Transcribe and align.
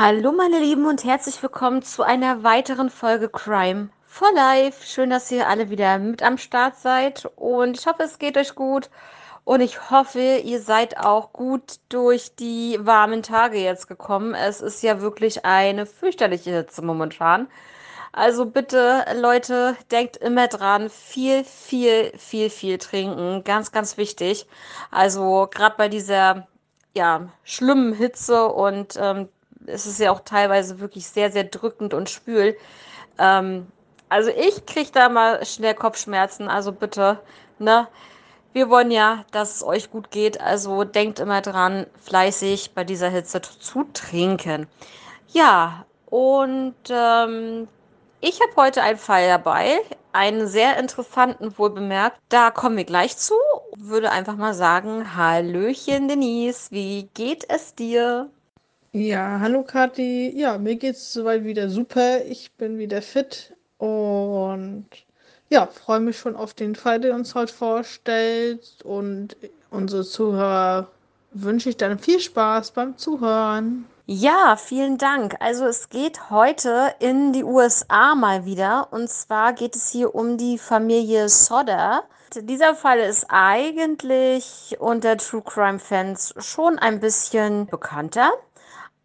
Hallo 0.00 0.30
meine 0.30 0.60
Lieben 0.60 0.86
und 0.86 1.02
herzlich 1.02 1.42
willkommen 1.42 1.82
zu 1.82 2.04
einer 2.04 2.44
weiteren 2.44 2.88
Folge 2.88 3.28
Crime 3.28 3.88
for 4.06 4.32
Life. 4.32 4.86
Schön, 4.86 5.10
dass 5.10 5.28
ihr 5.32 5.48
alle 5.48 5.70
wieder 5.70 5.98
mit 5.98 6.22
am 6.22 6.38
Start 6.38 6.76
seid 6.76 7.28
und 7.34 7.76
ich 7.76 7.84
hoffe, 7.84 8.04
es 8.04 8.20
geht 8.20 8.36
euch 8.36 8.54
gut 8.54 8.90
und 9.42 9.60
ich 9.60 9.90
hoffe, 9.90 10.36
ihr 10.44 10.60
seid 10.60 10.98
auch 10.98 11.32
gut 11.32 11.80
durch 11.88 12.36
die 12.36 12.78
warmen 12.80 13.24
Tage 13.24 13.58
jetzt 13.58 13.88
gekommen. 13.88 14.34
Es 14.34 14.60
ist 14.60 14.84
ja 14.84 15.00
wirklich 15.00 15.44
eine 15.44 15.84
fürchterliche 15.84 16.52
Hitze 16.52 16.82
momentan. 16.82 17.48
Also 18.12 18.46
bitte, 18.46 19.04
Leute, 19.16 19.76
denkt 19.90 20.16
immer 20.18 20.46
dran, 20.46 20.90
viel, 20.90 21.42
viel, 21.42 22.16
viel, 22.16 22.50
viel 22.50 22.78
trinken. 22.78 23.42
Ganz, 23.42 23.72
ganz 23.72 23.96
wichtig. 23.96 24.46
Also 24.92 25.48
gerade 25.50 25.74
bei 25.76 25.88
dieser 25.88 26.46
ja, 26.94 27.30
schlimmen 27.42 27.92
Hitze 27.94 28.46
und 28.46 28.96
ähm, 28.96 29.28
es 29.68 29.86
ist 29.86 30.00
ja 30.00 30.10
auch 30.10 30.20
teilweise 30.20 30.80
wirklich 30.80 31.06
sehr, 31.06 31.30
sehr 31.30 31.44
drückend 31.44 31.94
und 31.94 32.10
schwül. 32.10 32.56
Ähm, 33.18 33.66
also 34.08 34.30
ich 34.30 34.66
kriege 34.66 34.90
da 34.92 35.08
mal 35.08 35.44
schnell 35.44 35.74
Kopfschmerzen. 35.74 36.48
Also 36.48 36.72
bitte, 36.72 37.20
ne? 37.58 37.88
Wir 38.54 38.70
wollen 38.70 38.90
ja, 38.90 39.24
dass 39.30 39.56
es 39.56 39.62
euch 39.62 39.90
gut 39.90 40.10
geht. 40.10 40.40
Also 40.40 40.84
denkt 40.84 41.20
immer 41.20 41.42
dran, 41.42 41.86
fleißig 42.00 42.72
bei 42.74 42.84
dieser 42.84 43.10
Hitze 43.10 43.40
zu 43.42 43.84
trinken. 43.92 44.66
Ja, 45.28 45.84
und 46.06 46.74
ähm, 46.88 47.68
ich 48.20 48.40
habe 48.40 48.56
heute 48.56 48.82
einen 48.82 48.98
Fall 48.98 49.28
dabei, 49.28 49.78
einen 50.12 50.48
sehr 50.48 50.78
interessanten, 50.78 51.56
wohl 51.58 51.70
bemerkt. 51.70 52.18
Da 52.30 52.50
kommen 52.50 52.76
wir 52.76 52.84
gleich 52.84 53.16
zu. 53.16 53.34
Würde 53.76 54.10
einfach 54.10 54.36
mal 54.36 54.54
sagen, 54.54 55.14
Hallöchen 55.14 56.08
Denise, 56.08 56.70
wie 56.70 57.10
geht 57.14 57.44
es 57.48 57.74
dir? 57.74 58.30
Ja, 58.92 59.38
hallo 59.40 59.64
Kathi. 59.64 60.32
Ja, 60.34 60.56
mir 60.56 60.76
geht's 60.76 61.12
soweit 61.12 61.44
wieder 61.44 61.68
super. 61.68 62.24
Ich 62.24 62.52
bin 62.52 62.78
wieder 62.78 63.02
fit 63.02 63.54
und 63.76 64.86
ja, 65.50 65.66
freue 65.66 66.00
mich 66.00 66.18
schon 66.18 66.34
auf 66.34 66.54
den 66.54 66.74
Fall, 66.74 66.98
den 66.98 67.12
uns 67.14 67.34
heute 67.34 67.52
vorstellt. 67.52 68.78
Und 68.84 69.36
unsere 69.70 70.04
Zuhörer 70.04 70.88
wünsche 71.32 71.68
ich 71.68 71.76
dann 71.76 71.98
viel 71.98 72.18
Spaß 72.18 72.70
beim 72.70 72.96
Zuhören. 72.96 73.84
Ja, 74.06 74.56
vielen 74.56 74.96
Dank. 74.96 75.36
Also 75.40 75.66
es 75.66 75.90
geht 75.90 76.30
heute 76.30 76.94
in 76.98 77.34
die 77.34 77.44
USA 77.44 78.14
mal 78.14 78.46
wieder. 78.46 78.88
Und 78.90 79.10
zwar 79.10 79.52
geht 79.52 79.76
es 79.76 79.90
hier 79.90 80.14
um 80.14 80.38
die 80.38 80.56
Familie 80.56 81.28
Sodder. 81.28 82.04
Dieser 82.34 82.74
Fall 82.74 83.00
ist 83.00 83.26
eigentlich 83.28 84.76
unter 84.78 85.18
True 85.18 85.42
Crime 85.42 85.78
Fans 85.78 86.34
schon 86.38 86.78
ein 86.78 87.00
bisschen 87.00 87.66
bekannter. 87.66 88.32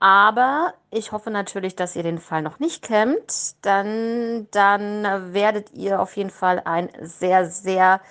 Aber 0.03 0.73
ich 0.91 1.13
hoffe 1.13 1.31
natürlich, 1.31 1.77
dass 1.77 1.95
ihr 1.95 2.03
den 2.03 2.19
Fall 2.19 2.41
noch 2.41 2.59
nicht 2.59 2.83
kennt. 2.83 3.55
Dann, 3.65 4.49
dann 4.51 5.33
werdet 5.33 5.71
ihr 5.71 6.01
auf 6.01 6.17
jeden 6.17 6.29
Fall 6.29 6.61
einen 6.65 6.89
sehr, 6.99 7.45
sehr 7.45 8.01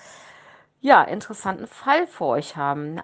ja, 0.80 1.02
interessanten 1.02 1.66
Fall 1.66 2.06
vor 2.06 2.28
euch 2.28 2.56
haben. 2.56 3.02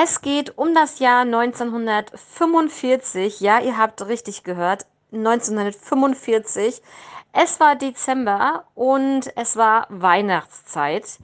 Es 0.00 0.20
geht 0.20 0.56
um 0.56 0.76
das 0.76 1.00
Jahr 1.00 1.22
1945. 1.22 3.40
Ja, 3.40 3.58
ihr 3.58 3.76
habt 3.76 4.06
richtig 4.06 4.44
gehört. 4.44 4.86
1945. 5.12 6.80
Es 7.32 7.58
war 7.58 7.74
Dezember 7.74 8.62
und 8.76 9.22
es 9.34 9.56
war 9.56 9.88
Weihnachtszeit. 9.88 11.18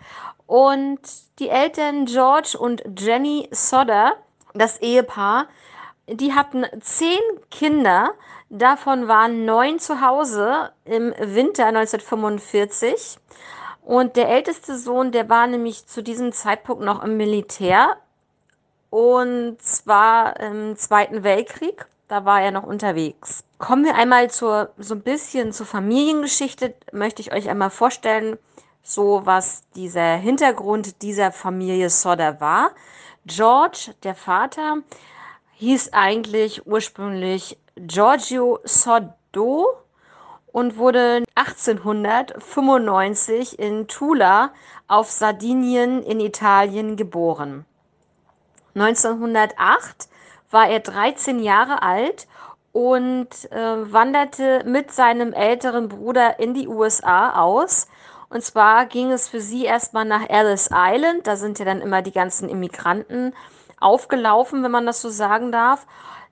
Und 0.49 0.99
die 1.39 1.51
Eltern 1.51 2.07
George 2.07 2.59
und 2.59 2.83
Jenny 2.99 3.49
Sodder, 3.53 4.15
das 4.55 4.79
Ehepaar, 4.79 5.47
die 6.09 6.33
hatten 6.33 6.67
zehn 6.81 7.21
Kinder. 7.53 8.11
Davon 8.51 9.07
waren 9.07 9.45
neun 9.45 9.79
zu 9.79 10.01
Hause 10.01 10.73
im 10.85 11.15
Winter 11.21 11.67
1945. 11.67 13.21
Und 13.83 14.17
der 14.17 14.31
älteste 14.31 14.77
Sohn, 14.77 15.13
der 15.13 15.29
war 15.29 15.47
nämlich 15.47 15.87
zu 15.87 16.03
diesem 16.03 16.33
Zeitpunkt 16.33 16.83
noch 16.83 17.05
im 17.05 17.17
Militär 17.17 17.99
und 18.95 19.61
zwar 19.61 20.39
im 20.39 20.77
Zweiten 20.77 21.25
Weltkrieg. 21.25 21.85
Da 22.07 22.25
war 22.25 22.43
er 22.43 22.53
noch 22.53 22.63
unterwegs. 22.63 23.43
Kommen 23.59 23.85
wir 23.85 23.97
einmal 23.97 24.31
zur, 24.31 24.71
so 24.79 24.95
ein 24.95 25.01
bisschen 25.01 25.53
zur 25.53 25.67
Familiengeschichte. 25.67 26.75
Möchte 26.93 27.21
ich 27.21 27.33
euch 27.33 27.49
einmal 27.49 27.71
vorstellen, 27.71 28.39
so 28.85 29.23
was 29.25 29.65
dieser 29.75 30.15
Hintergrund 30.15 31.03
dieser 31.03 31.33
Familie 31.33 31.91
Sodder 31.91 32.41
war. 32.41 32.71
George, 33.27 33.93
der 34.05 34.15
Vater, 34.15 34.77
hieß 35.55 35.93
eigentlich 35.93 36.65
ursprünglich 36.65 37.59
Giorgio 37.75 38.61
Soddo 38.63 39.75
und 40.53 40.77
wurde 40.77 41.25
1895 41.35 43.59
in 43.59 43.89
Tula 43.89 44.53
auf 44.87 45.11
Sardinien 45.11 46.01
in 46.05 46.21
Italien 46.21 46.95
geboren. 46.95 47.67
1908 48.75 50.09
war 50.51 50.69
er 50.69 50.81
13 50.81 51.41
Jahre 51.41 51.83
alt 51.83 52.27
und 52.73 53.29
äh, 53.53 53.93
wanderte 53.93 54.65
mit 54.67 54.93
seinem 54.93 55.33
älteren 55.33 55.89
Bruder 55.89 56.39
in 56.41 56.55
die 56.55 56.67
USA 56.67 57.41
aus. 57.41 57.87
Und 58.31 58.43
zwar 58.43 58.87
ging 58.87 59.13
es 59.13 59.29
für 59.29 59.41
sie 59.41 59.65
erstmal 59.65 60.05
nach 60.05 60.29
Ellis 60.29 60.71
Island. 60.73 61.27
Da 61.27 61.37
sind 61.37 61.59
ja 61.61 61.65
dann 61.65 61.81
immer 61.81 62.03
die 62.03 62.13
ganzen 62.13 62.49
Immigranten 62.49 63.33
aufgelaufen, 63.81 64.65
wenn 64.65 64.73
man 64.73 64.87
das 64.87 65.01
so 65.01 65.09
sagen 65.09 65.53
darf. 65.53 65.87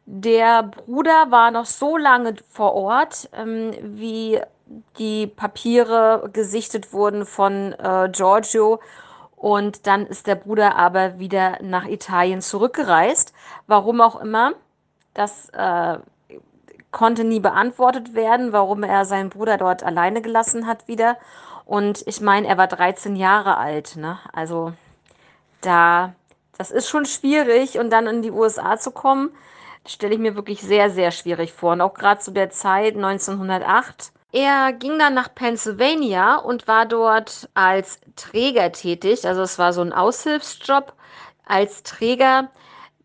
Der 0.05 0.65
Bruder 0.65 1.31
war 1.31 1.53
noch 1.53 1.67
so 1.67 1.97
lange 1.97 2.35
vor 2.49 2.75
Ort, 2.75 3.31
ähm, 3.35 3.73
wie 3.83 4.41
die 4.99 5.29
Papiere 5.29 6.29
gesichtet 6.33 6.93
wurden 6.93 7.25
von 7.25 7.73
äh, 7.75 8.09
Giorgio 8.11 8.81
und 9.43 9.89
dann 9.89 10.07
ist 10.07 10.29
der 10.29 10.37
Bruder 10.37 10.77
aber 10.77 11.19
wieder 11.19 11.59
nach 11.63 11.85
Italien 11.85 12.41
zurückgereist. 12.41 13.35
Warum 13.67 14.01
auch 14.01 14.21
immer. 14.21 14.53
Das 15.15 15.49
äh, 15.49 15.99
konnte 16.93 17.25
nie 17.25 17.41
beantwortet 17.41 18.15
werden, 18.15 18.53
warum 18.53 18.85
er 18.85 19.05
seinen 19.05 19.31
Bruder 19.31 19.59
dort 19.59 19.83
alleine 19.83 20.23
gelassen 20.23 20.69
hat 20.69 20.87
wieder. 20.87 21.19
Und 21.65 22.07
ich 22.07 22.21
meine, 22.21 22.47
er 22.47 22.57
war 22.57 22.69
13 22.69 23.17
Jahre 23.17 23.57
alt. 23.57 23.97
Ne? 23.97 24.17
Also 24.33 24.75
da, 25.61 26.15
das 26.57 26.71
ist 26.71 26.89
schon 26.89 27.05
schwierig. 27.05 27.81
Und 27.81 27.91
dann 27.91 28.07
in 28.07 28.23
die 28.23 28.31
USA 28.31 28.79
zu 28.79 28.93
kommen, 28.93 29.33
stelle 29.85 30.15
ich 30.15 30.21
mir 30.21 30.37
wirklich 30.37 30.63
sehr, 30.63 30.89
sehr 30.89 31.11
schwierig 31.11 31.53
vor. 31.53 31.73
Und 31.73 31.81
auch 31.81 31.95
gerade 31.95 32.21
zu 32.21 32.31
der 32.31 32.51
Zeit 32.51 32.95
1908 32.95 34.13
er 34.33 34.73
ging 34.73 34.99
dann 34.99 35.13
nach 35.15 35.35
Pennsylvania 35.35 36.37
und 36.37 36.67
war 36.67 36.87
dort 36.87 37.51
als 37.53 38.01
Träger 38.17 38.73
tätig. 38.73 39.27
Also 39.27 39.43
es 39.43 39.59
war 39.59 39.75
so 39.75 39.83
ein 39.83 39.93
Aushilfsjob 39.93 40.95
als 41.45 41.83
Träger. 41.83 42.49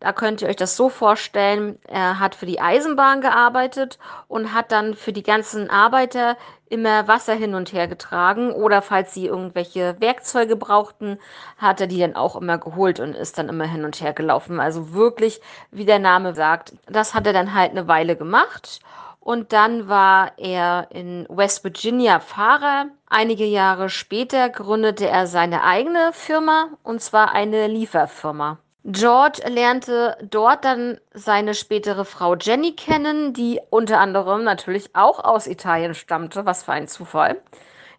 Da 0.00 0.12
könnt 0.12 0.40
ihr 0.40 0.48
euch 0.48 0.56
das 0.56 0.76
so 0.76 0.88
vorstellen, 0.88 1.78
er 1.86 2.18
hat 2.20 2.34
für 2.34 2.46
die 2.46 2.60
Eisenbahn 2.60 3.20
gearbeitet 3.20 3.98
und 4.28 4.54
hat 4.54 4.72
dann 4.72 4.94
für 4.94 5.12
die 5.12 5.24
ganzen 5.24 5.68
Arbeiter 5.70 6.36
immer 6.70 7.08
Wasser 7.08 7.34
hin 7.34 7.54
und 7.54 7.72
her 7.72 7.88
getragen 7.88 8.52
oder 8.52 8.80
falls 8.80 9.12
sie 9.12 9.26
irgendwelche 9.26 9.96
Werkzeuge 10.00 10.56
brauchten, 10.56 11.18
hat 11.58 11.80
er 11.80 11.88
die 11.88 11.98
dann 11.98 12.14
auch 12.14 12.36
immer 12.36 12.58
geholt 12.58 13.00
und 13.00 13.16
ist 13.16 13.38
dann 13.38 13.48
immer 13.48 13.64
hin 13.64 13.84
und 13.84 14.00
her 14.00 14.12
gelaufen. 14.12 14.60
Also 14.60 14.92
wirklich, 14.92 15.40
wie 15.72 15.84
der 15.84 15.98
Name 15.98 16.34
sagt, 16.34 16.74
das 16.86 17.12
hat 17.12 17.26
er 17.26 17.32
dann 17.32 17.52
halt 17.54 17.72
eine 17.72 17.88
Weile 17.88 18.16
gemacht 18.16 18.80
und 19.28 19.52
dann 19.52 19.88
war 19.88 20.32
er 20.38 20.86
in 20.88 21.26
West 21.28 21.62
Virginia 21.62 22.18
Fahrer. 22.18 22.86
Einige 23.10 23.44
Jahre 23.44 23.90
später 23.90 24.48
gründete 24.48 25.06
er 25.06 25.26
seine 25.26 25.64
eigene 25.64 26.14
Firma 26.14 26.70
und 26.82 27.02
zwar 27.02 27.32
eine 27.32 27.66
Lieferfirma. 27.66 28.56
George 28.84 29.42
lernte 29.46 30.16
dort 30.22 30.64
dann 30.64 30.98
seine 31.12 31.52
spätere 31.52 32.06
Frau 32.06 32.36
Jenny 32.36 32.72
kennen, 32.72 33.34
die 33.34 33.60
unter 33.68 33.98
anderem 34.00 34.44
natürlich 34.44 34.96
auch 34.96 35.22
aus 35.22 35.46
Italien 35.46 35.94
stammte. 35.94 36.46
Was 36.46 36.62
für 36.62 36.72
ein 36.72 36.88
Zufall. 36.88 37.38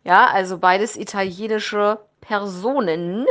Ja, 0.03 0.31
also 0.33 0.57
beides 0.57 0.97
italienische 0.97 1.99
Personen. 2.21 3.27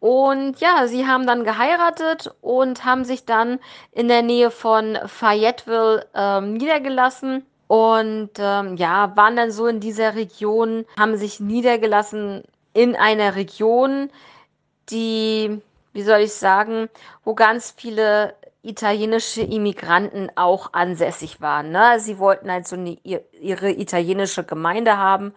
Und 0.00 0.60
ja, 0.60 0.86
sie 0.86 1.06
haben 1.06 1.26
dann 1.26 1.44
geheiratet 1.44 2.32
und 2.40 2.84
haben 2.84 3.04
sich 3.04 3.24
dann 3.24 3.58
in 3.92 4.08
der 4.08 4.22
Nähe 4.22 4.50
von 4.50 4.96
Fayetteville 5.06 6.06
ähm, 6.14 6.54
niedergelassen. 6.54 7.44
Und 7.66 8.30
ähm, 8.38 8.76
ja, 8.76 9.14
waren 9.16 9.36
dann 9.36 9.50
so 9.50 9.66
in 9.66 9.80
dieser 9.80 10.14
Region, 10.14 10.86
haben 10.98 11.16
sich 11.16 11.40
niedergelassen 11.40 12.44
in 12.72 12.96
einer 12.96 13.34
Region, 13.34 14.10
die, 14.88 15.60
wie 15.92 16.02
soll 16.02 16.20
ich 16.20 16.32
sagen, 16.32 16.88
wo 17.24 17.34
ganz 17.34 17.74
viele 17.76 18.34
italienische 18.62 19.42
Immigranten 19.42 20.30
auch 20.36 20.72
ansässig 20.72 21.40
waren. 21.40 21.70
Ne? 21.70 22.00
Sie 22.00 22.18
wollten 22.18 22.50
halt 22.50 22.66
so 22.66 22.76
eine, 22.76 22.98
ihre 23.02 23.70
italienische 23.70 24.44
Gemeinde 24.44 24.96
haben. 24.96 25.34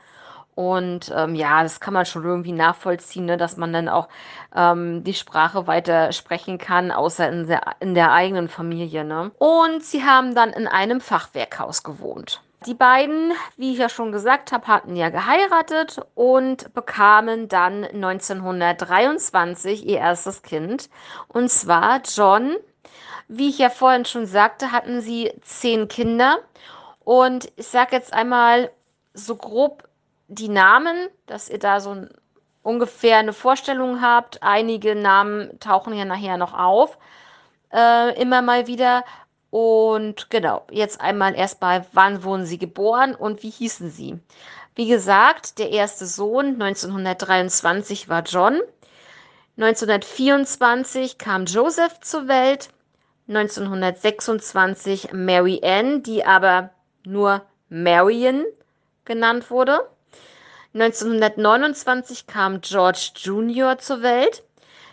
Und 0.55 1.11
ähm, 1.15 1.35
ja, 1.35 1.63
das 1.63 1.79
kann 1.79 1.93
man 1.93 2.05
schon 2.05 2.23
irgendwie 2.23 2.51
nachvollziehen, 2.51 3.25
ne? 3.25 3.37
dass 3.37 3.57
man 3.57 3.71
dann 3.71 3.89
auch 3.89 4.07
ähm, 4.55 5.03
die 5.03 5.13
Sprache 5.13 5.67
weiter 5.67 6.11
sprechen 6.11 6.57
kann, 6.57 6.91
außer 6.91 7.29
in 7.29 7.47
der, 7.47 7.61
in 7.79 7.93
der 7.93 8.11
eigenen 8.11 8.49
Familie. 8.49 9.03
Ne? 9.03 9.31
Und 9.37 9.83
sie 9.83 10.03
haben 10.03 10.35
dann 10.35 10.51
in 10.51 10.67
einem 10.67 11.01
Fachwerkhaus 11.01 11.83
gewohnt. 11.83 12.41
Die 12.67 12.75
beiden, 12.75 13.33
wie 13.57 13.71
ich 13.71 13.79
ja 13.79 13.89
schon 13.89 14.11
gesagt 14.11 14.51
habe, 14.51 14.67
hatten 14.67 14.95
ja 14.95 15.09
geheiratet 15.09 15.99
und 16.13 16.71
bekamen 16.75 17.47
dann 17.47 17.85
1923 17.85 19.87
ihr 19.87 19.97
erstes 19.97 20.43
Kind. 20.43 20.89
Und 21.27 21.49
zwar 21.49 22.01
John. 22.03 22.55
Wie 23.27 23.49
ich 23.49 23.57
ja 23.57 23.69
vorhin 23.69 24.05
schon 24.05 24.25
sagte, 24.25 24.71
hatten 24.71 25.01
sie 25.01 25.31
zehn 25.41 25.87
Kinder. 25.87 26.37
Und 27.03 27.51
ich 27.55 27.67
sage 27.67 27.95
jetzt 27.95 28.13
einmal 28.13 28.69
so 29.13 29.37
grob 29.37 29.87
die 30.31 30.49
Namen, 30.49 31.09
dass 31.25 31.49
ihr 31.49 31.59
da 31.59 31.81
so 31.81 32.05
ungefähr 32.63 33.17
eine 33.17 33.33
Vorstellung 33.33 34.01
habt. 34.01 34.41
Einige 34.41 34.95
Namen 34.95 35.59
tauchen 35.59 35.93
ja 35.93 36.05
nachher 36.05 36.37
noch 36.37 36.53
auf. 36.53 36.97
Äh, 37.73 38.19
immer 38.19 38.41
mal 38.41 38.67
wieder. 38.67 39.03
Und 39.49 40.29
genau, 40.29 40.65
jetzt 40.71 41.01
einmal 41.01 41.35
erstmal, 41.35 41.85
wann 41.91 42.23
wurden 42.23 42.45
sie 42.45 42.57
geboren 42.57 43.13
und 43.13 43.43
wie 43.43 43.49
hießen 43.49 43.91
sie? 43.91 44.19
Wie 44.75 44.87
gesagt, 44.87 45.59
der 45.59 45.71
erste 45.71 46.05
Sohn 46.05 46.61
1923 46.61 48.07
war 48.07 48.23
John. 48.23 48.61
1924 49.57 51.17
kam 51.17 51.45
Joseph 51.45 51.99
zur 51.99 52.29
Welt. 52.29 52.69
1926 53.27 55.11
Mary 55.11 55.59
Ann, 55.61 56.03
die 56.03 56.23
aber 56.23 56.69
nur 57.03 57.41
Marion 57.67 58.45
genannt 59.03 59.51
wurde. 59.51 59.81
1929 60.73 62.27
kam 62.27 62.61
George 62.61 63.11
Jr. 63.15 63.77
zur 63.77 64.01
Welt. 64.03 64.43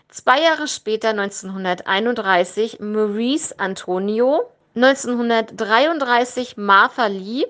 Zwei 0.08 0.42
Jahre 0.42 0.66
später, 0.66 1.10
1931, 1.10 2.80
Maurice 2.80 3.56
Antonio, 3.60 4.50
1933 4.74 6.56
Martha 6.56 7.06
Lee, 7.06 7.46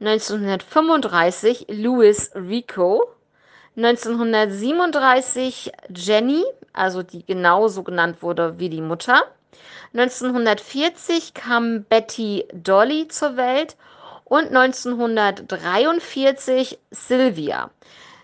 1935 0.00 1.66
Louis 1.68 2.30
Rico, 2.34 3.04
1937 3.76 5.72
Jenny, 5.94 6.44
also 6.72 7.02
die 7.02 7.22
genauso 7.24 7.82
genannt 7.82 8.22
wurde 8.22 8.58
wie 8.58 8.70
die 8.70 8.80
Mutter. 8.80 9.24
1940 9.92 11.34
kam 11.34 11.84
Betty 11.84 12.46
Dolly 12.54 13.08
zur 13.08 13.36
Welt 13.36 13.76
und 14.32 14.56
1943 14.56 16.80
Sylvia. 16.90 17.70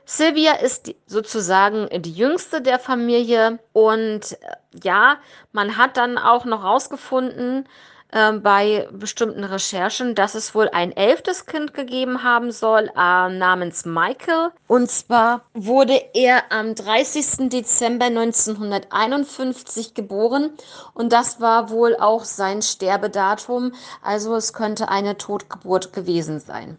Sylvia 0.06 0.54
ist 0.54 0.94
sozusagen 1.04 1.86
die 2.00 2.14
jüngste 2.14 2.62
der 2.62 2.78
Familie 2.78 3.58
und 3.74 4.32
äh, 4.32 4.36
ja, 4.82 5.18
man 5.52 5.76
hat 5.76 5.98
dann 5.98 6.16
auch 6.16 6.46
noch 6.46 6.64
rausgefunden 6.64 7.68
äh, 8.10 8.32
bei 8.32 8.88
bestimmten 8.92 9.44
Recherchen, 9.44 10.14
dass 10.14 10.34
es 10.34 10.54
wohl 10.54 10.68
ein 10.70 10.96
elftes 10.96 11.46
Kind 11.46 11.74
gegeben 11.74 12.22
haben 12.22 12.50
soll, 12.50 12.90
äh, 12.96 13.28
namens 13.28 13.84
Michael. 13.84 14.50
Und 14.66 14.90
zwar 14.90 15.42
wurde 15.54 16.00
er 16.14 16.50
am 16.50 16.74
30. 16.74 17.48
Dezember 17.50 18.06
1951 18.06 19.94
geboren 19.94 20.50
und 20.94 21.12
das 21.12 21.40
war 21.40 21.70
wohl 21.70 21.96
auch 21.96 22.24
sein 22.24 22.62
Sterbedatum. 22.62 23.72
Also 24.02 24.34
es 24.36 24.52
könnte 24.52 24.88
eine 24.88 25.18
Totgeburt 25.18 25.92
gewesen 25.92 26.40
sein. 26.40 26.78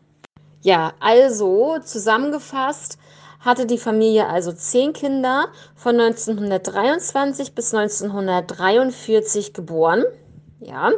Ja, 0.62 0.94
also 1.00 1.78
zusammengefasst 1.80 2.98
hatte 3.40 3.66
die 3.66 3.78
Familie 3.78 4.28
also 4.28 4.52
zehn 4.52 4.94
Kinder, 4.94 5.48
von 5.76 6.00
1923 6.00 7.56
bis 7.56 7.74
1943 7.74 9.54
geboren. 9.54 10.04
Ja, 10.62 10.92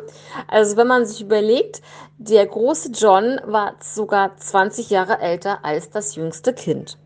also 0.48 0.76
wenn 0.76 0.88
man 0.88 1.06
sich 1.06 1.22
überlegt, 1.22 1.82
der 2.18 2.46
große 2.46 2.92
John 2.92 3.40
war 3.46 3.76
sogar 3.80 4.36
20 4.36 4.90
Jahre 4.90 5.20
älter 5.20 5.64
als 5.64 5.92
das 5.92 6.16
jüngste 6.16 6.54
Kind. 6.54 6.98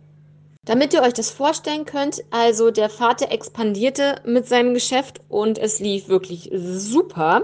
Damit 0.64 0.94
ihr 0.94 1.04
euch 1.04 1.14
das 1.14 1.30
vorstellen 1.30 1.86
könnt, 1.86 2.24
also 2.32 2.72
der 2.72 2.90
Vater 2.90 3.32
expandierte 3.32 4.16
mit 4.26 4.48
seinem 4.48 4.74
Geschäft 4.74 5.22
und 5.30 5.58
es 5.58 5.80
lief 5.80 6.08
wirklich 6.08 6.50
super. 6.54 7.44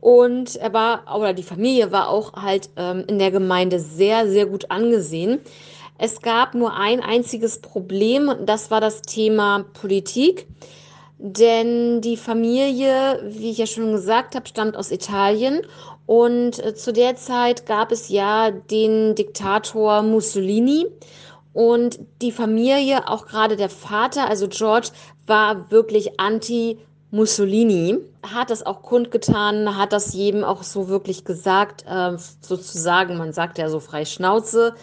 Und 0.00 0.56
er 0.56 0.72
war, 0.72 1.16
oder 1.16 1.32
die 1.32 1.42
Familie 1.42 1.90
war 1.90 2.10
auch 2.10 2.34
halt 2.34 2.68
ähm, 2.76 3.04
in 3.08 3.18
der 3.18 3.30
Gemeinde 3.30 3.80
sehr, 3.80 4.28
sehr 4.28 4.46
gut 4.46 4.70
angesehen. 4.70 5.40
Es 5.98 6.20
gab 6.20 6.54
nur 6.54 6.76
ein 6.76 7.00
einziges 7.00 7.60
Problem, 7.60 8.30
das 8.44 8.70
war 8.70 8.80
das 8.80 9.00
Thema 9.00 9.64
Politik. 9.72 10.46
Denn 11.18 12.00
die 12.00 12.16
Familie, 12.16 13.22
wie 13.26 13.50
ich 13.50 13.58
ja 13.58 13.66
schon 13.66 13.92
gesagt 13.92 14.34
habe, 14.34 14.48
stammt 14.48 14.76
aus 14.76 14.90
Italien. 14.90 15.62
Und 16.06 16.58
äh, 16.64 16.74
zu 16.74 16.92
der 16.92 17.16
Zeit 17.16 17.66
gab 17.66 17.92
es 17.92 18.08
ja 18.08 18.50
den 18.50 19.14
Diktator 19.14 20.02
Mussolini. 20.02 20.86
Und 21.52 22.00
die 22.20 22.32
Familie, 22.32 23.08
auch 23.08 23.26
gerade 23.26 23.56
der 23.56 23.70
Vater, 23.70 24.28
also 24.28 24.48
George, 24.48 24.88
war 25.26 25.70
wirklich 25.70 26.18
anti 26.18 26.78
Mussolini 27.10 28.00
hat 28.24 28.50
das 28.50 28.64
auch 28.64 28.82
kundgetan, 28.82 29.76
hat 29.76 29.92
das 29.92 30.14
jedem 30.14 30.44
auch 30.44 30.62
so 30.62 30.88
wirklich 30.88 31.24
gesagt, 31.24 31.84
äh, 31.86 32.16
sozusagen, 32.40 33.16
man 33.18 33.32
sagt 33.32 33.58
ja 33.58 33.68
so 33.68 33.80
frei 33.80 34.04
Schnauze, 34.04 34.74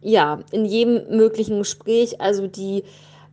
ja, 0.00 0.40
in 0.52 0.64
jedem 0.64 1.16
möglichen 1.16 1.58
Gespräch, 1.58 2.20
also 2.20 2.46
die 2.46 2.84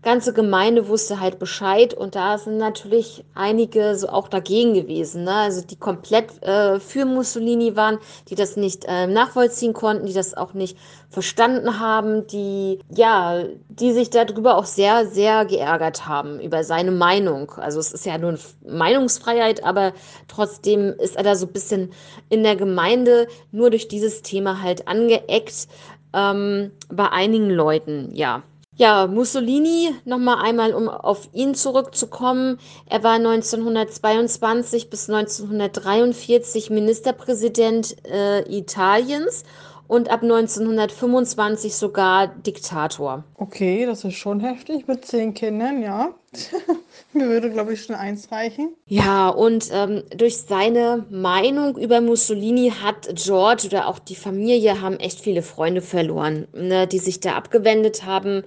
ganze 0.03 0.33
Gemeinde 0.33 0.87
wusste 0.87 1.19
halt 1.19 1.39
Bescheid 1.39 1.93
und 1.93 2.15
da 2.15 2.37
sind 2.37 2.57
natürlich 2.57 3.23
einige 3.33 3.95
so 3.95 4.09
auch 4.09 4.27
dagegen 4.27 4.73
gewesen, 4.73 5.23
ne? 5.23 5.33
also 5.33 5.61
die 5.61 5.75
komplett 5.75 6.43
äh, 6.43 6.79
für 6.79 7.05
Mussolini 7.05 7.75
waren, 7.75 7.99
die 8.29 8.35
das 8.35 8.57
nicht 8.57 8.85
äh, 8.87 9.07
nachvollziehen 9.07 9.73
konnten, 9.73 10.05
die 10.05 10.13
das 10.13 10.35
auch 10.35 10.53
nicht 10.53 10.77
verstanden 11.09 11.79
haben, 11.79 12.27
die 12.27 12.79
ja, 12.89 13.43
die 13.69 13.93
sich 13.93 14.09
darüber 14.09 14.57
auch 14.57 14.65
sehr, 14.65 15.05
sehr 15.05 15.45
geärgert 15.45 16.07
haben 16.07 16.39
über 16.39 16.63
seine 16.63 16.91
Meinung. 16.91 17.51
Also 17.51 17.79
es 17.79 17.93
ist 17.93 18.05
ja 18.05 18.17
nur 18.17 18.37
Meinungsfreiheit, 18.67 19.63
aber 19.63 19.93
trotzdem 20.27 20.93
ist 20.99 21.15
er 21.15 21.23
da 21.23 21.35
so 21.35 21.45
ein 21.45 21.53
bisschen 21.53 21.91
in 22.29 22.43
der 22.43 22.55
Gemeinde 22.55 23.27
nur 23.51 23.69
durch 23.69 23.87
dieses 23.87 24.21
Thema 24.21 24.61
halt 24.61 24.87
angeeckt 24.87 25.67
ähm, 26.13 26.71
bei 26.89 27.09
einigen 27.09 27.49
Leuten, 27.49 28.09
ja. 28.13 28.43
Ja, 28.75 29.05
Mussolini, 29.05 29.93
nochmal 30.03 30.43
einmal, 30.43 30.73
um 30.73 30.89
auf 30.89 31.29
ihn 31.31 31.53
zurückzukommen. 31.53 32.57
Er 32.87 33.03
war 33.03 33.13
1922 33.13 34.89
bis 34.89 35.07
1943 35.07 36.71
Ministerpräsident 36.71 37.95
äh, 38.07 38.41
Italiens 38.49 39.43
und 39.93 40.09
ab 40.09 40.23
1925 40.23 41.75
sogar 41.75 42.27
Diktator. 42.27 43.23
Okay, 43.37 43.85
das 43.85 44.03
ist 44.03 44.15
schon 44.15 44.39
heftig 44.39 44.87
mit 44.87 45.05
zehn 45.05 45.35
Kindern, 45.35 45.83
ja. 45.83 46.09
Mir 47.13 47.29
würde, 47.29 47.51
glaube 47.51 47.73
ich, 47.73 47.83
schon 47.83 47.95
eins 47.95 48.31
reichen. 48.31 48.73
Ja, 48.87 49.29
und 49.29 49.69
ähm, 49.71 50.01
durch 50.17 50.37
seine 50.37 51.05
Meinung 51.11 51.77
über 51.77 52.01
Mussolini 52.01 52.71
hat 52.71 53.07
George 53.13 53.67
oder 53.67 53.87
auch 53.87 53.99
die 53.99 54.15
Familie 54.15 54.81
haben 54.81 54.97
echt 54.99 55.19
viele 55.19 55.43
Freunde 55.43 55.83
verloren, 55.83 56.47
ne, 56.53 56.87
die 56.87 56.97
sich 56.97 57.19
da 57.19 57.35
abgewendet 57.35 58.03
haben. 58.03 58.41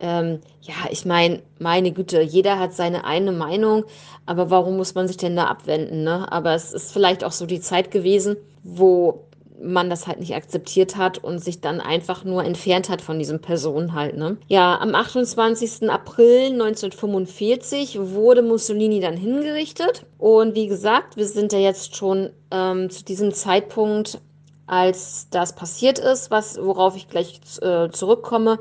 Ähm, 0.00 0.40
ja, 0.60 0.74
ich 0.90 1.06
meine, 1.06 1.40
meine 1.58 1.92
Güte, 1.92 2.20
jeder 2.20 2.58
hat 2.58 2.74
seine 2.74 3.06
eine 3.06 3.32
Meinung, 3.32 3.84
aber 4.26 4.50
warum 4.50 4.76
muss 4.76 4.94
man 4.94 5.08
sich 5.08 5.16
denn 5.16 5.34
da 5.34 5.46
abwenden? 5.46 6.04
Ne? 6.04 6.30
Aber 6.30 6.54
es 6.54 6.74
ist 6.74 6.92
vielleicht 6.92 7.24
auch 7.24 7.32
so 7.32 7.46
die 7.46 7.60
Zeit 7.60 7.90
gewesen, 7.90 8.36
wo 8.62 9.24
man 9.62 9.90
das 9.90 10.06
halt 10.06 10.20
nicht 10.20 10.34
akzeptiert 10.34 10.96
hat 10.96 11.18
und 11.18 11.38
sich 11.38 11.60
dann 11.60 11.80
einfach 11.80 12.24
nur 12.24 12.44
entfernt 12.44 12.88
hat 12.88 13.02
von 13.02 13.18
diesen 13.18 13.40
Personen 13.40 13.94
halt. 13.94 14.16
Ne? 14.16 14.36
Ja, 14.48 14.78
am 14.80 14.94
28. 14.94 15.90
April 15.90 16.52
1945 16.52 17.98
wurde 18.00 18.42
Mussolini 18.42 19.00
dann 19.00 19.16
hingerichtet. 19.16 20.06
Und 20.18 20.54
wie 20.54 20.66
gesagt, 20.66 21.16
wir 21.16 21.26
sind 21.26 21.52
ja 21.52 21.58
jetzt 21.58 21.96
schon 21.96 22.30
ähm, 22.50 22.90
zu 22.90 23.04
diesem 23.04 23.32
Zeitpunkt, 23.32 24.20
als 24.66 25.28
das 25.30 25.54
passiert 25.54 25.98
ist, 25.98 26.30
was, 26.30 26.58
worauf 26.60 26.96
ich 26.96 27.08
gleich 27.08 27.40
äh, 27.60 27.90
zurückkomme, 27.90 28.58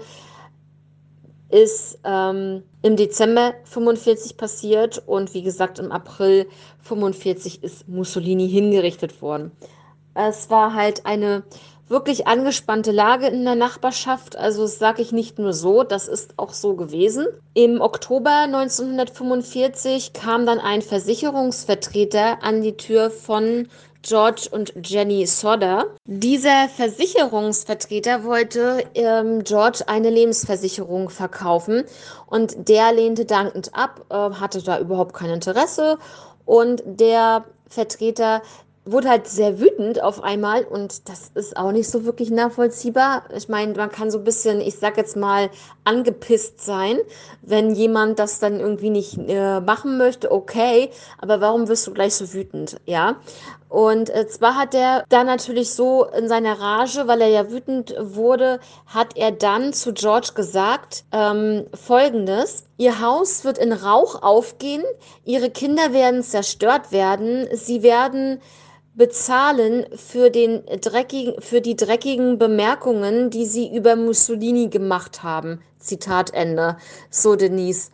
ist 1.49 1.99
ähm, 2.03 2.63
im 2.83 2.95
Dezember 2.95 3.53
45 3.63 4.37
passiert 4.37 5.01
und 5.07 5.33
wie 5.33 5.41
gesagt 5.41 5.79
im 5.79 5.91
April 5.91 6.47
45 6.83 7.63
ist 7.63 7.87
Mussolini 7.87 8.47
hingerichtet 8.47 9.21
worden. 9.21 9.51
Es 10.27 10.49
war 10.49 10.73
halt 10.73 11.05
eine 11.05 11.43
wirklich 11.87 12.27
angespannte 12.27 12.91
Lage 12.91 13.27
in 13.27 13.45
der 13.45 13.55
Nachbarschaft. 13.55 14.35
Also 14.35 14.63
das 14.63 14.77
sage 14.77 15.01
ich 15.01 15.11
nicht 15.11 15.39
nur 15.39 15.53
so, 15.53 15.83
das 15.83 16.07
ist 16.07 16.33
auch 16.37 16.53
so 16.53 16.75
gewesen. 16.75 17.27
Im 17.53 17.81
Oktober 17.81 18.43
1945 18.43 20.13
kam 20.13 20.45
dann 20.45 20.59
ein 20.59 20.81
Versicherungsvertreter 20.81 22.43
an 22.43 22.61
die 22.61 22.77
Tür 22.77 23.09
von 23.09 23.67
George 24.01 24.47
und 24.51 24.73
Jenny 24.85 25.25
Sodder. 25.25 25.87
Dieser 26.05 26.69
Versicherungsvertreter 26.69 28.23
wollte 28.23 28.83
ähm, 28.95 29.43
George 29.43 29.83
eine 29.87 30.09
Lebensversicherung 30.09 31.09
verkaufen 31.09 31.83
und 32.27 32.69
der 32.69 32.93
lehnte 32.93 33.25
dankend 33.25 33.71
ab, 33.73 34.05
äh, 34.09 34.15
hatte 34.15 34.61
da 34.61 34.79
überhaupt 34.79 35.13
kein 35.13 35.31
Interesse 35.31 35.97
und 36.45 36.81
der 36.85 37.43
Vertreter 37.67 38.41
wurde 38.91 39.09
halt 39.09 39.27
sehr 39.27 39.59
wütend 39.59 40.01
auf 40.01 40.23
einmal 40.23 40.63
und 40.63 41.07
das 41.09 41.31
ist 41.35 41.57
auch 41.57 41.71
nicht 41.71 41.89
so 41.89 42.05
wirklich 42.05 42.31
nachvollziehbar. 42.31 43.23
Ich 43.35 43.49
meine, 43.49 43.73
man 43.73 43.91
kann 43.91 44.11
so 44.11 44.19
ein 44.19 44.23
bisschen, 44.23 44.61
ich 44.61 44.77
sag 44.77 44.97
jetzt 44.97 45.15
mal, 45.15 45.49
angepisst 45.83 46.61
sein, 46.61 46.97
wenn 47.41 47.73
jemand 47.73 48.19
das 48.19 48.39
dann 48.39 48.59
irgendwie 48.59 48.89
nicht 48.89 49.17
äh, 49.17 49.59
machen 49.59 49.97
möchte, 49.97 50.31
okay, 50.31 50.89
aber 51.19 51.41
warum 51.41 51.67
wirst 51.67 51.87
du 51.87 51.93
gleich 51.93 52.15
so 52.15 52.33
wütend, 52.33 52.79
ja? 52.85 53.17
Und 53.69 54.09
äh, 54.09 54.27
zwar 54.27 54.55
hat 54.55 54.73
er 54.73 55.05
dann 55.09 55.27
natürlich 55.27 55.69
so 55.69 56.05
in 56.05 56.27
seiner 56.27 56.59
Rage, 56.59 57.07
weil 57.07 57.21
er 57.21 57.27
ja 57.27 57.51
wütend 57.51 57.95
wurde, 57.99 58.59
hat 58.87 59.15
er 59.15 59.31
dann 59.31 59.73
zu 59.73 59.93
George 59.93 60.31
gesagt, 60.33 61.03
ähm, 61.11 61.67
folgendes, 61.75 62.65
Ihr 62.77 62.99
Haus 62.99 63.45
wird 63.45 63.59
in 63.59 63.71
Rauch 63.71 64.23
aufgehen, 64.23 64.83
Ihre 65.23 65.51
Kinder 65.51 65.93
werden 65.93 66.23
zerstört 66.23 66.91
werden, 66.91 67.47
Sie 67.53 67.83
werden 67.83 68.41
bezahlen 68.99 69.85
für, 69.95 70.29
den 70.29 70.61
dreckigen, 70.81 71.41
für 71.41 71.61
die 71.61 71.77
dreckigen 71.77 72.37
Bemerkungen, 72.37 73.29
die 73.29 73.45
sie 73.45 73.73
über 73.73 73.95
Mussolini 73.95 74.67
gemacht 74.67 75.23
haben. 75.23 75.61
Zitat 75.79 76.33
Ende. 76.33 76.75
So, 77.09 77.37
Denise, 77.37 77.91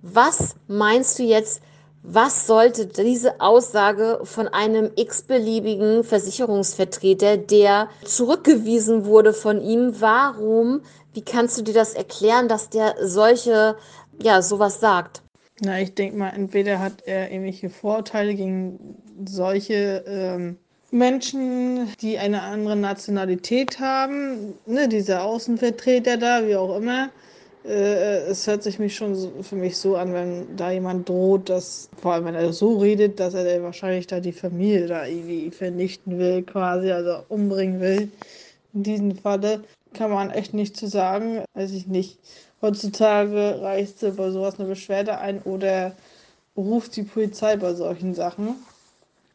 was 0.00 0.56
meinst 0.66 1.18
du 1.18 1.24
jetzt, 1.24 1.60
was 2.02 2.46
sollte 2.46 2.86
diese 2.86 3.38
Aussage 3.40 4.20
von 4.22 4.48
einem 4.48 4.90
x-beliebigen 4.96 6.04
Versicherungsvertreter, 6.04 7.36
der 7.36 7.90
zurückgewiesen 8.04 9.04
wurde 9.04 9.34
von 9.34 9.60
ihm, 9.60 10.00
warum, 10.00 10.80
wie 11.12 11.22
kannst 11.22 11.58
du 11.58 11.62
dir 11.62 11.74
das 11.74 11.92
erklären, 11.92 12.48
dass 12.48 12.70
der 12.70 12.94
solche, 13.02 13.76
ja, 14.22 14.40
sowas 14.40 14.80
sagt? 14.80 15.20
Na, 15.60 15.80
ich 15.80 15.94
denke 15.94 16.16
mal, 16.16 16.30
entweder 16.30 16.78
hat 16.78 17.02
er 17.06 17.30
irgendwelche 17.30 17.70
Vorurteile 17.70 18.34
gegen 18.34 18.78
solche 19.24 20.04
ähm, 20.06 20.56
Menschen, 20.90 21.88
die 22.00 22.18
eine 22.18 22.42
andere 22.42 22.76
Nationalität 22.76 23.80
haben, 23.80 24.54
ne, 24.66 24.86
diese 24.88 25.22
Außenvertreter 25.22 26.18
da, 26.18 26.46
wie 26.46 26.56
auch 26.56 26.76
immer. 26.76 27.10
Äh, 27.64 28.28
es 28.28 28.46
hört 28.46 28.62
sich 28.62 28.78
mich 28.78 28.94
schon 28.94 29.14
so, 29.14 29.32
für 29.42 29.56
mich 29.56 29.78
so 29.78 29.96
an, 29.96 30.12
wenn 30.12 30.56
da 30.56 30.70
jemand 30.70 31.08
droht, 31.08 31.48
dass, 31.48 31.88
vor 32.00 32.12
allem 32.12 32.26
wenn 32.26 32.34
er 32.34 32.52
so 32.52 32.78
redet, 32.78 33.18
dass 33.18 33.34
er 33.34 33.62
wahrscheinlich 33.62 34.06
da 34.06 34.20
die 34.20 34.32
Familie 34.32 34.86
da 34.86 35.06
irgendwie 35.06 35.50
vernichten 35.50 36.18
will, 36.18 36.42
quasi, 36.42 36.92
also 36.92 37.24
umbringen 37.28 37.80
will. 37.80 38.10
In 38.74 38.82
diesem 38.82 39.16
Falle 39.16 39.64
kann 39.94 40.10
man 40.10 40.30
echt 40.30 40.54
nichts 40.54 40.78
zu 40.78 40.86
sagen. 40.86 41.42
Weiß 41.54 41.72
ich 41.72 41.86
nicht. 41.86 42.18
Heutzutage 42.62 43.60
reicht 43.60 44.00
bei 44.16 44.30
sowas 44.30 44.58
eine 44.58 44.68
Beschwerde 44.68 45.18
ein 45.18 45.42
oder 45.42 45.92
ruft 46.56 46.96
die 46.96 47.02
Polizei 47.02 47.56
bei 47.56 47.74
solchen 47.74 48.14
Sachen, 48.14 48.56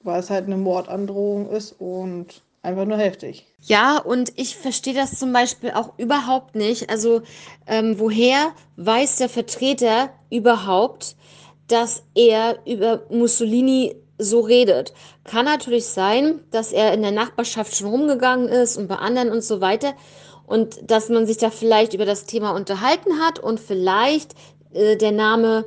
weil 0.04 0.20
es 0.20 0.30
halt 0.30 0.46
eine 0.46 0.58
Mordandrohung 0.58 1.50
ist 1.52 1.76
und 1.80 2.42
einfach 2.64 2.86
nur 2.86 2.98
heftig. 2.98 3.46
Ja, 3.62 3.98
und 4.00 4.34
ich 4.38 4.58
verstehe 4.58 4.94
das 4.94 5.20
zum 5.20 5.34
Beispiel 5.34 5.72
auch 5.72 5.98
überhaupt 5.98 6.56
nicht. 6.56 6.90
Also, 6.90 7.22
ähm, 7.68 8.00
woher 8.00 8.54
weiß 8.78 9.18
der 9.18 9.30
Vertreter 9.30 10.10
überhaupt, 10.32 11.16
dass 11.68 12.04
er 12.16 12.60
über 12.66 13.04
Mussolini 13.10 13.96
so 14.18 14.40
redet? 14.40 14.94
Kann 15.24 15.46
natürlich 15.46 15.86
sein, 15.86 16.42
dass 16.50 16.72
er 16.72 16.94
in 16.94 17.04
der 17.04 17.12
Nachbarschaft 17.12 17.76
schon 17.76 17.90
rumgegangen 17.90 18.50
ist 18.50 18.78
und 18.78 18.88
bei 18.88 18.96
anderen 18.96 19.30
und 19.30 19.44
so 19.44 19.62
weiter 19.62 19.94
und 20.52 20.92
dass 20.92 21.08
man 21.08 21.26
sich 21.26 21.38
da 21.38 21.50
vielleicht 21.50 21.94
über 21.94 22.06
das 22.06 22.26
Thema 22.26 22.52
unterhalten 22.52 23.20
hat 23.20 23.40
und 23.40 23.58
vielleicht 23.58 24.36
äh, 24.74 24.98
der 24.98 25.14
Name 25.14 25.64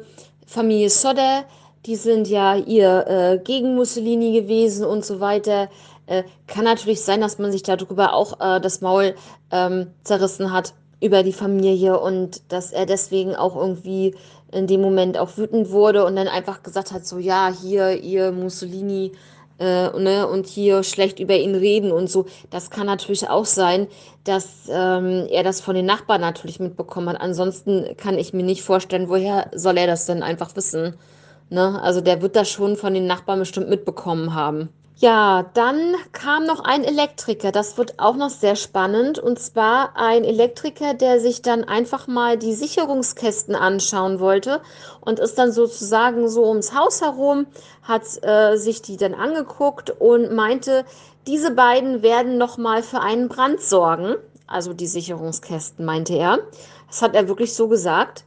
Familie 0.47 0.91
Sodder, 0.91 1.45
die 1.87 1.97
sind 1.97 2.29
ja 2.29 2.55
ihr 2.55 3.07
äh, 3.07 3.39
gegen 3.43 3.75
Mussolini 3.77 4.39
gewesen 4.39 4.85
und 4.85 5.03
so 5.03 5.21
weiter. 5.21 5.71
Äh, 6.07 6.25
kann 6.47 6.65
natürlich 6.65 7.01
sein, 7.01 7.23
dass 7.23 7.39
man 7.39 7.51
sich 7.51 7.63
darüber 7.63 8.13
auch 8.13 8.41
äh, 8.41 8.61
das 8.61 8.83
Maul 8.83 9.15
ähm, 9.51 9.87
zerrissen 10.03 10.53
hat 10.53 10.75
über 11.01 11.23
die 11.23 11.33
Familie 11.33 11.99
und 11.99 12.43
dass 12.53 12.71
er 12.71 12.85
deswegen 12.85 13.35
auch 13.35 13.57
irgendwie 13.57 14.15
in 14.53 14.67
dem 14.67 14.83
Moment 14.83 15.17
auch 15.17 15.39
wütend 15.39 15.71
wurde 15.71 16.05
und 16.05 16.15
dann 16.15 16.29
einfach 16.29 16.63
gesagt 16.63 16.93
hat, 16.93 17.07
so 17.07 17.19
ja, 17.19 17.51
hier 17.51 18.03
ihr 18.03 18.33
Mussolini 18.33 19.13
äh, 19.59 19.91
ne, 19.99 20.27
und 20.27 20.47
hier 20.47 20.83
schlecht 20.83 21.21
über 21.21 21.37
ihn 21.37 21.55
reden 21.55 21.93
und 21.93 22.11
so. 22.11 22.27
Das 22.51 22.71
kann 22.71 22.87
natürlich 22.87 23.29
auch 23.29 23.45
sein, 23.45 23.87
dass 24.25 24.69
ähm, 24.69 25.27
er 25.31 25.43
das 25.43 25.61
von 25.61 25.75
den 25.75 25.87
Nachbarn 25.87 26.21
natürlich 26.21 26.61
mitbekommen 26.61 27.11
hat. 27.11 27.21
Ansonsten 27.21 27.97
kann 27.97 28.19
ich 28.19 28.33
mir 28.33 28.43
nicht 28.43 28.63
vorstellen, 28.63 29.09
woher 29.09 29.51
soll 29.55 29.79
er 29.79 29.87
das 29.87 30.07
denn 30.07 30.23
einfach 30.23 30.57
wissen. 30.57 30.97
Ne? 31.51 31.81
Also 31.83 32.01
der 32.01 32.23
wird 32.23 32.37
das 32.37 32.49
schon 32.49 32.77
von 32.77 32.95
den 32.95 33.07
Nachbarn 33.07 33.39
bestimmt 33.39 33.69
mitbekommen 33.69 34.35
haben. 34.35 34.71
Ja, 34.97 35.51
dann 35.55 35.97
kam 36.13 36.47
noch 36.47 36.61
ein 36.61 36.85
Elektriker. 36.85 37.51
Das 37.51 37.77
wird 37.77 37.99
auch 37.99 38.15
noch 38.15 38.31
sehr 38.31 38.55
spannend. 38.55 39.19
Und 39.19 39.41
zwar 39.41 39.97
ein 39.97 40.23
Elektriker, 40.23 40.95
der 40.95 41.19
sich 41.19 41.43
dann 41.43 41.65
einfach 41.65 42.07
mal 42.07 42.39
die 42.39 42.55
Sicherungskästen 42.55 43.57
anschauen 43.57 44.21
wollte 44.21 44.61
und 45.01 45.19
ist 45.19 45.37
dann 45.37 45.51
sozusagen 45.51 46.29
so 46.29 46.47
ums 46.47 46.75
Haus 46.75 47.03
herum, 47.03 47.47
hat 47.83 48.03
äh, 48.23 48.57
sich 48.57 48.83
die 48.83 48.97
dann 48.97 49.15
angeguckt 49.15 49.91
und 49.91 50.33
meinte, 50.33 50.85
diese 51.27 51.51
beiden 51.51 52.03
werden 52.03 52.39
noch 52.39 52.57
mal 52.57 52.85
für 52.85 53.01
einen 53.01 53.29
Brand 53.29 53.61
sorgen. 53.61 54.15
Also 54.47 54.75
die 54.75 54.87
Sicherungskästen, 54.87 55.85
meinte 55.85 56.15
er. 56.15 56.39
Das 56.87 57.03
hat 57.03 57.17
er 57.17 57.27
wirklich 57.27 57.55
so 57.55 57.67
gesagt. 57.67 58.25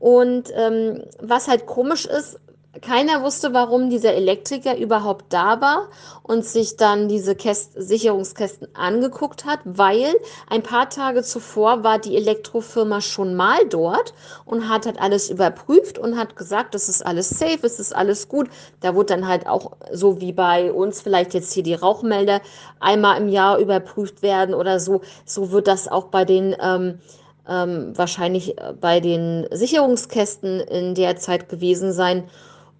Und 0.00 0.50
ähm, 0.52 1.04
was 1.20 1.46
halt 1.46 1.66
komisch 1.66 2.06
ist, 2.06 2.40
keiner 2.80 3.22
wusste, 3.22 3.52
warum 3.52 3.90
dieser 3.90 4.14
Elektriker 4.14 4.76
überhaupt 4.76 5.26
da 5.32 5.60
war 5.60 5.88
und 6.22 6.44
sich 6.44 6.76
dann 6.76 7.08
diese 7.08 7.34
Käst 7.34 7.72
Sicherungskästen 7.76 8.68
angeguckt 8.74 9.44
hat, 9.44 9.60
weil 9.64 10.14
ein 10.48 10.62
paar 10.62 10.90
Tage 10.90 11.22
zuvor 11.22 11.84
war 11.84 11.98
die 11.98 12.16
Elektrofirma 12.16 13.00
schon 13.00 13.34
mal 13.34 13.66
dort 13.68 14.14
und 14.44 14.68
hat 14.68 14.86
halt 14.86 15.00
alles 15.00 15.30
überprüft 15.30 15.98
und 15.98 16.16
hat 16.16 16.36
gesagt, 16.36 16.74
das 16.74 16.88
ist 16.88 17.04
alles 17.04 17.30
safe, 17.30 17.60
es 17.62 17.80
ist 17.80 17.94
alles 17.94 18.28
gut. 18.28 18.48
Da 18.80 18.94
wurde 18.94 19.14
dann 19.14 19.28
halt 19.28 19.46
auch 19.46 19.72
so 19.92 20.20
wie 20.20 20.32
bei 20.32 20.72
uns 20.72 21.00
vielleicht 21.00 21.34
jetzt 21.34 21.52
hier 21.52 21.62
die 21.62 21.74
Rauchmelder 21.74 22.40
einmal 22.80 23.20
im 23.20 23.28
Jahr 23.28 23.58
überprüft 23.58 24.22
werden 24.22 24.54
oder 24.54 24.80
so. 24.80 25.00
So 25.24 25.50
wird 25.50 25.66
das 25.66 25.88
auch 25.88 26.04
bei 26.04 26.24
den 26.24 26.54
ähm, 26.60 26.98
ähm, 27.48 27.96
wahrscheinlich 27.96 28.56
bei 28.80 29.00
den 29.00 29.46
Sicherungskästen 29.50 30.60
in 30.60 30.94
der 30.94 31.16
Zeit 31.16 31.48
gewesen 31.48 31.92
sein. 31.92 32.24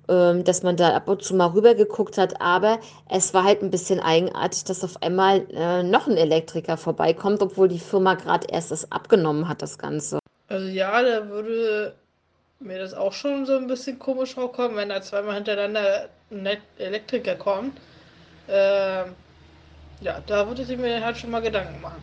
Ähm, 0.08 0.42
dass 0.42 0.62
man 0.62 0.76
da 0.76 0.94
ab 0.94 1.06
und 1.08 1.22
zu 1.22 1.34
mal 1.34 1.48
rübergeguckt 1.48 2.16
hat, 2.16 2.40
aber 2.40 2.78
es 3.10 3.34
war 3.34 3.44
halt 3.44 3.62
ein 3.62 3.70
bisschen 3.70 4.00
eigenartig, 4.00 4.64
dass 4.64 4.82
auf 4.82 5.02
einmal 5.02 5.46
äh, 5.52 5.82
noch 5.82 6.06
ein 6.06 6.16
Elektriker 6.16 6.78
vorbeikommt, 6.78 7.42
obwohl 7.42 7.68
die 7.68 7.78
Firma 7.78 8.14
gerade 8.14 8.46
erst 8.50 8.70
das 8.70 8.90
abgenommen 8.90 9.48
hat, 9.48 9.60
das 9.60 9.76
Ganze. 9.76 10.18
Also 10.48 10.66
ja, 10.66 11.02
da 11.02 11.28
würde 11.28 11.94
mir 12.60 12.78
das 12.78 12.94
auch 12.94 13.12
schon 13.12 13.44
so 13.44 13.56
ein 13.56 13.66
bisschen 13.66 13.98
komisch 13.98 14.34
vorkommen, 14.34 14.76
wenn 14.76 14.88
da 14.88 15.02
zweimal 15.02 15.34
hintereinander 15.34 16.08
ein 16.30 16.48
Elektriker 16.78 17.34
kommt. 17.34 17.78
Ähm, 18.48 19.14
ja, 20.00 20.22
da 20.26 20.46
würde 20.46 20.62
ich 20.62 20.78
mir 20.78 21.04
halt 21.04 21.18
schon 21.18 21.30
mal 21.30 21.42
Gedanken 21.42 21.80
machen. 21.82 22.02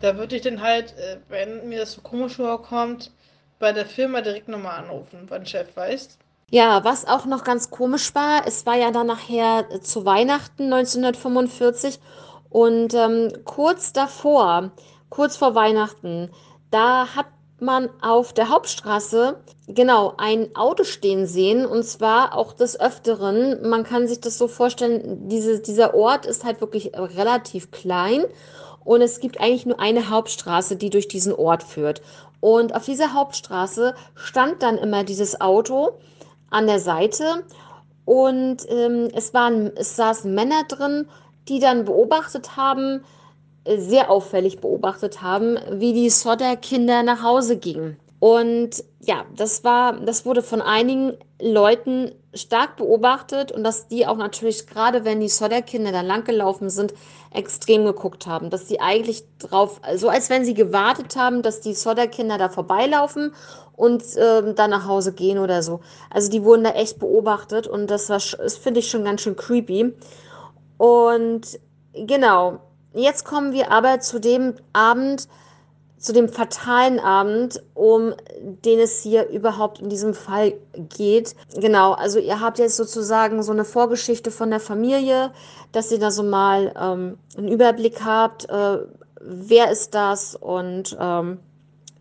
Da 0.00 0.16
würde 0.16 0.36
ich 0.36 0.42
dann 0.42 0.62
halt, 0.62 0.96
äh, 0.98 1.18
wenn 1.28 1.68
mir 1.68 1.80
das 1.80 1.92
so 1.92 2.00
komisch 2.00 2.36
vorkommt, 2.36 3.10
bei 3.58 3.72
der 3.72 3.86
Firma 3.86 4.22
direkt 4.22 4.48
nochmal 4.48 4.78
anrufen, 4.78 5.26
wenn 5.28 5.44
Chef 5.44 5.74
weiß. 5.76 6.16
Ja, 6.52 6.84
was 6.84 7.08
auch 7.08 7.26
noch 7.26 7.42
ganz 7.42 7.70
komisch 7.70 8.14
war, 8.14 8.46
es 8.46 8.66
war 8.66 8.76
ja 8.76 8.92
dann 8.92 9.08
nachher 9.08 9.66
äh, 9.68 9.80
zu 9.80 10.04
Weihnachten 10.04 10.72
1945 10.72 11.98
und 12.50 12.94
ähm, 12.94 13.32
kurz 13.44 13.92
davor, 13.92 14.70
kurz 15.10 15.36
vor 15.36 15.56
Weihnachten, 15.56 16.30
da 16.70 17.16
hat 17.16 17.26
man 17.58 17.88
auf 18.00 18.32
der 18.32 18.48
Hauptstraße 18.48 19.40
genau 19.66 20.14
ein 20.18 20.54
Auto 20.54 20.84
stehen 20.84 21.26
sehen 21.26 21.66
und 21.66 21.82
zwar 21.82 22.36
auch 22.36 22.52
des 22.52 22.78
Öfteren. 22.78 23.68
Man 23.68 23.82
kann 23.82 24.06
sich 24.06 24.20
das 24.20 24.38
so 24.38 24.46
vorstellen, 24.46 25.28
diese, 25.28 25.58
dieser 25.58 25.94
Ort 25.94 26.26
ist 26.26 26.44
halt 26.44 26.60
wirklich 26.60 26.92
relativ 26.94 27.72
klein 27.72 28.24
und 28.84 29.00
es 29.00 29.18
gibt 29.18 29.40
eigentlich 29.40 29.66
nur 29.66 29.80
eine 29.80 30.10
Hauptstraße, 30.10 30.76
die 30.76 30.90
durch 30.90 31.08
diesen 31.08 31.32
Ort 31.34 31.64
führt. 31.64 32.02
Und 32.38 32.72
auf 32.72 32.84
dieser 32.84 33.14
Hauptstraße 33.14 33.96
stand 34.14 34.62
dann 34.62 34.78
immer 34.78 35.02
dieses 35.02 35.40
Auto 35.40 35.98
an 36.50 36.66
der 36.66 36.80
Seite 36.80 37.44
und 38.04 38.58
ähm, 38.68 39.08
es, 39.14 39.34
waren, 39.34 39.72
es 39.76 39.96
saßen 39.96 40.34
Männer 40.34 40.64
drin, 40.68 41.06
die 41.48 41.58
dann 41.58 41.84
beobachtet 41.84 42.56
haben, 42.56 43.04
sehr 43.76 44.10
auffällig 44.10 44.60
beobachtet 44.60 45.22
haben, 45.22 45.58
wie 45.72 45.92
die 45.92 46.10
Sodder-Kinder 46.10 47.02
nach 47.02 47.22
Hause 47.22 47.56
gingen. 47.56 47.96
Und 48.20 48.84
ja, 49.00 49.24
das 49.36 49.64
war, 49.64 50.00
das 50.00 50.24
wurde 50.24 50.42
von 50.42 50.62
einigen 50.62 51.14
Leuten 51.40 52.12
stark 52.34 52.76
beobachtet 52.76 53.52
und 53.52 53.64
dass 53.64 53.88
die 53.88 54.06
auch 54.06 54.16
natürlich, 54.16 54.66
gerade 54.66 55.04
wenn 55.04 55.20
die 55.20 55.28
Sodder-Kinder 55.28 55.92
da 55.92 56.00
langgelaufen 56.00 56.70
sind, 56.70 56.94
extrem 57.36 57.84
geguckt 57.84 58.26
haben. 58.26 58.50
Dass 58.50 58.66
die 58.66 58.80
eigentlich 58.80 59.24
drauf, 59.38 59.80
so 59.96 60.08
als 60.08 60.30
wenn 60.30 60.44
sie 60.44 60.54
gewartet 60.54 61.16
haben, 61.16 61.42
dass 61.42 61.60
die 61.60 61.74
Sodder-Kinder 61.74 62.38
da 62.38 62.48
vorbeilaufen 62.48 63.32
und 63.76 64.02
äh, 64.16 64.54
dann 64.54 64.70
nach 64.70 64.86
Hause 64.86 65.12
gehen 65.12 65.38
oder 65.38 65.62
so. 65.62 65.80
Also 66.10 66.30
die 66.30 66.42
wurden 66.42 66.64
da 66.64 66.70
echt 66.70 66.98
beobachtet 66.98 67.66
und 67.66 67.90
das 67.90 68.08
war, 68.08 68.18
das 68.18 68.56
finde 68.56 68.80
ich 68.80 68.90
schon 68.90 69.04
ganz 69.04 69.20
schön 69.20 69.36
creepy. 69.36 69.94
Und 70.78 71.58
genau, 71.94 72.58
jetzt 72.94 73.24
kommen 73.24 73.52
wir 73.52 73.70
aber 73.70 74.00
zu 74.00 74.18
dem 74.18 74.54
Abend, 74.72 75.28
zu 75.98 76.12
dem 76.12 76.28
fatalen 76.28 77.00
Abend, 77.00 77.62
um 77.74 78.14
den 78.40 78.78
es 78.78 79.02
hier 79.02 79.28
überhaupt 79.28 79.80
in 79.80 79.88
diesem 79.88 80.14
Fall 80.14 80.54
geht. 80.96 81.34
Genau, 81.54 81.92
also 81.92 82.18
ihr 82.18 82.40
habt 82.40 82.58
jetzt 82.58 82.76
sozusagen 82.76 83.42
so 83.42 83.52
eine 83.52 83.64
Vorgeschichte 83.64 84.30
von 84.30 84.50
der 84.50 84.60
Familie, 84.60 85.32
dass 85.72 85.90
ihr 85.90 85.98
da 85.98 86.10
so 86.10 86.22
mal 86.22 86.72
ähm, 86.78 87.18
einen 87.36 87.48
Überblick 87.48 88.04
habt, 88.04 88.48
äh, 88.48 88.78
wer 89.20 89.70
ist 89.70 89.94
das 89.94 90.34
und 90.36 90.96
ähm, 91.00 91.38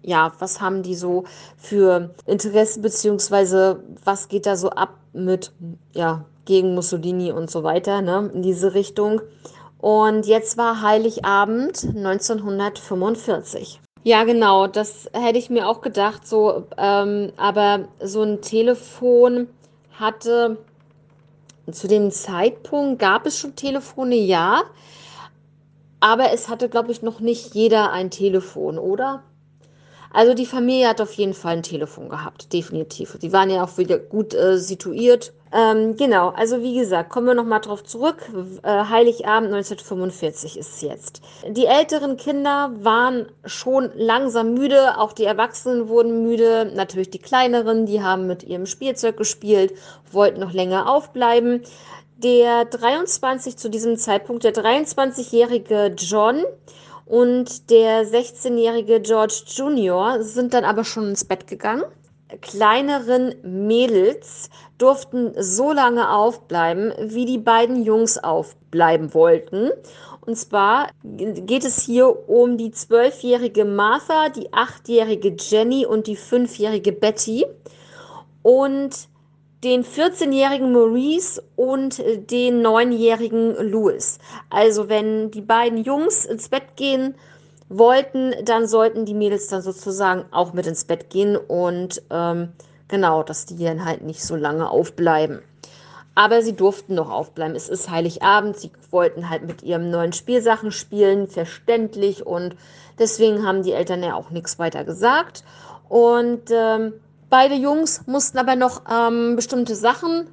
ja, 0.01 0.31
was 0.37 0.61
haben 0.61 0.83
die 0.83 0.95
so 0.95 1.23
für 1.57 2.11
Interessen, 2.27 2.83
beziehungsweise 2.83 3.83
was 4.03 4.27
geht 4.27 4.45
da 4.45 4.55
so 4.55 4.69
ab 4.69 4.93
mit, 5.13 5.51
ja, 5.93 6.25
gegen 6.45 6.75
Mussolini 6.75 7.31
und 7.31 7.49
so 7.49 7.63
weiter, 7.63 8.01
ne, 8.01 8.29
in 8.33 8.43
diese 8.43 8.75
Richtung. 8.75 9.21
Und 9.79 10.27
jetzt 10.27 10.57
war 10.57 10.81
Heiligabend 10.81 11.83
1945. 11.83 13.81
Ja, 14.07 14.23
genau, 14.23 14.67
das 14.67 15.09
hätte 15.13 15.39
ich 15.39 15.49
mir 15.49 15.67
auch 15.67 15.81
gedacht, 15.81 16.27
so, 16.27 16.67
ähm, 16.77 17.31
aber 17.37 17.87
so 17.99 18.21
ein 18.21 18.39
Telefon 18.39 19.47
hatte 19.93 20.57
zu 21.71 21.87
dem 21.87 22.11
Zeitpunkt 22.11 22.99
gab 22.99 23.25
es 23.25 23.39
schon 23.39 23.55
Telefone, 23.55 24.13
ja, 24.13 24.61
aber 25.99 26.31
es 26.31 26.49
hatte, 26.49 26.69
glaube 26.69 26.91
ich, 26.91 27.01
noch 27.01 27.19
nicht 27.19 27.55
jeder 27.55 27.91
ein 27.91 28.11
Telefon, 28.11 28.77
oder? 28.77 29.23
Also 30.15 30.33
die 30.33 30.45
Familie 30.45 30.87
hat 30.87 31.01
auf 31.01 31.11
jeden 31.11 31.33
Fall 31.33 31.57
ein 31.57 31.63
Telefon 31.63 32.07
gehabt, 32.07 32.53
definitiv. 32.53 33.17
Die 33.21 33.33
waren 33.33 33.49
ja 33.49 33.65
auch 33.65 33.77
wieder 33.77 33.99
gut 33.99 34.33
äh, 34.33 34.57
situiert. 34.57 35.33
Ähm, 35.51 35.97
genau, 35.97 36.29
also 36.29 36.63
wie 36.63 36.77
gesagt, 36.77 37.09
kommen 37.09 37.27
wir 37.27 37.33
nochmal 37.33 37.59
drauf 37.59 37.83
zurück. 37.83 38.31
Äh, 38.63 38.85
Heiligabend 38.85 39.53
1945 39.53 40.57
ist 40.57 40.75
es 40.75 40.81
jetzt. 40.81 41.21
Die 41.49 41.65
älteren 41.65 42.15
Kinder 42.15 42.71
waren 42.79 43.27
schon 43.43 43.91
langsam 43.93 44.53
müde, 44.53 44.97
auch 44.97 45.11
die 45.11 45.25
Erwachsenen 45.25 45.89
wurden 45.89 46.23
müde. 46.23 46.71
Natürlich 46.73 47.09
die 47.09 47.19
kleineren, 47.19 47.85
die 47.85 48.01
haben 48.01 48.25
mit 48.25 48.41
ihrem 48.43 48.67
Spielzeug 48.67 49.17
gespielt, 49.17 49.73
wollten 50.13 50.39
noch 50.39 50.53
länger 50.53 50.89
aufbleiben. 50.89 51.63
Der 52.15 52.63
23 52.63 53.57
zu 53.57 53.69
diesem 53.69 53.97
Zeitpunkt, 53.97 54.45
der 54.45 54.53
23-jährige 54.53 55.93
John, 55.97 56.45
und 57.05 57.69
der 57.69 58.05
16-jährige 58.05 58.99
George 58.99 59.43
Jr. 59.47 60.23
sind 60.23 60.53
dann 60.53 60.63
aber 60.63 60.83
schon 60.83 61.09
ins 61.09 61.23
Bett 61.23 61.47
gegangen. 61.47 61.83
Kleineren 62.41 63.35
Mädels 63.43 64.49
durften 64.79 65.33
so 65.37 65.71
lange 65.71 66.09
aufbleiben, 66.09 66.91
wie 66.99 67.25
die 67.25 67.37
beiden 67.37 67.83
Jungs 67.83 68.17
aufbleiben 68.17 69.13
wollten. 69.13 69.69
Und 70.21 70.35
zwar 70.35 70.89
geht 71.03 71.63
es 71.63 71.79
hier 71.81 72.27
um 72.27 72.57
die 72.57 72.71
zwölfjährige 72.71 73.63
Martha, 73.63 74.29
die 74.29 74.51
achtjährige 74.51 75.35
Jenny 75.37 75.85
und 75.85 76.07
die 76.07 76.15
fünfjährige 76.15 76.91
Betty. 76.91 77.45
Und 78.41 79.07
den 79.65 79.83
14-jährigen 79.83 80.71
Maurice 80.71 81.41
und 81.55 81.99
äh, 81.99 82.19
den 82.19 82.65
9-jährigen 82.65 83.55
Louis. 83.71 84.19
Also 84.49 84.87
wenn 84.87 85.31
die 85.31 85.41
beiden 85.41 85.83
Jungs 85.83 86.23
ins 86.23 86.49
Bett 86.49 86.75
gehen 86.75 87.15
wollten, 87.67 88.33
dann 88.45 88.67
sollten 88.67 89.05
die 89.05 89.15
Mädels 89.15 89.47
dann 89.47 89.63
sozusagen 89.63 90.25
auch 90.31 90.53
mit 90.53 90.67
ins 90.67 90.85
Bett 90.85 91.09
gehen 91.09 91.35
und 91.35 92.01
ähm, 92.11 92.49
genau, 92.87 93.23
dass 93.23 93.47
die 93.47 93.57
dann 93.57 93.83
halt 93.83 94.03
nicht 94.03 94.23
so 94.23 94.35
lange 94.35 94.69
aufbleiben. 94.69 95.41
Aber 96.13 96.41
sie 96.43 96.55
durften 96.55 96.93
noch 96.93 97.09
aufbleiben. 97.09 97.57
Es 97.57 97.67
ist 97.67 97.89
Heiligabend. 97.89 98.57
Sie 98.57 98.71
wollten 98.89 99.29
halt 99.29 99.45
mit 99.45 99.63
ihren 99.63 99.91
neuen 99.91 100.13
Spielsachen 100.13 100.71
spielen, 100.71 101.27
verständlich. 101.27 102.25
Und 102.25 102.55
deswegen 102.97 103.45
haben 103.45 103.63
die 103.63 103.73
Eltern 103.73 104.01
ja 104.01 104.15
auch 104.15 104.29
nichts 104.29 104.57
weiter 104.57 104.85
gesagt. 104.85 105.43
Und 105.89 106.43
ähm, 106.51 106.93
Beide 107.37 107.55
Jungs 107.55 107.99
mussten 108.07 108.37
aber 108.37 108.55
noch 108.55 108.83
ähm, 108.89 109.35
bestimmte 109.35 109.75
Sachen, 109.75 110.29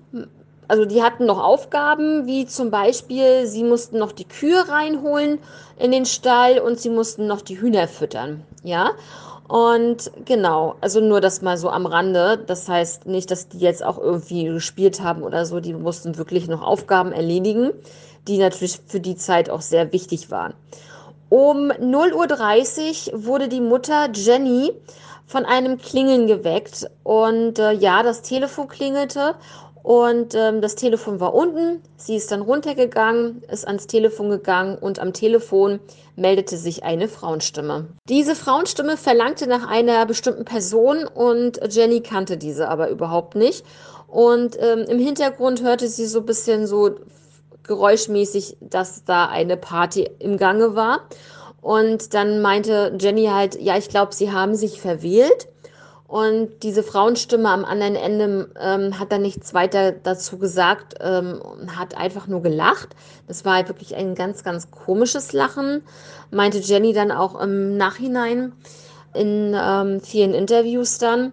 also 0.69 0.85
die 0.85 1.03
hatten 1.03 1.27
noch 1.27 1.43
Aufgaben, 1.43 2.29
wie 2.29 2.47
zum 2.47 2.71
Beispiel, 2.71 3.45
sie 3.49 3.65
mussten 3.65 3.99
noch 3.99 4.13
die 4.13 4.25
Kühe 4.25 4.69
reinholen 4.69 5.41
in 5.81 5.91
den 5.91 6.07
Stall 6.07 6.61
und 6.61 6.79
sie 6.79 6.91
mussten 6.91 7.27
noch 7.27 7.41
die 7.41 7.61
Hühner 7.61 7.89
füttern. 7.89 8.45
Ja. 8.63 8.93
Und 9.49 10.13
genau, 10.27 10.77
also 10.81 11.01
nur 11.01 11.21
das 11.21 11.43
mal 11.43 11.59
so 11.59 11.71
am 11.71 11.87
Rande. 11.87 12.39
Das 12.47 12.69
heißt 12.69 13.07
nicht, 13.07 13.33
dass 13.33 13.49
die 13.49 13.59
jetzt 13.59 13.85
auch 13.85 13.99
irgendwie 13.99 14.45
gespielt 14.45 15.03
haben 15.03 15.25
oder 15.25 15.45
so. 15.45 15.59
Die 15.59 15.75
mussten 15.75 16.17
wirklich 16.19 16.47
noch 16.47 16.63
Aufgaben 16.63 17.11
erledigen, 17.11 17.73
die 18.29 18.39
natürlich 18.39 18.79
für 18.87 19.01
die 19.01 19.17
Zeit 19.17 19.51
auch 19.51 19.61
sehr 19.61 19.93
wichtig 19.93 20.31
waren. 20.31 20.55
Um 21.31 21.73
0.30 21.73 23.13
Uhr 23.13 23.25
wurde 23.25 23.49
die 23.49 23.61
Mutter 23.61 24.09
Jenny 24.13 24.71
von 25.33 25.47
einem 25.47 25.79
Klingeln 25.79 26.27
geweckt. 26.27 26.87
Und 27.03 27.59
äh, 27.59 27.73
ja, 27.73 28.03
das 28.03 28.21
Telefon 28.21 28.69
klingelte 28.69 29.35
und 29.83 30.35
ähm, 30.35 30.61
das 30.61 30.77
Telefon 30.77 31.21
war 31.21 31.35
unten. 31.35 31.83
Sie 31.97 32.17
ist 32.17 32.31
dann 32.31 32.43
runtergegangen, 32.43 33.43
ist 33.51 33.67
ans 33.67 33.87
Telefon 33.87 34.29
gegangen 34.29 34.77
und 34.77 35.01
am 35.01 35.13
Telefon 35.15 35.81
meldete 36.17 36.59
sich 36.59 36.85
eine 36.85 37.09
Frauenstimme. 37.09 37.89
Diese 38.09 38.37
Frauenstimme 38.37 38.99
verlangte 38.99 39.49
nach 39.49 39.67
einer 39.67 40.05
bestimmten 40.05 40.45
Person 40.45 41.05
und 41.05 41.59
Jenny 41.71 42.03
kannte 42.03 42.37
diese 42.37 42.69
aber 42.69 42.91
überhaupt 42.91 43.35
nicht. 43.35 43.65
Und 44.09 44.59
ähm, 44.61 44.81
im 44.81 44.99
Hintergrund 44.99 45.63
hörte 45.63 45.89
sie 45.89 46.07
so 46.07 46.19
ein 46.21 46.27
bisschen 46.27 46.67
so 46.67 46.97
geräuschmäßig, 47.63 48.59
dass 48.61 49.05
da 49.05 49.27
eine 49.27 49.57
Party 49.57 50.11
im 50.19 50.37
Gange 50.37 50.77
war. 50.77 51.01
Und 51.63 52.13
dann 52.13 52.43
meinte 52.43 52.95
Jenny 53.01 53.27
halt, 53.27 53.59
ja, 53.59 53.79
ich 53.79 53.89
glaube, 53.89 54.13
sie 54.13 54.33
haben 54.33 54.55
sich 54.55 54.81
verwählt. 54.81 55.49
Und 56.09 56.63
diese 56.63 56.83
Frauenstimme 56.83 57.49
am 57.49 57.65
anderen 57.65 57.95
Ende 57.95 58.51
ähm, 58.61 58.99
hat 58.99 59.13
dann 59.13 59.23
nichts 59.23 59.55
weiter 59.55 59.93
dazu 59.93 60.37
gesagt, 60.37 60.97
ähm, 61.01 61.41
hat 61.75 61.97
einfach 61.97 62.27
nur 62.27 62.43
gelacht. 62.43 62.95
Das 63.29 63.47
war 63.47 63.55
halt 63.55 63.69
wirklich 63.69 63.97
ein 63.97 64.15
ganz, 64.15 64.45
ganz 64.45 64.71
komisches 64.71 65.33
Lachen, 65.33 65.83
meinte 66.31 66.59
Jenny 66.59 66.93
dann 66.93 67.11
auch 67.13 67.41
im 67.41 67.79
Nachhinein 67.79 68.53
in 69.15 69.57
ähm, 69.59 70.01
vielen 70.01 70.35
Interviews 70.35 70.99
dann. 70.99 71.33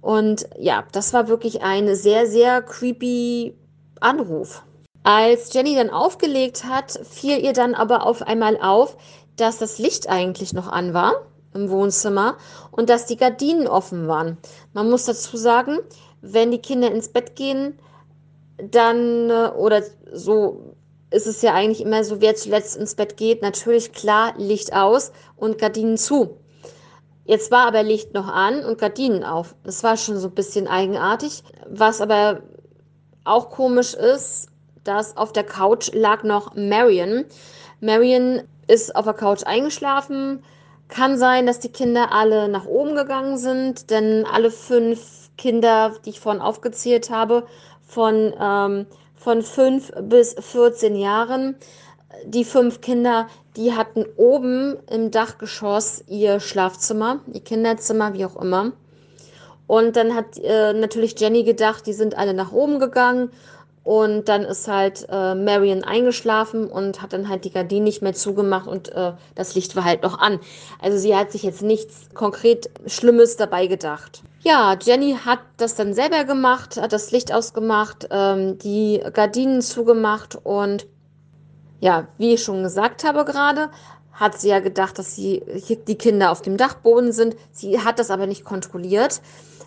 Und 0.00 0.48
ja, 0.58 0.84
das 0.90 1.12
war 1.12 1.28
wirklich 1.28 1.62
ein 1.62 1.94
sehr, 1.94 2.26
sehr 2.26 2.62
creepy 2.62 3.54
Anruf. 4.00 4.62
Als 5.04 5.52
Jenny 5.52 5.76
dann 5.76 5.90
aufgelegt 5.90 6.64
hat, 6.64 6.98
fiel 7.08 7.38
ihr 7.38 7.52
dann 7.52 7.74
aber 7.74 8.04
auf 8.04 8.22
einmal 8.22 8.58
auf, 8.60 8.96
dass 9.36 9.58
das 9.58 9.78
Licht 9.78 10.08
eigentlich 10.08 10.52
noch 10.52 10.68
an 10.68 10.94
war 10.94 11.14
im 11.54 11.70
Wohnzimmer 11.70 12.36
und 12.70 12.90
dass 12.90 13.06
die 13.06 13.16
Gardinen 13.16 13.66
offen 13.66 14.08
waren. 14.08 14.36
Man 14.72 14.90
muss 14.90 15.04
dazu 15.04 15.36
sagen, 15.36 15.78
wenn 16.20 16.50
die 16.50 16.60
Kinder 16.60 16.90
ins 16.90 17.08
Bett 17.08 17.36
gehen, 17.36 17.78
dann 18.58 19.30
äh, 19.30 19.50
oder 19.56 19.82
so 20.12 20.74
ist 21.10 21.26
es 21.26 21.42
ja 21.42 21.54
eigentlich 21.54 21.80
immer 21.80 22.04
so, 22.04 22.20
wer 22.20 22.34
zuletzt 22.34 22.76
ins 22.76 22.94
Bett 22.94 23.16
geht, 23.16 23.42
natürlich 23.42 23.92
klar 23.92 24.34
Licht 24.36 24.72
aus 24.74 25.12
und 25.36 25.58
Gardinen 25.58 25.96
zu. 25.96 26.36
Jetzt 27.24 27.50
war 27.50 27.66
aber 27.66 27.82
Licht 27.82 28.14
noch 28.14 28.28
an 28.28 28.64
und 28.64 28.78
Gardinen 28.78 29.24
auf. 29.24 29.54
Das 29.64 29.82
war 29.82 29.96
schon 29.96 30.16
so 30.18 30.28
ein 30.28 30.34
bisschen 30.34 30.68
eigenartig. 30.68 31.42
Was 31.68 32.00
aber 32.00 32.42
auch 33.24 33.50
komisch 33.50 33.94
ist, 33.94 34.48
dass 34.84 35.16
auf 35.16 35.32
der 35.32 35.44
Couch 35.44 35.90
lag 35.92 36.22
noch 36.22 36.54
Marion. 36.54 37.24
Marion 37.80 38.42
ist 38.66 38.94
auf 38.94 39.04
der 39.04 39.14
Couch 39.14 39.44
eingeschlafen. 39.44 40.42
Kann 40.88 41.18
sein, 41.18 41.46
dass 41.46 41.58
die 41.58 41.72
Kinder 41.72 42.12
alle 42.12 42.48
nach 42.48 42.66
oben 42.66 42.94
gegangen 42.94 43.38
sind, 43.38 43.90
denn 43.90 44.24
alle 44.24 44.50
fünf 44.50 45.30
Kinder, 45.36 45.92
die 46.04 46.10
ich 46.10 46.20
vorhin 46.20 46.40
aufgezählt 46.40 47.10
habe, 47.10 47.46
von, 47.86 48.34
ähm, 48.40 48.86
von 49.14 49.42
5 49.42 49.92
bis 50.02 50.34
14 50.38 50.96
Jahren, 50.96 51.56
die 52.24 52.44
fünf 52.44 52.80
Kinder, 52.80 53.26
die 53.56 53.74
hatten 53.74 54.04
oben 54.16 54.76
im 54.90 55.10
Dachgeschoss 55.10 56.04
ihr 56.06 56.40
Schlafzimmer, 56.40 57.20
ihr 57.32 57.42
Kinderzimmer, 57.42 58.14
wie 58.14 58.24
auch 58.24 58.36
immer. 58.36 58.72
Und 59.66 59.96
dann 59.96 60.14
hat 60.14 60.38
äh, 60.38 60.72
natürlich 60.72 61.18
Jenny 61.18 61.42
gedacht, 61.42 61.86
die 61.86 61.92
sind 61.92 62.16
alle 62.16 62.34
nach 62.34 62.52
oben 62.52 62.78
gegangen 62.78 63.30
Und 63.86 64.28
dann 64.28 64.42
ist 64.42 64.66
halt 64.66 65.06
äh, 65.12 65.36
Marion 65.36 65.84
eingeschlafen 65.84 66.66
und 66.66 67.02
hat 67.02 67.12
dann 67.12 67.28
halt 67.28 67.44
die 67.44 67.52
Gardinen 67.52 67.84
nicht 67.84 68.02
mehr 68.02 68.14
zugemacht 68.14 68.66
und 68.66 68.88
äh, 68.88 69.12
das 69.36 69.54
Licht 69.54 69.76
war 69.76 69.84
halt 69.84 70.02
noch 70.02 70.18
an. 70.18 70.40
Also 70.82 70.98
sie 70.98 71.14
hat 71.14 71.30
sich 71.30 71.44
jetzt 71.44 71.62
nichts 71.62 72.08
konkret 72.12 72.68
Schlimmes 72.86 73.36
dabei 73.36 73.68
gedacht. 73.68 74.24
Ja, 74.40 74.76
Jenny 74.82 75.16
hat 75.24 75.38
das 75.56 75.76
dann 75.76 75.94
selber 75.94 76.24
gemacht, 76.24 76.76
hat 76.78 76.92
das 76.92 77.12
Licht 77.12 77.32
ausgemacht, 77.32 78.08
ähm, 78.10 78.58
die 78.58 79.00
Gardinen 79.12 79.62
zugemacht 79.62 80.36
und 80.42 80.88
ja, 81.78 82.08
wie 82.18 82.34
ich 82.34 82.42
schon 82.42 82.64
gesagt 82.64 83.04
habe 83.04 83.24
gerade, 83.24 83.70
hat 84.12 84.40
sie 84.40 84.48
ja 84.48 84.58
gedacht, 84.58 84.98
dass 84.98 85.14
sie, 85.14 85.44
die 85.86 85.94
Kinder 85.94 86.32
auf 86.32 86.42
dem 86.42 86.56
Dachboden 86.56 87.12
sind. 87.12 87.36
Sie 87.52 87.78
hat 87.78 88.00
das 88.00 88.10
aber 88.10 88.26
nicht 88.26 88.44
kontrolliert. 88.44 89.20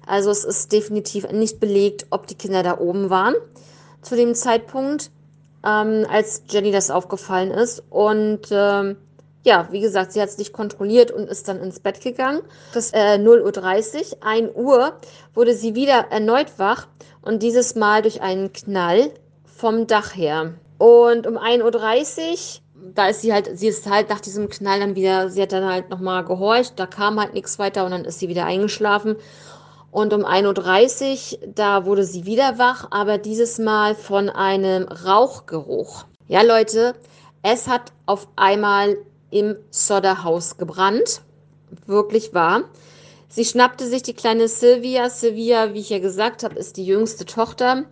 Also 0.05 0.29
es 0.29 0.43
ist 0.43 0.73
definitiv 0.73 1.31
nicht 1.31 1.61
belegt, 1.61 2.07
ob 2.09 2.27
die 2.27 2.35
Kinder 2.35 2.63
da 2.63 2.79
oben 2.79 3.09
waren 3.09 3.35
zu 4.01 4.15
dem 4.15 4.35
Zeitpunkt, 4.35 5.11
ähm, 5.65 6.05
als 6.09 6.43
Jenny 6.49 6.71
das 6.71 6.91
aufgefallen 6.91 7.51
ist. 7.51 7.83
Und 7.89 8.47
ähm, 8.51 8.97
ja, 9.43 9.67
wie 9.71 9.79
gesagt, 9.79 10.11
sie 10.11 10.21
hat 10.21 10.29
es 10.29 10.37
nicht 10.37 10.53
kontrolliert 10.53 11.11
und 11.11 11.29
ist 11.29 11.47
dann 11.47 11.59
ins 11.59 11.79
Bett 11.79 12.01
gegangen. 12.01 12.41
Das 12.73 12.91
äh, 12.91 13.17
0.30 13.17 14.17
Uhr, 14.17 14.17
1 14.21 14.55
Uhr, 14.55 14.93
wurde 15.33 15.53
sie 15.53 15.75
wieder 15.75 16.07
erneut 16.09 16.57
wach 16.57 16.87
und 17.21 17.43
dieses 17.43 17.75
Mal 17.75 18.01
durch 18.01 18.21
einen 18.21 18.53
Knall 18.53 19.11
vom 19.45 19.87
Dach 19.87 20.15
her. 20.15 20.53
Und 20.77 21.27
um 21.27 21.37
1.30 21.37 21.61
Uhr 21.63 22.37
da 22.93 23.07
ist 23.07 23.21
sie 23.21 23.33
halt, 23.33 23.57
sie 23.57 23.67
ist 23.67 23.89
halt 23.89 24.09
nach 24.09 24.19
diesem 24.19 24.49
Knall 24.49 24.79
dann 24.79 24.95
wieder, 24.95 25.29
sie 25.29 25.41
hat 25.41 25.51
dann 25.51 25.65
halt 25.65 25.89
nochmal 25.89 26.23
gehorcht, 26.23 26.73
da 26.77 26.85
kam 26.85 27.19
halt 27.19 27.33
nichts 27.33 27.59
weiter 27.59 27.85
und 27.85 27.91
dann 27.91 28.05
ist 28.05 28.19
sie 28.19 28.29
wieder 28.29 28.45
eingeschlafen. 28.45 29.15
Und 29.91 30.13
um 30.13 30.23
1.30 30.23 31.41
Uhr, 31.41 31.47
da 31.55 31.85
wurde 31.85 32.03
sie 32.03 32.25
wieder 32.25 32.57
wach, 32.57 32.87
aber 32.91 33.17
dieses 33.17 33.57
Mal 33.57 33.95
von 33.95 34.29
einem 34.29 34.83
Rauchgeruch. 34.83 36.05
Ja, 36.27 36.43
Leute, 36.43 36.93
es 37.41 37.67
hat 37.67 37.91
auf 38.05 38.27
einmal 38.35 38.97
im 39.31 39.55
Sodderhaus 39.71 40.57
gebrannt. 40.57 41.21
Wirklich 41.85 42.33
wahr. 42.33 42.63
Sie 43.27 43.45
schnappte 43.45 43.85
sich 43.87 44.03
die 44.03 44.13
kleine 44.13 44.47
Sylvia. 44.47 45.09
Sylvia, 45.09 45.73
wie 45.73 45.79
ich 45.79 45.89
ja 45.89 45.99
gesagt 45.99 46.43
habe, 46.43 46.55
ist 46.55 46.77
die 46.77 46.85
jüngste 46.85 47.25
Tochter 47.25 47.85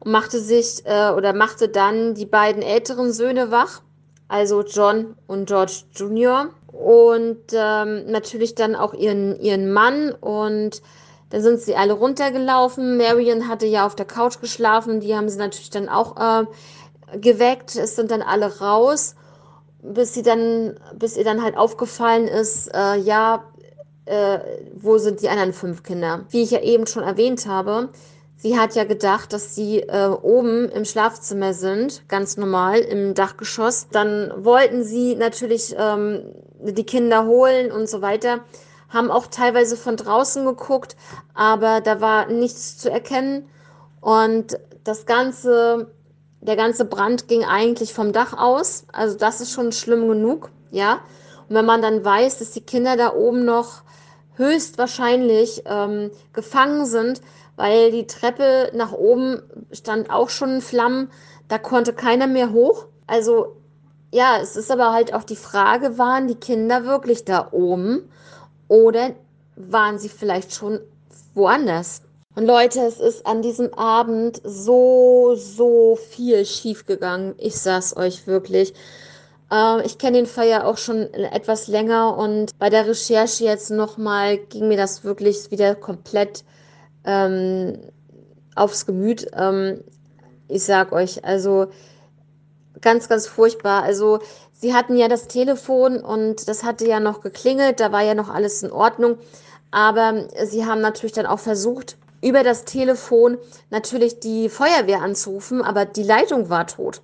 und 0.00 0.12
machte 0.12 0.40
sich 0.40 0.84
äh, 0.84 1.10
oder 1.10 1.32
machte 1.32 1.68
dann 1.68 2.14
die 2.14 2.26
beiden 2.26 2.62
älteren 2.62 3.12
Söhne 3.12 3.50
wach 3.50 3.82
also 4.28 4.62
John 4.62 5.16
und 5.26 5.46
George 5.46 5.84
Jr. 5.94 6.50
Und 6.72 7.38
ähm, 7.52 8.06
natürlich 8.06 8.54
dann 8.54 8.76
auch 8.76 8.94
ihren, 8.94 9.40
ihren 9.40 9.72
Mann. 9.72 10.12
Und 10.12 10.82
dann 11.30 11.42
sind 11.42 11.60
sie 11.60 11.76
alle 11.76 11.92
runtergelaufen. 11.92 12.96
Marion 12.96 13.48
hatte 13.48 13.66
ja 13.66 13.86
auf 13.86 13.94
der 13.94 14.06
Couch 14.06 14.40
geschlafen. 14.40 15.00
Die 15.00 15.14
haben 15.14 15.28
sie 15.28 15.38
natürlich 15.38 15.70
dann 15.70 15.88
auch 15.88 16.16
äh, 16.16 16.46
geweckt. 17.18 17.76
Es 17.76 17.96
sind 17.96 18.10
dann 18.10 18.22
alle 18.22 18.60
raus, 18.60 19.14
bis 19.82 20.14
sie 20.14 20.22
dann, 20.22 20.78
bis 20.94 21.16
ihr 21.16 21.24
dann 21.24 21.42
halt 21.42 21.56
aufgefallen 21.56 22.28
ist, 22.28 22.68
äh, 22.74 22.96
ja, 22.96 23.44
äh, 24.06 24.38
wo 24.74 24.98
sind 24.98 25.20
die 25.22 25.28
anderen 25.28 25.52
fünf 25.52 25.82
Kinder? 25.82 26.24
Wie 26.30 26.42
ich 26.42 26.50
ja 26.50 26.60
eben 26.60 26.86
schon 26.86 27.02
erwähnt 27.02 27.46
habe, 27.46 27.90
Sie 28.40 28.56
hat 28.56 28.76
ja 28.76 28.84
gedacht, 28.84 29.32
dass 29.32 29.56
sie 29.56 29.80
äh, 29.80 30.06
oben 30.06 30.68
im 30.68 30.84
Schlafzimmer 30.84 31.54
sind, 31.54 32.04
ganz 32.06 32.36
normal 32.36 32.78
im 32.78 33.14
Dachgeschoss. 33.14 33.88
Dann 33.90 34.32
wollten 34.36 34.84
sie 34.84 35.16
natürlich 35.16 35.74
ähm, 35.76 36.22
die 36.60 36.84
Kinder 36.84 37.26
holen 37.26 37.72
und 37.72 37.88
so 37.88 38.00
weiter, 38.00 38.44
haben 38.88 39.10
auch 39.10 39.26
teilweise 39.26 39.76
von 39.76 39.96
draußen 39.96 40.44
geguckt, 40.44 40.96
aber 41.34 41.80
da 41.80 42.00
war 42.00 42.26
nichts 42.26 42.78
zu 42.78 42.90
erkennen. 42.90 43.48
Und 44.00 44.58
das 44.84 45.06
ganze, 45.06 45.92
der 46.40 46.56
ganze 46.56 46.84
Brand 46.84 47.28
ging 47.28 47.44
eigentlich 47.44 47.92
vom 47.92 48.12
Dach 48.12 48.32
aus. 48.36 48.84
Also 48.92 49.16
das 49.16 49.40
ist 49.40 49.52
schon 49.52 49.72
schlimm 49.72 50.08
genug, 50.08 50.50
ja. 50.70 51.00
Und 51.48 51.56
wenn 51.56 51.66
man 51.66 51.82
dann 51.82 52.04
weiß, 52.04 52.38
dass 52.38 52.52
die 52.52 52.60
Kinder 52.60 52.96
da 52.96 53.14
oben 53.14 53.44
noch 53.44 53.82
höchstwahrscheinlich 54.36 55.64
ähm, 55.66 56.10
gefangen 56.32 56.86
sind, 56.86 57.20
weil 57.56 57.90
die 57.90 58.06
Treppe 58.06 58.70
nach 58.74 58.92
oben 58.92 59.42
stand 59.72 60.10
auch 60.10 60.28
schon 60.28 60.56
in 60.56 60.60
Flammen. 60.60 61.10
Da 61.48 61.58
konnte 61.58 61.92
keiner 61.92 62.28
mehr 62.28 62.52
hoch. 62.52 62.86
Also 63.06 63.56
ja, 64.12 64.38
es 64.40 64.56
ist 64.56 64.70
aber 64.70 64.92
halt 64.92 65.12
auch 65.12 65.24
die 65.24 65.36
Frage, 65.36 65.98
waren 65.98 66.28
die 66.28 66.36
Kinder 66.36 66.84
wirklich 66.84 67.24
da 67.24 67.48
oben 67.50 68.08
oder 68.68 69.14
waren 69.56 69.98
sie 69.98 70.08
vielleicht 70.08 70.54
schon 70.54 70.80
woanders? 71.34 72.02
Und 72.34 72.46
Leute, 72.46 72.80
es 72.82 73.00
ist 73.00 73.26
an 73.26 73.42
diesem 73.42 73.74
Abend 73.74 74.40
so, 74.44 75.34
so 75.34 75.96
viel 75.96 76.44
schiefgegangen. 76.44 77.34
Ich 77.38 77.56
sag's 77.58 77.96
euch 77.96 78.28
wirklich. 78.28 78.74
Äh, 79.50 79.84
ich 79.84 79.98
kenne 79.98 80.18
den 80.18 80.26
Fall 80.26 80.48
ja 80.48 80.64
auch 80.64 80.76
schon 80.78 81.12
etwas 81.14 81.66
länger 81.66 82.16
und 82.16 82.56
bei 82.58 82.70
der 82.70 82.86
Recherche 82.86 83.44
jetzt 83.44 83.70
nochmal 83.70 84.38
ging 84.38 84.68
mir 84.68 84.76
das 84.76 85.02
wirklich 85.02 85.50
wieder 85.50 85.74
komplett 85.74 86.44
ähm, 87.04 87.78
aufs 88.54 88.86
Gemüt. 88.86 89.26
Ähm, 89.34 89.82
ich 90.48 90.62
sag 90.62 90.92
euch, 90.92 91.24
also 91.24 91.66
ganz, 92.80 93.08
ganz 93.08 93.26
furchtbar. 93.26 93.82
Also 93.82 94.20
sie 94.58 94.74
hatten 94.74 94.96
ja 94.96 95.08
das 95.08 95.28
Telefon 95.28 96.00
und 96.00 96.48
das 96.48 96.64
hatte 96.64 96.86
ja 96.86 97.00
noch 97.00 97.20
geklingelt, 97.20 97.80
da 97.80 97.92
war 97.92 98.02
ja 98.02 98.14
noch 98.14 98.28
alles 98.28 98.62
in 98.62 98.72
Ordnung. 98.72 99.18
Aber 99.70 100.28
sie 100.44 100.66
haben 100.66 100.80
natürlich 100.80 101.12
dann 101.12 101.26
auch 101.26 101.38
versucht, 101.38 101.96
über 102.20 102.42
das 102.42 102.64
Telefon 102.64 103.38
natürlich 103.70 104.18
die 104.18 104.48
Feuerwehr 104.48 105.02
anzurufen, 105.02 105.62
aber 105.62 105.84
die 105.84 106.02
Leitung 106.02 106.50
war 106.50 106.66
tot. 106.66 107.00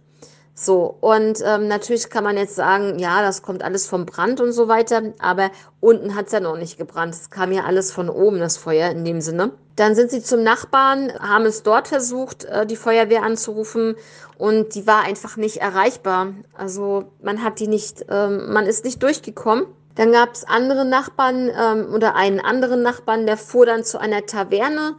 So, 0.56 0.96
und 1.00 1.40
ähm, 1.44 1.66
natürlich 1.66 2.10
kann 2.10 2.22
man 2.22 2.36
jetzt 2.36 2.54
sagen, 2.54 3.00
ja, 3.00 3.22
das 3.22 3.42
kommt 3.42 3.64
alles 3.64 3.88
vom 3.88 4.06
Brand 4.06 4.40
und 4.40 4.52
so 4.52 4.68
weiter, 4.68 5.02
aber 5.18 5.50
unten 5.80 6.14
hat 6.14 6.26
es 6.26 6.32
ja 6.32 6.38
noch 6.38 6.56
nicht 6.56 6.78
gebrannt. 6.78 7.12
Es 7.12 7.28
kam 7.28 7.50
ja 7.50 7.64
alles 7.64 7.90
von 7.90 8.08
oben, 8.08 8.38
das 8.38 8.56
Feuer 8.56 8.88
in 8.90 9.04
dem 9.04 9.20
Sinne. 9.20 9.50
Dann 9.74 9.96
sind 9.96 10.12
sie 10.12 10.22
zum 10.22 10.44
Nachbarn, 10.44 11.12
haben 11.18 11.44
es 11.44 11.64
dort 11.64 11.88
versucht, 11.88 12.44
äh, 12.44 12.66
die 12.66 12.76
Feuerwehr 12.76 13.24
anzurufen 13.24 13.96
und 14.38 14.76
die 14.76 14.86
war 14.86 15.02
einfach 15.02 15.36
nicht 15.36 15.56
erreichbar. 15.56 16.28
Also 16.56 17.06
man 17.20 17.42
hat 17.42 17.58
die 17.58 17.66
nicht, 17.66 18.06
ähm, 18.08 18.52
man 18.52 18.66
ist 18.66 18.84
nicht 18.84 19.02
durchgekommen. 19.02 19.66
Dann 19.96 20.12
gab 20.12 20.34
es 20.34 20.44
andere 20.44 20.84
Nachbarn 20.84 21.50
ähm, 21.50 21.92
oder 21.92 22.14
einen 22.14 22.38
anderen 22.38 22.82
Nachbarn, 22.82 23.26
der 23.26 23.36
fuhr 23.36 23.66
dann 23.66 23.82
zu 23.82 23.98
einer 23.98 24.24
Taverne, 24.26 24.94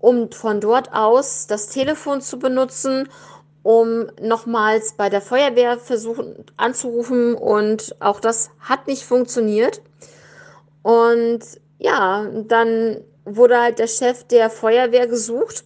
um 0.00 0.30
von 0.30 0.60
dort 0.60 0.92
aus 0.92 1.46
das 1.46 1.68
Telefon 1.68 2.20
zu 2.20 2.38
benutzen 2.38 3.08
um 3.62 4.06
nochmals 4.20 4.94
bei 4.94 5.08
der 5.08 5.20
Feuerwehr 5.20 5.78
versuchen 5.78 6.44
anzurufen 6.56 7.34
und 7.34 7.96
auch 8.00 8.20
das 8.20 8.50
hat 8.60 8.86
nicht 8.86 9.04
funktioniert. 9.04 9.82
Und 10.82 11.40
ja, 11.78 12.26
dann 12.46 13.02
wurde 13.24 13.60
halt 13.60 13.78
der 13.78 13.86
Chef 13.86 14.24
der 14.24 14.50
Feuerwehr 14.50 15.06
gesucht. 15.06 15.64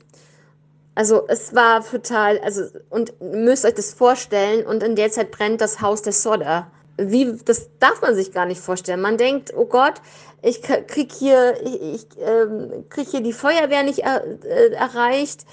Also 0.95 1.27
es 1.29 1.55
war 1.55 1.85
total, 1.85 2.39
also 2.41 2.65
und 2.91 3.15
müsst 3.21 3.65
euch 3.65 3.75
das 3.75 3.95
vorstellen 3.95 4.67
und 4.67 4.83
in 4.83 4.97
der 4.97 5.11
Zeit 5.11 5.31
brennt 5.31 5.61
das 5.61 5.81
Haus 5.81 6.03
der 6.03 6.13
Sodder. 6.13 6.71
Wie, 6.99 7.39
das 7.45 7.71
darf 7.79 8.03
man 8.03 8.15
sich 8.15 8.33
gar 8.33 8.45
nicht 8.45 8.61
vorstellen. 8.61 9.01
Man 9.01 9.17
denkt, 9.17 9.53
oh 9.57 9.65
Gott, 9.65 9.95
ich 10.43 10.61
krieg 10.61 11.13
hier, 11.13 11.55
ich, 11.63 11.81
ich 11.81 12.07
ähm, 12.21 12.85
krieg 12.91 13.09
hier 13.09 13.23
die 13.23 13.33
Feuerwehr 13.33 13.83
nicht 13.85 14.01
er, 14.01 14.25
äh, 14.45 14.73
erreicht 14.73 15.47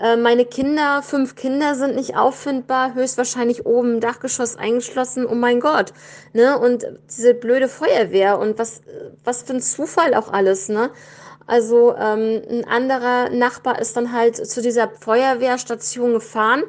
äh, 0.00 0.16
meine 0.16 0.44
Kinder, 0.44 1.02
fünf 1.02 1.34
Kinder 1.34 1.74
sind 1.74 1.94
nicht 1.94 2.16
auffindbar, 2.16 2.94
höchstwahrscheinlich 2.94 3.66
oben 3.66 3.94
im 3.94 4.00
Dachgeschoss 4.00 4.56
eingeschlossen. 4.56 5.26
Oh 5.26 5.34
mein 5.34 5.60
Gott, 5.60 5.92
ne? 6.32 6.58
Und 6.58 6.86
diese 7.08 7.34
blöde 7.34 7.68
Feuerwehr 7.68 8.38
und 8.38 8.58
was, 8.58 8.80
was 9.24 9.42
für 9.42 9.54
ein 9.54 9.60
Zufall 9.60 10.14
auch 10.14 10.32
alles, 10.32 10.68
ne? 10.68 10.90
Also 11.46 11.94
ähm, 11.96 12.42
ein 12.48 12.64
anderer 12.66 13.28
Nachbar 13.30 13.80
ist 13.80 13.96
dann 13.96 14.12
halt 14.12 14.36
zu 14.36 14.62
dieser 14.62 14.88
Feuerwehrstation 14.88 16.14
gefahren 16.14 16.62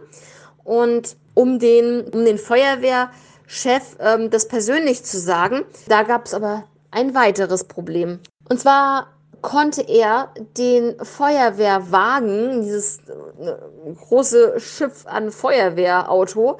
und 0.63 1.15
um 1.33 1.59
den, 1.59 2.01
um 2.09 2.25
den 2.25 2.37
Feuerwehrchef 2.37 3.97
ähm, 3.99 4.29
das 4.29 4.47
persönlich 4.47 5.03
zu 5.03 5.19
sagen, 5.19 5.63
da 5.87 6.03
gab 6.03 6.25
es 6.25 6.33
aber 6.33 6.65
ein 6.89 7.13
weiteres 7.15 7.63
Problem. 7.63 8.19
Und 8.49 8.59
zwar 8.59 9.07
konnte 9.41 9.81
er 9.81 10.33
den 10.57 10.95
Feuerwehrwagen, 11.03 12.61
dieses 12.61 12.99
äh, 12.99 13.93
große 13.95 14.59
Schiff 14.59 15.05
an 15.05 15.31
Feuerwehrauto, 15.31 16.59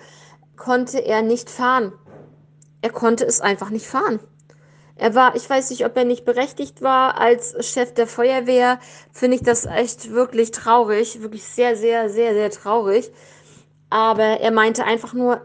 konnte 0.57 0.99
er 0.99 1.21
nicht 1.21 1.49
fahren. 1.49 1.93
Er 2.81 2.91
konnte 2.91 3.25
es 3.25 3.41
einfach 3.41 3.69
nicht 3.69 3.87
fahren. 3.87 4.19
Er 4.95 5.15
war, 5.15 5.35
ich 5.35 5.49
weiß 5.49 5.71
nicht, 5.71 5.85
ob 5.85 5.97
er 5.97 6.05
nicht 6.05 6.25
berechtigt 6.25 6.81
war 6.81 7.19
als 7.19 7.55
Chef 7.65 7.93
der 7.93 8.05
Feuerwehr. 8.07 8.79
Finde 9.11 9.37
ich 9.37 9.43
das 9.43 9.65
echt 9.65 10.11
wirklich 10.11 10.51
traurig, 10.51 11.21
wirklich 11.21 11.43
sehr, 11.43 11.75
sehr, 11.75 12.09
sehr, 12.09 12.33
sehr 12.33 12.51
traurig. 12.51 13.11
Aber 13.89 14.23
er 14.23 14.51
meinte 14.51 14.83
einfach 14.83 15.13
nur, 15.13 15.41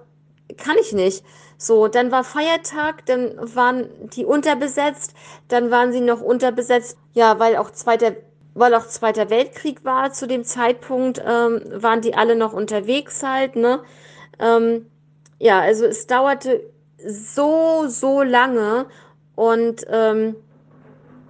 kann 0.58 0.76
ich 0.80 0.92
nicht. 0.92 1.24
So, 1.58 1.88
dann 1.88 2.12
war 2.12 2.24
Feiertag, 2.24 3.06
dann 3.06 3.34
waren 3.54 3.88
die 4.10 4.24
unterbesetzt, 4.24 5.14
dann 5.48 5.70
waren 5.70 5.92
sie 5.92 6.00
noch 6.00 6.20
unterbesetzt, 6.20 6.98
ja, 7.14 7.38
weil 7.38 7.56
auch 7.56 7.70
zweiter 7.70 8.12
weil 8.56 8.74
auch 8.74 8.86
Zweiter 8.86 9.28
Weltkrieg 9.28 9.84
war 9.84 10.12
zu 10.12 10.26
dem 10.26 10.42
Zeitpunkt, 10.42 11.22
ähm, 11.24 11.60
waren 11.74 12.00
die 12.00 12.14
alle 12.14 12.36
noch 12.36 12.54
unterwegs 12.54 13.22
halt, 13.22 13.54
ne? 13.54 13.82
Ähm, 14.38 14.86
ja, 15.38 15.60
also 15.60 15.84
es 15.84 16.06
dauerte 16.06 16.62
so, 17.06 17.84
so 17.86 18.22
lange 18.22 18.86
und 19.34 19.84
ähm, 19.90 20.36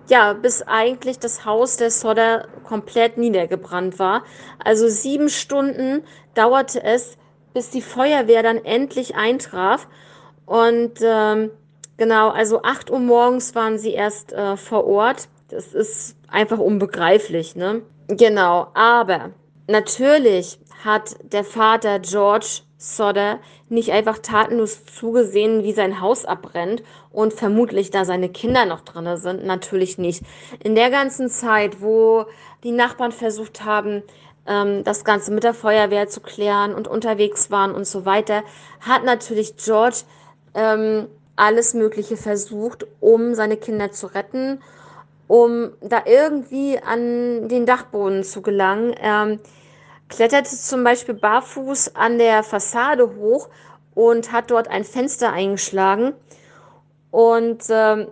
ja, 0.08 0.34
bis 0.34 0.62
eigentlich 0.62 1.18
das 1.18 1.44
Haus 1.44 1.76
der 1.76 1.90
Sodder 1.90 2.46
komplett 2.62 3.18
niedergebrannt 3.18 3.98
war. 3.98 4.22
Also 4.62 4.88
sieben 4.88 5.28
Stunden 5.28 6.04
dauerte 6.34 6.82
es, 6.84 7.18
bis 7.54 7.70
die 7.70 7.82
Feuerwehr 7.82 8.44
dann 8.44 8.64
endlich 8.64 9.16
eintraf. 9.16 9.88
Und 10.46 10.94
ähm, 11.02 11.50
genau, 11.96 12.30
also 12.30 12.62
8 12.62 12.90
Uhr 12.90 13.00
morgens 13.00 13.54
waren 13.54 13.78
sie 13.78 13.92
erst 13.92 14.32
äh, 14.32 14.56
vor 14.56 14.86
Ort. 14.86 15.28
Das 15.48 15.74
ist 15.74 16.16
einfach 16.28 16.58
unbegreiflich, 16.58 17.56
ne? 17.56 17.82
Genau, 18.08 18.68
aber 18.74 19.30
natürlich 19.66 20.58
hat 20.84 21.16
der 21.32 21.44
Vater 21.44 21.98
George 21.98 22.62
Sodder 22.78 23.40
nicht 23.68 23.90
einfach 23.90 24.18
tatenlos 24.18 24.84
zugesehen, 24.84 25.64
wie 25.64 25.72
sein 25.72 26.00
Haus 26.00 26.24
abbrennt 26.24 26.82
und 27.10 27.32
vermutlich 27.32 27.90
da 27.90 28.04
seine 28.04 28.28
Kinder 28.28 28.66
noch 28.66 28.82
drin 28.82 29.16
sind. 29.16 29.44
Natürlich 29.44 29.98
nicht. 29.98 30.22
In 30.62 30.74
der 30.74 30.90
ganzen 30.90 31.28
Zeit, 31.28 31.80
wo 31.80 32.26
die 32.62 32.70
Nachbarn 32.70 33.12
versucht 33.12 33.64
haben, 33.64 34.02
ähm, 34.46 34.84
das 34.84 35.04
Ganze 35.04 35.32
mit 35.32 35.42
der 35.42 35.54
Feuerwehr 35.54 36.08
zu 36.08 36.20
klären 36.20 36.74
und 36.74 36.86
unterwegs 36.86 37.50
waren 37.50 37.74
und 37.74 37.86
so 37.86 38.04
weiter, 38.04 38.42
hat 38.80 39.04
natürlich 39.04 39.56
George 39.56 40.02
ähm, 40.56 41.06
alles 41.36 41.74
Mögliche 41.74 42.16
versucht, 42.16 42.86
um 43.00 43.34
seine 43.34 43.56
Kinder 43.56 43.92
zu 43.92 44.08
retten, 44.08 44.60
um 45.28 45.70
da 45.80 46.02
irgendwie 46.06 46.78
an 46.78 47.48
den 47.48 47.66
Dachboden 47.66 48.24
zu 48.24 48.42
gelangen. 48.42 48.94
Ähm, 49.00 49.38
kletterte 50.08 50.56
zum 50.56 50.82
Beispiel 50.82 51.14
barfuß 51.14 51.94
an 51.94 52.18
der 52.18 52.42
Fassade 52.42 53.16
hoch 53.16 53.48
und 53.94 54.32
hat 54.32 54.50
dort 54.50 54.68
ein 54.68 54.84
Fenster 54.84 55.32
eingeschlagen. 55.32 56.14
Und 57.10 57.64
ähm, 57.70 58.08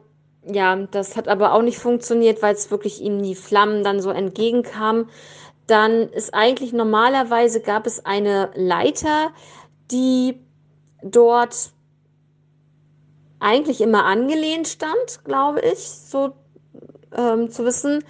ja, 0.47 0.77
das 0.77 1.17
hat 1.17 1.29
aber 1.29 1.53
auch 1.53 1.63
nicht 1.63 1.79
funktioniert, 1.79 2.43
weil 2.43 2.55
es 2.55 2.71
wirklich 2.71 3.01
ihm 3.01 3.23
die 3.23 3.35
Flammen 3.35 3.83
dann 3.85 4.01
so 4.01 4.11
entgegenkamen. 4.11 5.09
Dann 5.67 6.11
ist 6.11 6.35
eigentlich 6.35 6.73
normalerweise 6.73 7.61
gab 7.61 7.87
es 7.87 8.05
eine 8.05 8.51
Leiter, 8.55 9.31
die 9.91 10.39
dort 11.03 11.74
eigentlich 13.45 13.81
immer 13.81 14.05
angelehnt 14.05 14.67
stand, 14.67 15.25
glaube 15.25 15.61
ich, 15.61 15.79
so 15.79 16.33
ähm, 17.17 17.51
zu 17.51 17.65
wissen. 17.65 18.03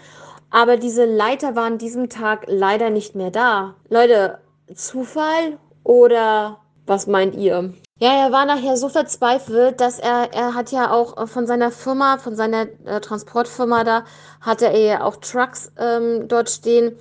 Aber 0.51 0.77
diese 0.77 1.05
Leiter 1.05 1.57
war 1.57 1.65
an 1.65 1.79
diesem 1.79 2.09
Tag 2.09 2.45
leider 2.47 2.91
nicht 2.91 3.17
mehr 3.17 3.31
da. 3.31 3.75
Leute, 3.89 4.39
Zufall 4.73 5.59
oder 5.83 6.61
was 6.87 7.07
meint 7.07 7.35
ihr? 7.35 7.75
Ja, 7.99 8.13
er 8.27 8.33
war 8.33 8.45
nachher 8.45 8.77
so 8.77 8.89
verzweifelt, 8.89 9.81
dass 9.81 9.99
er, 9.99 10.33
er 10.33 10.55
hat 10.55 10.71
ja 10.71 10.91
auch 10.91 11.29
von 11.29 11.47
seiner 11.47 11.71
Firma, 11.71 12.19
von 12.19 12.37
seiner 12.37 12.67
äh, 12.85 13.01
Transportfirma 13.01 13.85
da, 13.85 14.05
hatte 14.41 14.67
er 14.67 14.81
ja 14.81 15.03
auch 15.05 15.17
Trucks 15.17 15.73
ähm, 15.79 16.29
dort 16.29 16.51
stehen, 16.51 16.97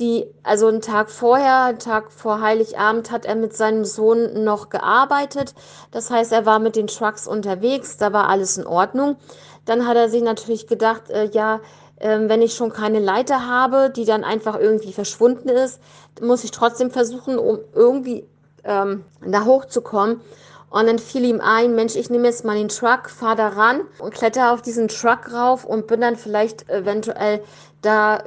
die, 0.00 0.26
also 0.42 0.66
einen 0.66 0.80
Tag 0.80 1.10
vorher, 1.10 1.64
einen 1.64 1.78
Tag 1.78 2.10
vor 2.10 2.40
Heiligabend, 2.40 3.10
hat 3.10 3.26
er 3.26 3.36
mit 3.36 3.56
seinem 3.56 3.84
Sohn 3.84 4.44
noch 4.44 4.68
gearbeitet. 4.68 5.54
Das 5.92 6.10
heißt, 6.10 6.32
er 6.32 6.46
war 6.46 6.58
mit 6.58 6.76
den 6.76 6.88
Trucks 6.88 7.28
unterwegs, 7.28 7.96
da 7.96 8.12
war 8.12 8.28
alles 8.28 8.58
in 8.58 8.66
Ordnung. 8.66 9.16
Dann 9.64 9.86
hat 9.86 9.96
er 9.96 10.08
sich 10.08 10.22
natürlich 10.22 10.66
gedacht, 10.66 11.10
äh, 11.10 11.26
ja, 11.32 11.60
ähm, 12.00 12.28
wenn 12.28 12.42
ich 12.42 12.54
schon 12.54 12.72
keine 12.72 12.98
Leiter 12.98 13.46
habe, 13.46 13.90
die 13.90 14.04
dann 14.04 14.24
einfach 14.24 14.58
irgendwie 14.58 14.92
verschwunden 14.92 15.48
ist, 15.48 15.80
muss 16.20 16.44
ich 16.44 16.50
trotzdem 16.50 16.90
versuchen, 16.90 17.38
um 17.38 17.60
irgendwie 17.72 18.26
ähm, 18.64 19.04
da 19.24 19.44
hochzukommen. 19.44 20.20
Und 20.70 20.86
dann 20.88 20.98
fiel 20.98 21.24
ihm 21.24 21.40
ein, 21.40 21.76
Mensch, 21.76 21.94
ich 21.94 22.10
nehme 22.10 22.26
jetzt 22.26 22.44
mal 22.44 22.56
den 22.56 22.68
Truck, 22.68 23.08
fahre 23.08 23.36
da 23.36 23.48
ran 23.50 23.82
und 24.00 24.12
kletter 24.12 24.52
auf 24.52 24.60
diesen 24.60 24.88
Truck 24.88 25.32
rauf 25.32 25.64
und 25.64 25.86
bin 25.86 26.00
dann 26.00 26.16
vielleicht 26.16 26.68
eventuell 26.68 27.44
da 27.80 28.24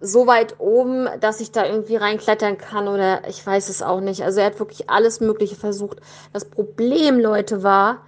so 0.00 0.26
weit 0.26 0.58
oben, 0.58 1.08
dass 1.20 1.40
ich 1.40 1.52
da 1.52 1.66
irgendwie 1.66 1.96
reinklettern 1.96 2.56
kann 2.56 2.88
oder 2.88 3.28
ich 3.28 3.46
weiß 3.46 3.68
es 3.68 3.82
auch 3.82 4.00
nicht. 4.00 4.22
Also 4.22 4.40
er 4.40 4.46
hat 4.46 4.58
wirklich 4.58 4.88
alles 4.88 5.20
Mögliche 5.20 5.56
versucht. 5.56 6.00
Das 6.32 6.46
Problem, 6.46 7.20
Leute, 7.20 7.62
war, 7.62 7.98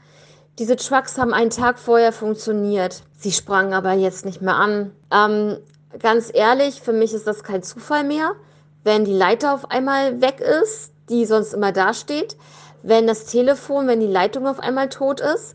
diese 0.59 0.76
Trucks 0.76 1.18
haben 1.18 1.35
einen 1.35 1.50
Tag 1.50 1.78
vorher 1.78 2.12
funktioniert. 2.12 3.02
Sie 3.18 3.33
sprangen 3.33 3.74
aber 3.74 3.92
jetzt 3.92 4.24
nicht 4.24 4.40
mehr 4.40 4.57
an. 4.57 4.92
Ähm, 5.11 5.59
ganz 5.98 6.31
ehrlich, 6.33 6.81
für 6.81 6.92
mich 6.92 7.12
ist 7.12 7.26
das 7.26 7.44
kein 7.44 7.62
Zufall 7.62 8.05
mehr, 8.05 8.33
wenn 8.85 9.05
die 9.05 9.14
Leiter 9.14 9.55
auf 9.55 9.70
einmal 9.70 10.20
weg 10.20 10.40
ist, 10.40 10.92
die 11.09 11.26
sonst 11.26 11.52
immer 11.52 11.72
dasteht, 11.72 12.37
wenn 12.83 13.07
das 13.07 13.26
Telefon, 13.26 13.87
wenn 13.87 14.00
die 14.00 14.07
Leitung 14.07 14.46
auf 14.46 14.61
einmal 14.61 14.88
tot 14.88 15.20
ist, 15.20 15.55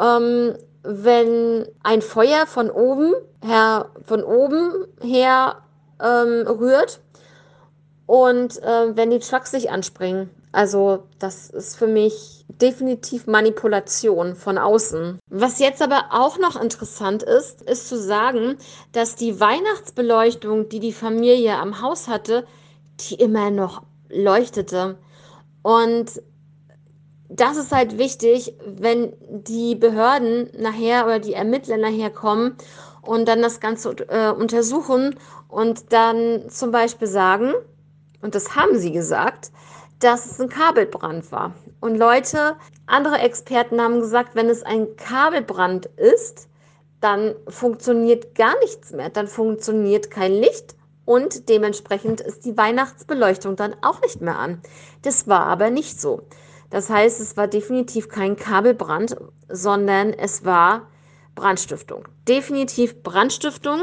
ähm, 0.00 0.54
wenn 0.82 1.66
ein 1.82 2.02
Feuer 2.02 2.46
von 2.46 2.70
oben 2.70 3.14
her, 3.42 3.90
von 4.06 4.22
oben 4.22 4.86
her 5.02 5.56
ähm, 6.02 6.46
rührt 6.46 7.00
und 8.06 8.60
äh, 8.62 8.96
wenn 8.96 9.10
die 9.10 9.20
Trucks 9.20 9.52
sich 9.52 9.70
anspringen. 9.70 10.30
Also 10.52 11.04
das 11.20 11.48
ist 11.48 11.76
für 11.76 11.86
mich 11.86 12.44
definitiv 12.48 13.28
Manipulation 13.28 14.34
von 14.34 14.58
außen. 14.58 15.20
Was 15.28 15.60
jetzt 15.60 15.80
aber 15.80 16.06
auch 16.10 16.38
noch 16.38 16.60
interessant 16.60 17.22
ist, 17.22 17.62
ist 17.62 17.88
zu 17.88 17.96
sagen, 17.96 18.56
dass 18.92 19.14
die 19.14 19.38
Weihnachtsbeleuchtung, 19.38 20.68
die 20.68 20.80
die 20.80 20.92
Familie 20.92 21.56
am 21.56 21.80
Haus 21.82 22.08
hatte, 22.08 22.44
die 22.98 23.14
immer 23.14 23.50
noch 23.50 23.82
leuchtete. 24.08 24.98
Und 25.62 26.20
das 27.28 27.56
ist 27.56 27.70
halt 27.70 27.96
wichtig, 27.96 28.54
wenn 28.66 29.12
die 29.30 29.76
Behörden 29.76 30.50
nachher 30.58 31.04
oder 31.04 31.20
die 31.20 31.34
Ermittler 31.34 31.76
nachher 31.76 32.10
kommen 32.10 32.56
und 33.10 33.26
dann 33.26 33.42
das 33.42 33.58
Ganze 33.58 33.90
äh, 34.08 34.30
untersuchen 34.30 35.16
und 35.48 35.92
dann 35.92 36.48
zum 36.48 36.70
Beispiel 36.70 37.08
sagen, 37.08 37.54
und 38.22 38.36
das 38.36 38.54
haben 38.54 38.78
sie 38.78 38.92
gesagt, 38.92 39.50
dass 39.98 40.26
es 40.26 40.40
ein 40.40 40.48
Kabelbrand 40.48 41.32
war. 41.32 41.52
Und 41.80 41.96
Leute, 41.96 42.54
andere 42.86 43.18
Experten 43.18 43.80
haben 43.80 43.98
gesagt, 43.98 44.36
wenn 44.36 44.48
es 44.48 44.62
ein 44.62 44.94
Kabelbrand 44.94 45.86
ist, 45.86 46.48
dann 47.00 47.34
funktioniert 47.48 48.36
gar 48.36 48.56
nichts 48.60 48.92
mehr. 48.92 49.10
Dann 49.10 49.26
funktioniert 49.26 50.12
kein 50.12 50.32
Licht 50.32 50.76
und 51.04 51.48
dementsprechend 51.48 52.20
ist 52.20 52.44
die 52.44 52.56
Weihnachtsbeleuchtung 52.56 53.56
dann 53.56 53.74
auch 53.82 54.00
nicht 54.02 54.20
mehr 54.20 54.38
an. 54.38 54.62
Das 55.02 55.26
war 55.26 55.46
aber 55.46 55.70
nicht 55.70 56.00
so. 56.00 56.28
Das 56.70 56.88
heißt, 56.88 57.20
es 57.20 57.36
war 57.36 57.48
definitiv 57.48 58.08
kein 58.08 58.36
Kabelbrand, 58.36 59.16
sondern 59.48 60.12
es 60.12 60.44
war 60.44 60.86
Brandstiftung. 61.34 62.04
Definitiv 62.28 63.02
Brandstiftung. 63.02 63.82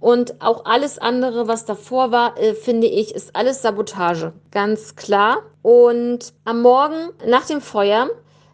Und 0.00 0.40
auch 0.40 0.64
alles 0.64 0.98
andere, 0.98 1.48
was 1.48 1.64
davor 1.64 2.12
war, 2.12 2.38
äh, 2.38 2.54
finde 2.54 2.86
ich, 2.86 3.14
ist 3.14 3.34
alles 3.34 3.62
Sabotage. 3.62 4.32
Ganz 4.52 4.94
klar. 4.94 5.38
Und 5.62 6.32
am 6.44 6.62
Morgen 6.62 7.10
nach 7.26 7.46
dem 7.46 7.60
Feuer 7.60 8.08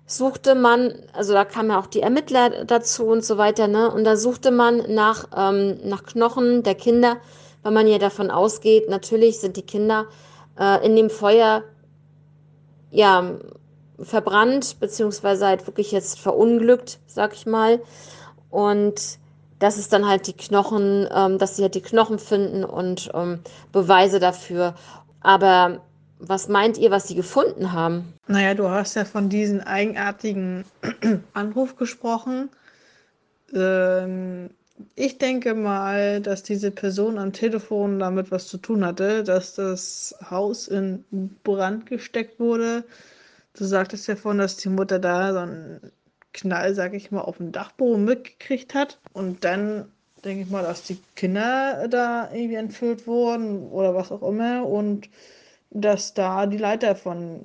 suchte 0.07 0.55
man, 0.55 0.95
also 1.13 1.33
da 1.33 1.45
kamen 1.45 1.71
ja 1.71 1.79
auch 1.79 1.87
die 1.87 2.01
Ermittler 2.01 2.65
dazu 2.65 3.07
und 3.07 3.25
so 3.25 3.39
weiter, 3.39 3.69
ne? 3.69 3.91
Und 3.91 4.05
da 4.05 4.17
suchte 4.17 4.51
man 4.51 4.95
nach, 4.95 5.27
ähm, 5.37 5.79
nach 5.85 6.05
Knochen 6.05 6.63
der 6.63 6.75
Kinder, 6.75 7.17
weil 7.63 7.73
man 7.73 7.87
ja 7.87 7.99
davon 7.99 8.31
ausgeht, 8.31 8.89
natürlich 8.89 9.41
sind 9.41 9.57
die 9.57 9.63
Kinder 9.63 10.07
äh, 10.59 10.85
in 10.85 10.97
dem 10.97 11.11
Feuer 11.11 11.63
ja 12.91 13.39
verbrannt, 13.99 14.79
beziehungsweise 14.81 15.47
halt 15.47 15.67
wirklich 15.67 15.93
jetzt 15.93 16.19
verunglückt, 16.19 16.99
sag 17.07 17.35
ich 17.35 17.47
mal. 17.47 17.81
Und 18.55 19.19
das 19.59 19.79
ist 19.79 19.93
dann 19.93 20.07
halt 20.07 20.29
die 20.29 20.33
Knochen, 20.33 21.09
ähm, 21.13 21.39
dass 21.39 21.57
sie 21.57 21.63
halt 21.63 21.75
die 21.75 21.83
Knochen 21.83 22.21
finden 22.21 22.63
und 22.63 23.11
ähm, 23.13 23.41
Beweise 23.73 24.21
dafür. 24.21 24.77
Aber 25.21 25.81
was 26.21 26.47
meint 26.47 26.79
ihr, 26.79 26.93
was 26.93 27.09
sie 27.09 27.17
gefunden 27.17 27.73
haben? 27.73 28.15
Naja, 28.29 28.55
du 28.55 28.69
hast 28.69 28.95
ja 28.95 29.05
von 29.05 29.29
diesem 29.29 29.61
eigenartigen 29.61 30.65
Anruf 31.33 31.75
gesprochen. 31.75 32.49
Ähm, 33.53 34.51
ich 34.95 35.19
denke 35.19 35.55
mal, 35.55 36.21
dass 36.21 36.45
diese 36.45 36.71
Person 36.71 37.19
am 37.19 37.33
Telefon 37.33 37.99
damit 37.99 38.31
was 38.31 38.47
zu 38.47 38.59
tun 38.59 38.85
hatte, 38.85 39.25
dass 39.25 39.57
das 39.57 40.15
Haus 40.31 40.69
in 40.69 41.05
Brand 41.43 41.87
gesteckt 41.87 42.39
wurde. 42.39 42.85
Du 43.57 43.65
sagtest 43.65 44.07
ja 44.07 44.15
vorhin, 44.15 44.39
dass 44.39 44.59
die 44.59 44.69
Mutter 44.69 45.01
da 45.01 45.33
so 45.33 45.39
ein 45.41 45.81
Knall, 46.35 46.75
sag 46.75 46.93
ich 46.93 47.11
mal, 47.11 47.23
auf 47.23 47.39
dem 47.39 47.53
Dachboden 47.53 48.05
mitgekriegt 48.05 48.75
hat. 48.75 48.99
Und 49.15 49.45
dann 49.45 49.91
denke 50.25 50.43
ich 50.43 50.51
mal, 50.51 50.63
dass 50.63 50.83
die 50.83 50.99
Kinder 51.17 51.89
da 51.89 52.31
irgendwie 52.33 52.57
entführt 52.57 53.07
wurden 53.07 53.69
oder 53.69 53.95
was 53.95 54.13
auch 54.13 54.23
immer. 54.23 54.67
Und 54.67 55.09
dass 55.71 56.15
da 56.15 56.47
die 56.47 56.59
Leiter 56.59 56.95
von 56.95 57.41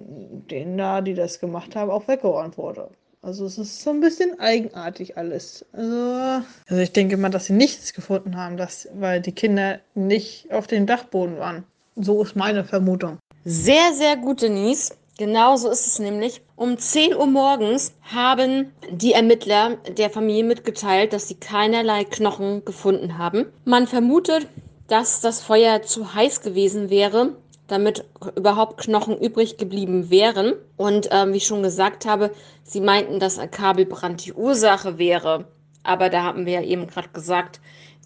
denen 0.49 0.77
da, 0.77 1.01
die 1.01 1.13
das 1.13 1.39
gemacht 1.39 1.75
haben, 1.75 1.89
auch 1.89 2.07
weggeräumt 2.07 2.57
wurde. 2.57 2.89
Also 3.21 3.45
es 3.45 3.57
ist 3.57 3.81
so 3.81 3.89
ein 3.89 3.99
bisschen 3.99 4.39
eigenartig 4.39 5.17
alles. 5.17 5.65
Also, 5.73 6.45
also 6.69 6.81
ich 6.81 6.93
denke 6.93 7.17
mal, 7.17 7.29
dass 7.29 7.45
sie 7.45 7.53
nichts 7.53 7.93
gefunden 7.93 8.37
haben, 8.37 8.55
dass, 8.55 8.87
weil 8.93 9.19
die 9.19 9.33
Kinder 9.33 9.79
nicht 9.93 10.49
auf 10.51 10.67
dem 10.67 10.85
Dachboden 10.85 11.37
waren. 11.37 11.65
So 11.97 12.23
ist 12.23 12.35
meine 12.37 12.63
Vermutung. 12.63 13.17
Sehr, 13.43 13.93
sehr 13.93 14.15
gut, 14.15 14.41
Denise. 14.41 14.93
Genau 15.19 15.57
so 15.57 15.69
ist 15.69 15.85
es 15.85 15.99
nämlich. 15.99 16.41
Um 16.55 16.77
10 16.77 17.13
Uhr 17.13 17.27
morgens 17.27 17.93
haben 18.03 18.71
die 18.89 19.11
Ermittler 19.11 19.75
der 19.97 20.09
Familie 20.09 20.45
mitgeteilt, 20.45 21.11
dass 21.11 21.27
sie 21.27 21.35
keinerlei 21.35 22.05
Knochen 22.05 22.63
gefunden 22.63 23.17
haben. 23.17 23.47
Man 23.65 23.85
vermutet, 23.85 24.47
dass 24.87 25.19
das 25.19 25.41
Feuer 25.41 25.81
zu 25.81 26.13
heiß 26.13 26.39
gewesen 26.39 26.89
wäre, 26.89 27.35
damit 27.67 28.05
überhaupt 28.37 28.79
Knochen 28.79 29.17
übrig 29.17 29.57
geblieben 29.57 30.09
wären. 30.09 30.53
Und 30.77 31.09
ähm, 31.11 31.33
wie 31.33 31.37
ich 31.37 31.47
schon 31.47 31.63
gesagt 31.63 32.05
habe, 32.05 32.31
sie 32.63 32.79
meinten, 32.79 33.19
dass 33.19 33.39
ein 33.39 33.51
Kabelbrand 33.51 34.25
die 34.25 34.31
Ursache 34.31 34.97
wäre. 34.97 35.49
Aber 35.83 36.07
da 36.07 36.23
haben 36.23 36.45
wir 36.45 36.53
ja 36.53 36.63
eben 36.63 36.87
gerade 36.87 37.09
gesagt, 37.09 37.59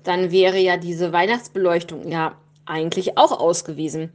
dann 0.03 0.31
wäre 0.31 0.57
ja 0.57 0.77
diese 0.77 1.13
Weihnachtsbeleuchtung 1.13 2.09
ja 2.09 2.39
eigentlich 2.65 3.19
auch 3.19 3.39
ausgewiesen. 3.39 4.11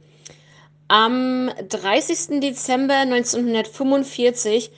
Am 0.91 1.51
30. 1.69 2.39
Dezember 2.41 2.95
1945 2.95 4.71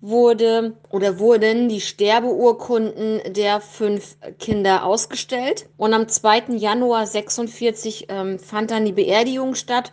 wurde 0.00 0.74
oder 0.90 1.20
wurden 1.20 1.68
die 1.68 1.80
Sterbeurkunden 1.80 3.20
der 3.32 3.60
fünf 3.60 4.16
Kinder 4.40 4.84
ausgestellt 4.84 5.68
und 5.76 5.94
am 5.94 6.08
2. 6.08 6.56
Januar 6.56 7.06
46 7.06 8.06
ähm, 8.08 8.40
fand 8.40 8.72
dann 8.72 8.84
die 8.84 8.92
Beerdigung 8.92 9.54
statt. 9.54 9.92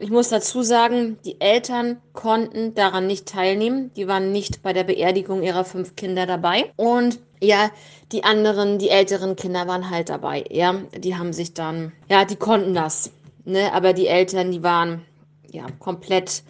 Ich 0.00 0.10
muss 0.10 0.30
dazu 0.30 0.62
sagen, 0.62 1.16
die 1.24 1.40
Eltern 1.40 1.98
konnten 2.12 2.74
daran 2.74 3.06
nicht 3.06 3.26
teilnehmen. 3.26 3.92
Die 3.94 4.08
waren 4.08 4.32
nicht 4.32 4.64
bei 4.64 4.72
der 4.72 4.82
Beerdigung 4.82 5.44
ihrer 5.44 5.64
fünf 5.64 5.94
Kinder 5.94 6.26
dabei. 6.26 6.72
Und 6.74 7.20
ja, 7.40 7.70
die 8.10 8.24
anderen, 8.24 8.80
die 8.80 8.88
älteren 8.88 9.36
Kinder 9.36 9.68
waren 9.68 9.90
halt 9.90 10.08
dabei. 10.08 10.44
Ja, 10.50 10.74
die 10.98 11.14
haben 11.14 11.32
sich 11.32 11.54
dann, 11.54 11.92
ja, 12.10 12.24
die 12.24 12.34
konnten 12.34 12.74
das. 12.74 13.12
Ne? 13.44 13.72
Aber 13.72 13.92
die 13.92 14.06
Eltern, 14.06 14.50
die 14.50 14.62
waren 14.62 15.02
ja 15.50 15.66
komplett 15.78 16.42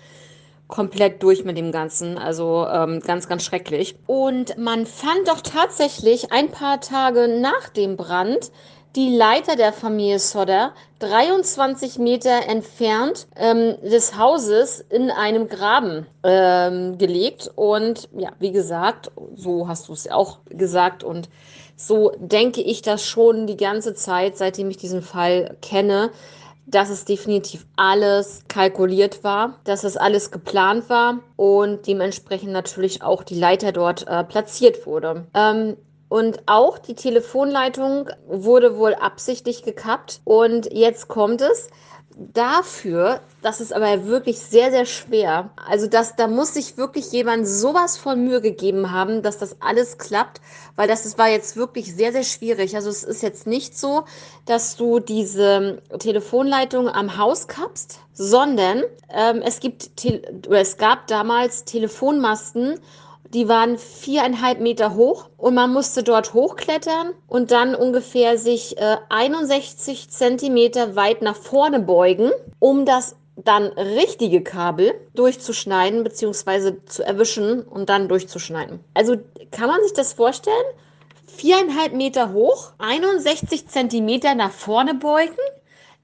komplett 0.67 1.23
durch 1.23 1.45
mit 1.45 1.57
dem 1.57 1.73
Ganzen. 1.73 2.19
Also 2.19 2.67
ähm, 2.67 3.01
ganz, 3.01 3.29
ganz 3.29 3.45
schrecklich. 3.45 3.97
Und 4.07 4.57
man 4.59 4.87
fand 4.87 5.29
doch 5.29 5.41
tatsächlich 5.41 6.33
ein 6.33 6.51
paar 6.51 6.81
Tage 6.81 7.29
nach 7.29 7.69
dem 7.69 7.97
Brand 7.97 8.51
die 8.97 9.17
Leiter 9.17 9.57
der 9.57 9.73
Familie 9.73 10.21
Sodder 10.21 10.73
23 11.01 11.99
Meter 11.99 12.47
entfernt 12.49 13.27
ähm, 13.37 13.75
des 13.83 14.17
Hauses 14.17 14.85
in 14.89 15.11
einem 15.11 15.49
Graben 15.49 16.07
ähm, 16.23 16.97
gelegt. 16.97 17.51
Und 17.57 18.09
ja, 18.17 18.31
wie 18.39 18.53
gesagt, 18.53 19.11
so 19.35 19.67
hast 19.67 19.89
du 19.89 19.93
es 19.93 20.09
auch 20.09 20.39
gesagt. 20.49 21.03
Und 21.03 21.29
so 21.77 22.13
denke 22.19 22.63
ich 22.63 22.83
das 22.83 23.05
schon 23.05 23.49
die 23.49 23.57
ganze 23.57 23.95
Zeit, 23.95 24.37
seitdem 24.37 24.71
ich 24.71 24.77
diesen 24.77 25.03
Fall 25.03 25.57
kenne 25.61 26.11
dass 26.67 26.91
es 26.91 27.05
definitiv 27.05 27.67
alles 27.77 28.43
kalkuliert 28.49 29.23
war, 29.25 29.59
dass 29.65 29.85
es 29.85 29.97
alles 29.97 30.31
geplant 30.31 30.89
war 30.89 31.21
und 31.37 31.87
dementsprechend 31.87 32.53
natürlich 32.53 33.03
auch 33.03 33.23
die 33.23 33.39
Leiter 33.39 33.73
dort 33.73 34.07
äh, 34.09 34.25
platziert 34.25 34.87
wurde. 34.87 35.27
Ähm, 35.35 35.77
und 36.09 36.43
auch 36.47 36.79
die 36.79 36.95
Telefonleitung 36.95 38.09
wurde 38.29 38.77
wohl 38.77 38.95
absichtlich 38.95 39.63
gekappt. 39.65 40.21
Und 40.25 40.73
jetzt 40.73 41.09
kommt 41.09 41.41
es 41.41 41.69
dafür, 42.17 43.21
das 43.43 43.61
ist 43.61 43.73
aber 43.73 44.07
wirklich 44.07 44.39
sehr, 44.39 44.71
sehr 44.71 44.87
schwer. 44.87 45.51
Also 45.69 45.89
das, 45.89 46.15
da 46.15 46.29
muss 46.29 46.55
sich 46.55 46.77
wirklich 46.77 47.11
jemand 47.11 47.47
sowas 47.49 47.97
von 47.97 48.25
Mühe 48.25 48.41
gegeben 48.41 48.93
haben, 48.93 49.23
dass 49.23 49.39
das 49.39 49.61
alles 49.61 49.99
klappt, 49.99 50.41
weil 50.77 50.87
das, 50.87 51.03
das 51.03 51.19
war 51.19 51.29
jetzt 51.29 51.57
wirklich 51.57 51.95
sehr, 51.95 52.13
sehr 52.13 52.23
schwierig. 52.23 52.77
Also 52.77 52.89
es 52.89 53.03
ist 53.03 53.23
jetzt 53.23 53.47
nicht 53.47 53.77
so, 53.77 54.05
dass 54.47 54.77
du 54.77 55.01
diese 55.01 55.83
Telefonleitung 55.99 56.89
am 56.89 57.17
Haus 57.19 57.49
kappst, 57.49 57.99
sondern 58.13 58.85
ähm, 59.11 59.43
es 59.45 59.59
gibt, 59.59 59.91
oder 60.47 60.61
es 60.61 60.77
gab 60.77 61.09
damals 61.09 61.65
Telefonmasten 61.65 62.79
die 63.35 63.49
waren 63.49 63.79
viereinhalb 63.79 64.61
Meter 64.61 64.95
hoch 64.95 65.29
und 65.37 65.55
man 65.55 65.73
musste 65.73 66.05
dort 66.05 66.35
hochklettern 66.35 67.13
und 67.27 67.51
dann 67.51 67.75
ungefähr 67.75 68.39
sich 68.39 68.79
äh, 68.79 68.97
61 69.09 70.09
Zentimeter 70.09 70.95
weit 70.95 71.21
nach 71.21 71.37
vorne 71.37 71.81
beugen, 71.81 72.31
um 72.61 72.85
das 72.87 73.17
dann 73.37 73.65
richtige 73.73 74.43
Kabel 74.43 74.95
durchzuschneiden 75.15 76.05
bzw. 76.05 76.75
zu 76.87 77.03
erwischen 77.03 77.63
und 77.63 77.89
dann 77.89 78.09
durchzuschneiden. 78.09 78.79
Also 78.95 79.17
kann 79.51 79.69
man 79.69 79.83
sich 79.83 79.93
das 79.93 80.13
vorstellen? 80.13 80.55
Viereinhalb 81.27 81.93
Meter 81.93 82.33
hoch, 82.33 82.73
61 82.79 83.67
Zentimeter 83.67 84.37
nach 84.37 84.53
vorne 84.53 84.95
beugen 84.95 85.35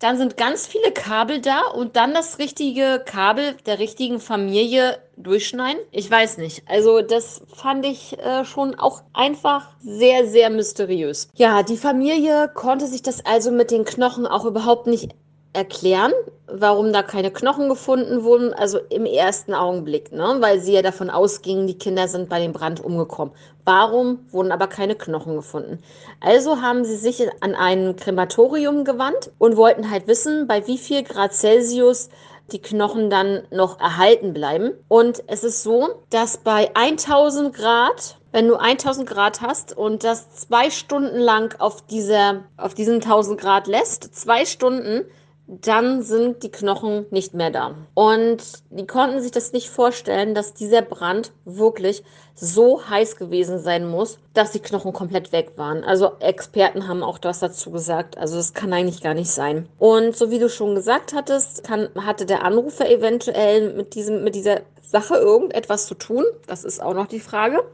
dann 0.00 0.16
sind 0.16 0.36
ganz 0.36 0.66
viele 0.66 0.92
Kabel 0.92 1.40
da 1.40 1.60
und 1.74 1.94
dann 1.94 2.14
das 2.14 2.38
richtige 2.38 3.02
Kabel 3.04 3.54
der 3.66 3.78
richtigen 3.78 4.18
Familie 4.18 4.98
durchschneiden. 5.16 5.80
Ich 5.92 6.10
weiß 6.10 6.38
nicht. 6.38 6.62
Also 6.66 7.02
das 7.02 7.42
fand 7.54 7.84
ich 7.84 8.18
äh, 8.18 8.44
schon 8.46 8.74
auch 8.74 9.02
einfach 9.12 9.68
sehr, 9.80 10.26
sehr 10.26 10.48
mysteriös. 10.48 11.28
Ja, 11.36 11.62
die 11.62 11.76
Familie 11.76 12.50
konnte 12.52 12.86
sich 12.86 13.02
das 13.02 13.24
also 13.26 13.52
mit 13.52 13.70
den 13.70 13.84
Knochen 13.84 14.26
auch 14.26 14.46
überhaupt 14.46 14.86
nicht 14.86 15.14
erklären, 15.52 16.12
warum 16.46 16.92
da 16.92 17.02
keine 17.02 17.30
Knochen 17.30 17.68
gefunden 17.68 18.22
wurden, 18.22 18.54
also 18.54 18.78
im 18.88 19.04
ersten 19.04 19.52
Augenblick, 19.52 20.12
ne? 20.12 20.36
weil 20.38 20.60
sie 20.60 20.72
ja 20.72 20.82
davon 20.82 21.10
ausgingen, 21.10 21.66
die 21.66 21.76
Kinder 21.76 22.06
sind 22.08 22.28
bei 22.28 22.40
dem 22.40 22.52
Brand 22.52 22.82
umgekommen. 22.82 23.34
Warum 23.72 24.26
wurden 24.32 24.50
aber 24.50 24.66
keine 24.66 24.96
Knochen 24.96 25.36
gefunden? 25.36 25.80
Also 26.18 26.60
haben 26.60 26.84
sie 26.84 26.96
sich 26.96 27.22
an 27.40 27.54
ein 27.54 27.94
Krematorium 27.94 28.82
gewandt 28.84 29.30
und 29.38 29.56
wollten 29.56 29.92
halt 29.92 30.08
wissen, 30.08 30.48
bei 30.48 30.66
wie 30.66 30.76
viel 30.76 31.04
Grad 31.04 31.34
Celsius 31.34 32.08
die 32.50 32.60
Knochen 32.60 33.10
dann 33.10 33.42
noch 33.52 33.78
erhalten 33.78 34.32
bleiben. 34.32 34.72
Und 34.88 35.22
es 35.28 35.44
ist 35.44 35.62
so, 35.62 36.02
dass 36.10 36.38
bei 36.38 36.74
1000 36.74 37.54
Grad 37.54 38.16
wenn 38.32 38.46
du 38.46 38.56
1000 38.56 39.08
Grad 39.08 39.40
hast 39.40 39.76
und 39.76 40.04
das 40.04 40.30
zwei 40.30 40.70
Stunden 40.70 41.18
lang 41.18 41.58
auf, 41.58 41.84
dieser, 41.86 42.44
auf 42.56 42.74
diesen 42.74 42.96
1000 42.96 43.40
Grad 43.40 43.66
lässt, 43.66 44.14
zwei 44.14 44.44
Stunden, 44.44 45.04
dann 45.50 46.02
sind 46.02 46.44
die 46.44 46.50
Knochen 46.50 47.06
nicht 47.10 47.34
mehr 47.34 47.50
da. 47.50 47.74
Und 47.94 48.38
die 48.70 48.86
konnten 48.86 49.20
sich 49.20 49.32
das 49.32 49.52
nicht 49.52 49.68
vorstellen, 49.68 50.32
dass 50.32 50.54
dieser 50.54 50.82
Brand 50.82 51.32
wirklich 51.44 52.04
so 52.36 52.88
heiß 52.88 53.16
gewesen 53.16 53.58
sein 53.58 53.88
muss, 53.88 54.18
dass 54.32 54.52
die 54.52 54.60
Knochen 54.60 54.92
komplett 54.92 55.32
weg 55.32 55.52
waren. 55.56 55.82
Also 55.82 56.12
Experten 56.20 56.86
haben 56.86 57.02
auch 57.02 57.18
das 57.18 57.40
dazu 57.40 57.72
gesagt. 57.72 58.16
Also 58.16 58.36
das 58.36 58.54
kann 58.54 58.72
eigentlich 58.72 59.02
gar 59.02 59.14
nicht 59.14 59.30
sein. 59.30 59.68
Und 59.78 60.16
so 60.16 60.30
wie 60.30 60.38
du 60.38 60.48
schon 60.48 60.76
gesagt 60.76 61.14
hattest, 61.14 61.64
kann, 61.64 61.88
hatte 61.96 62.26
der 62.26 62.44
Anrufer 62.44 62.88
eventuell 62.88 63.74
mit, 63.74 63.96
diesem, 63.96 64.22
mit 64.22 64.36
dieser 64.36 64.60
Sache 64.82 65.16
irgendetwas 65.16 65.86
zu 65.86 65.96
tun. 65.96 66.24
Das 66.46 66.62
ist 66.62 66.80
auch 66.80 66.94
noch 66.94 67.06
die 67.06 67.20
Frage. 67.20 67.64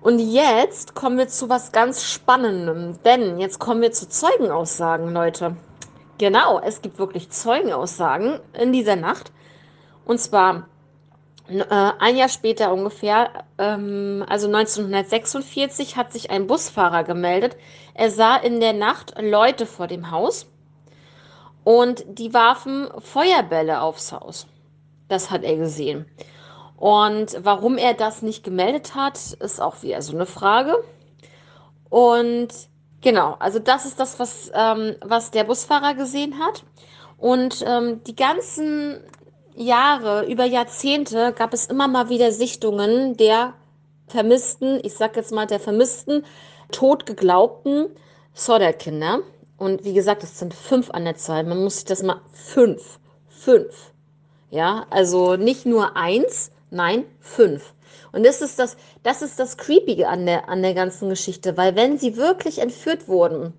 Und 0.00 0.18
jetzt 0.18 0.94
kommen 0.94 1.18
wir 1.18 1.28
zu 1.28 1.50
was 1.50 1.72
ganz 1.72 2.04
Spannendem, 2.04 3.02
denn 3.04 3.38
jetzt 3.38 3.58
kommen 3.58 3.82
wir 3.82 3.92
zu 3.92 4.08
Zeugenaussagen, 4.08 5.12
Leute. 5.12 5.56
Genau, 6.18 6.58
es 6.58 6.82
gibt 6.82 6.98
wirklich 6.98 7.30
Zeugenaussagen 7.30 8.40
in 8.52 8.72
dieser 8.72 8.96
Nacht. 8.96 9.30
Und 10.04 10.18
zwar 10.18 10.68
äh, 11.48 11.62
ein 11.62 12.16
Jahr 12.16 12.28
später 12.28 12.72
ungefähr, 12.72 13.44
ähm, 13.56 14.24
also 14.28 14.48
1946, 14.48 15.96
hat 15.96 16.12
sich 16.12 16.30
ein 16.30 16.48
Busfahrer 16.48 17.04
gemeldet. 17.04 17.56
Er 17.94 18.10
sah 18.10 18.36
in 18.36 18.58
der 18.58 18.72
Nacht 18.72 19.14
Leute 19.20 19.64
vor 19.64 19.86
dem 19.86 20.10
Haus 20.10 20.50
und 21.62 22.04
die 22.06 22.34
warfen 22.34 22.88
Feuerbälle 22.98 23.80
aufs 23.80 24.12
Haus. 24.12 24.46
Das 25.08 25.30
hat 25.30 25.44
er 25.44 25.56
gesehen. 25.56 26.06
Und 26.76 27.36
warum 27.42 27.78
er 27.78 27.94
das 27.94 28.22
nicht 28.22 28.44
gemeldet 28.44 28.94
hat, 28.94 29.16
ist 29.16 29.60
auch 29.60 29.82
wieder 29.82 30.02
so 30.02 30.14
eine 30.14 30.26
Frage. 30.26 30.76
Und 31.90 32.48
Genau, 33.00 33.36
also 33.38 33.58
das 33.58 33.86
ist 33.86 34.00
das, 34.00 34.18
was, 34.18 34.50
ähm, 34.54 34.96
was 35.02 35.30
der 35.30 35.44
Busfahrer 35.44 35.94
gesehen 35.94 36.38
hat. 36.38 36.64
Und 37.16 37.64
ähm, 37.66 38.02
die 38.04 38.16
ganzen 38.16 39.00
Jahre, 39.54 40.26
über 40.26 40.44
Jahrzehnte 40.44 41.32
gab 41.32 41.52
es 41.52 41.66
immer 41.66 41.88
mal 41.88 42.08
wieder 42.08 42.32
Sichtungen 42.32 43.16
der 43.16 43.54
vermissten, 44.06 44.80
ich 44.82 44.94
sag 44.94 45.16
jetzt 45.16 45.32
mal 45.32 45.46
der 45.46 45.60
vermissten, 45.60 46.24
tot 46.70 47.06
geglaubten 47.06 47.88
Sodder-Kinder. 48.34 49.20
Und 49.56 49.84
wie 49.84 49.92
gesagt, 49.92 50.22
es 50.22 50.38
sind 50.38 50.54
fünf 50.54 50.90
an 50.90 51.04
der 51.04 51.16
Zahl. 51.16 51.44
Man 51.44 51.62
muss 51.62 51.76
sich 51.76 51.84
das 51.84 52.02
mal 52.02 52.20
fünf, 52.32 53.00
fünf. 53.28 53.92
Ja, 54.50 54.86
also 54.90 55.36
nicht 55.36 55.66
nur 55.66 55.96
eins, 55.96 56.52
nein, 56.70 57.04
fünf. 57.20 57.74
Und 58.12 58.24
das 58.24 58.40
ist 58.40 58.58
das, 58.58 58.76
das 59.02 59.22
ist 59.22 59.38
das 59.38 59.56
Creepige 59.56 60.08
an 60.08 60.26
der, 60.26 60.48
an 60.48 60.62
der 60.62 60.74
ganzen 60.74 61.08
Geschichte, 61.08 61.56
weil 61.56 61.76
wenn 61.76 61.98
sie 61.98 62.16
wirklich 62.16 62.58
entführt 62.58 63.08
wurden, 63.08 63.52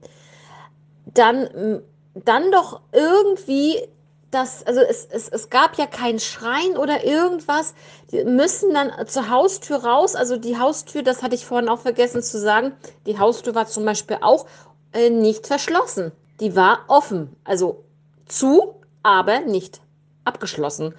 dann, 1.05 1.81
dann 2.13 2.51
doch 2.51 2.81
irgendwie 2.91 3.87
dass, 4.31 4.65
also 4.65 4.81
es, 4.81 5.07
es, 5.09 5.27
es 5.29 5.49
gab 5.49 5.77
ja 5.77 5.87
keinen 5.87 6.19
Schrein 6.19 6.77
oder 6.77 7.03
irgendwas. 7.03 7.73
Die 8.11 8.23
müssen 8.23 8.73
dann 8.73 8.91
zur 9.07 9.29
Haustür 9.29 9.83
raus. 9.83 10.15
Also 10.15 10.37
die 10.37 10.57
Haustür, 10.59 11.03
das 11.03 11.23
hatte 11.23 11.35
ich 11.35 11.45
vorhin 11.45 11.69
auch 11.69 11.79
vergessen 11.79 12.21
zu 12.21 12.39
sagen, 12.39 12.73
die 13.05 13.17
Haustür 13.17 13.55
war 13.55 13.65
zum 13.67 13.85
Beispiel 13.85 14.17
auch 14.21 14.45
äh, 14.93 15.09
nicht 15.09 15.47
verschlossen. 15.47 16.11
Die 16.39 16.55
war 16.55 16.81
offen. 16.87 17.35
Also 17.43 17.83
zu, 18.27 18.75
aber 19.03 19.39
nicht 19.41 19.81
abgeschlossen. 20.25 20.93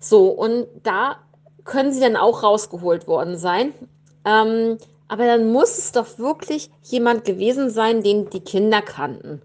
So, 0.00 0.28
und 0.28 0.68
da 0.84 1.16
können 1.68 1.92
sie 1.92 2.00
dann 2.00 2.16
auch 2.16 2.42
rausgeholt 2.42 3.06
worden 3.06 3.36
sein. 3.36 3.72
Ähm, 4.24 4.78
aber 5.06 5.26
dann 5.26 5.52
muss 5.52 5.78
es 5.78 5.92
doch 5.92 6.18
wirklich 6.18 6.70
jemand 6.82 7.24
gewesen 7.24 7.70
sein, 7.70 8.02
den 8.02 8.28
die 8.30 8.40
Kinder 8.40 8.82
kannten. 8.82 9.40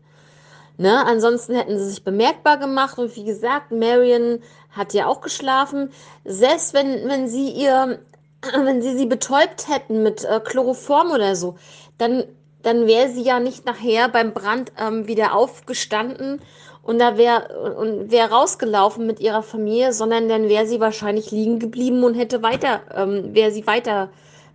Ne? 0.77 1.05
Ansonsten 1.05 1.55
hätten 1.55 1.77
sie 1.77 1.85
sich 1.85 2.03
bemerkbar 2.03 2.57
gemacht 2.57 2.97
und 2.97 3.15
wie 3.15 3.23
gesagt, 3.23 3.71
Marion 3.71 4.39
hat 4.71 4.93
ja 4.93 5.05
auch 5.05 5.21
geschlafen. 5.21 5.91
Selbst 6.25 6.73
wenn, 6.73 7.07
wenn 7.07 7.27
sie 7.27 7.49
ihr, 7.49 7.99
wenn 8.63 8.81
sie 8.81 8.97
sie 8.97 9.05
betäubt 9.05 9.67
hätten 9.69 10.01
mit 10.01 10.25
äh, 10.25 10.39
Chloroform 10.43 11.11
oder 11.11 11.35
so, 11.35 11.55
dann, 11.97 12.23
dann 12.63 12.87
wäre 12.87 13.09
sie 13.09 13.21
ja 13.21 13.39
nicht 13.39 13.65
nachher 13.65 14.09
beim 14.09 14.33
Brand 14.33 14.71
ähm, 14.77 15.07
wieder 15.07 15.35
aufgestanden 15.35 16.41
und 16.83 16.99
da 16.99 17.17
wäre 17.17 17.75
und 17.77 18.11
wäre 18.11 18.29
rausgelaufen 18.29 19.07
mit 19.07 19.19
ihrer 19.21 19.41
Familie, 19.41 19.93
sondern 19.93 20.27
dann 20.27 20.49
wäre 20.49 20.67
sie 20.67 20.79
wahrscheinlich 20.79 21.31
liegen 21.31 21.59
geblieben 21.59 22.03
und 22.03 22.13
hätte 22.13 22.43
weiter, 22.43 22.81
ähm, 22.93 23.33
wäre 23.33 23.51
sie 23.51 23.65
weiter 23.65 24.09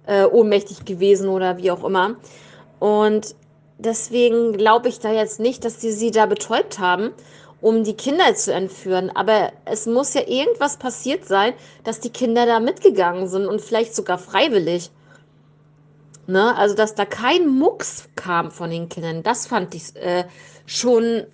äh, 0.06 0.24
ohnmächtig 0.24 0.84
gewesen 0.84 1.28
oder 1.28 1.56
wie 1.56 1.70
auch 1.70 1.84
immer. 1.84 2.16
Und 2.80 3.34
deswegen 3.78 4.52
glaube 4.52 4.88
ich 4.88 5.00
da 5.00 5.10
jetzt 5.10 5.40
nicht, 5.40 5.64
dass 5.64 5.78
die 5.78 5.90
sie 5.90 6.10
da 6.10 6.26
betäubt 6.26 6.78
haben, 6.78 7.12
um 7.62 7.82
die 7.82 7.94
Kinder 7.94 8.34
zu 8.34 8.52
entführen. 8.52 9.10
Aber 9.14 9.50
es 9.64 9.86
muss 9.86 10.12
ja 10.12 10.22
irgendwas 10.26 10.76
passiert 10.76 11.24
sein, 11.24 11.54
dass 11.82 12.00
die 12.00 12.10
Kinder 12.10 12.44
da 12.44 12.60
mitgegangen 12.60 13.26
sind 13.26 13.46
und 13.46 13.62
vielleicht 13.62 13.96
sogar 13.96 14.18
freiwillig. 14.18 14.90
Ne? 16.26 16.54
Also, 16.56 16.74
dass 16.74 16.94
da 16.94 17.06
kein 17.06 17.48
Mucks 17.48 18.08
kam 18.16 18.50
von 18.50 18.68
den 18.68 18.90
Kindern, 18.90 19.22
das 19.22 19.46
fand 19.46 19.74
ich 19.74 19.96
äh, 19.96 20.24
schon 20.66 21.26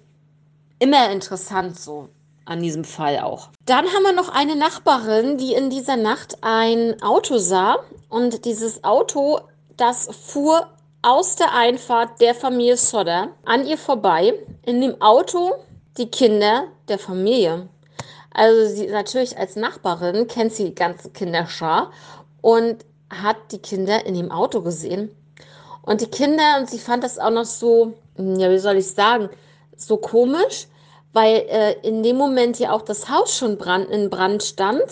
immer 0.78 1.10
interessant 1.10 1.78
so 1.78 2.08
an 2.44 2.60
diesem 2.62 2.84
Fall 2.84 3.20
auch. 3.20 3.48
Dann 3.64 3.86
haben 3.86 4.02
wir 4.02 4.12
noch 4.12 4.28
eine 4.28 4.56
Nachbarin, 4.56 5.38
die 5.38 5.54
in 5.54 5.70
dieser 5.70 5.96
Nacht 5.96 6.36
ein 6.42 7.00
Auto 7.02 7.38
sah 7.38 7.78
und 8.08 8.44
dieses 8.44 8.84
Auto, 8.84 9.40
das 9.76 10.08
fuhr 10.12 10.68
aus 11.02 11.36
der 11.36 11.54
Einfahrt 11.54 12.20
der 12.20 12.34
Familie 12.34 12.76
Sodder 12.76 13.28
an 13.44 13.66
ihr 13.66 13.78
vorbei. 13.78 14.34
In 14.62 14.80
dem 14.80 15.00
Auto 15.00 15.52
die 15.96 16.10
Kinder 16.10 16.68
der 16.88 16.98
Familie. 16.98 17.68
Also 18.30 18.74
sie 18.74 18.86
natürlich 18.88 19.38
als 19.38 19.56
Nachbarin 19.56 20.26
kennt 20.26 20.52
sie 20.52 20.64
die 20.64 20.74
ganze 20.74 21.10
Kinderschar 21.10 21.92
und 22.40 22.84
hat 23.10 23.36
die 23.52 23.58
Kinder 23.58 24.04
in 24.06 24.14
dem 24.14 24.30
Auto 24.30 24.60
gesehen. 24.60 25.10
Und 25.82 26.00
die 26.00 26.10
Kinder, 26.10 26.58
und 26.58 26.68
sie 26.68 26.78
fand 26.78 27.04
das 27.04 27.18
auch 27.18 27.30
noch 27.30 27.44
so, 27.44 27.92
ja, 28.16 28.50
wie 28.50 28.58
soll 28.58 28.76
ich 28.76 28.90
sagen, 28.90 29.28
so 29.76 29.96
komisch, 29.96 30.66
weil 31.12 31.46
äh, 31.48 31.72
in 31.82 32.02
dem 32.02 32.16
Moment 32.16 32.58
ja 32.58 32.72
auch 32.72 32.82
das 32.82 33.08
Haus 33.08 33.36
schon 33.36 33.56
brand, 33.56 33.88
in 33.88 34.10
Brand 34.10 34.42
stand, 34.42 34.82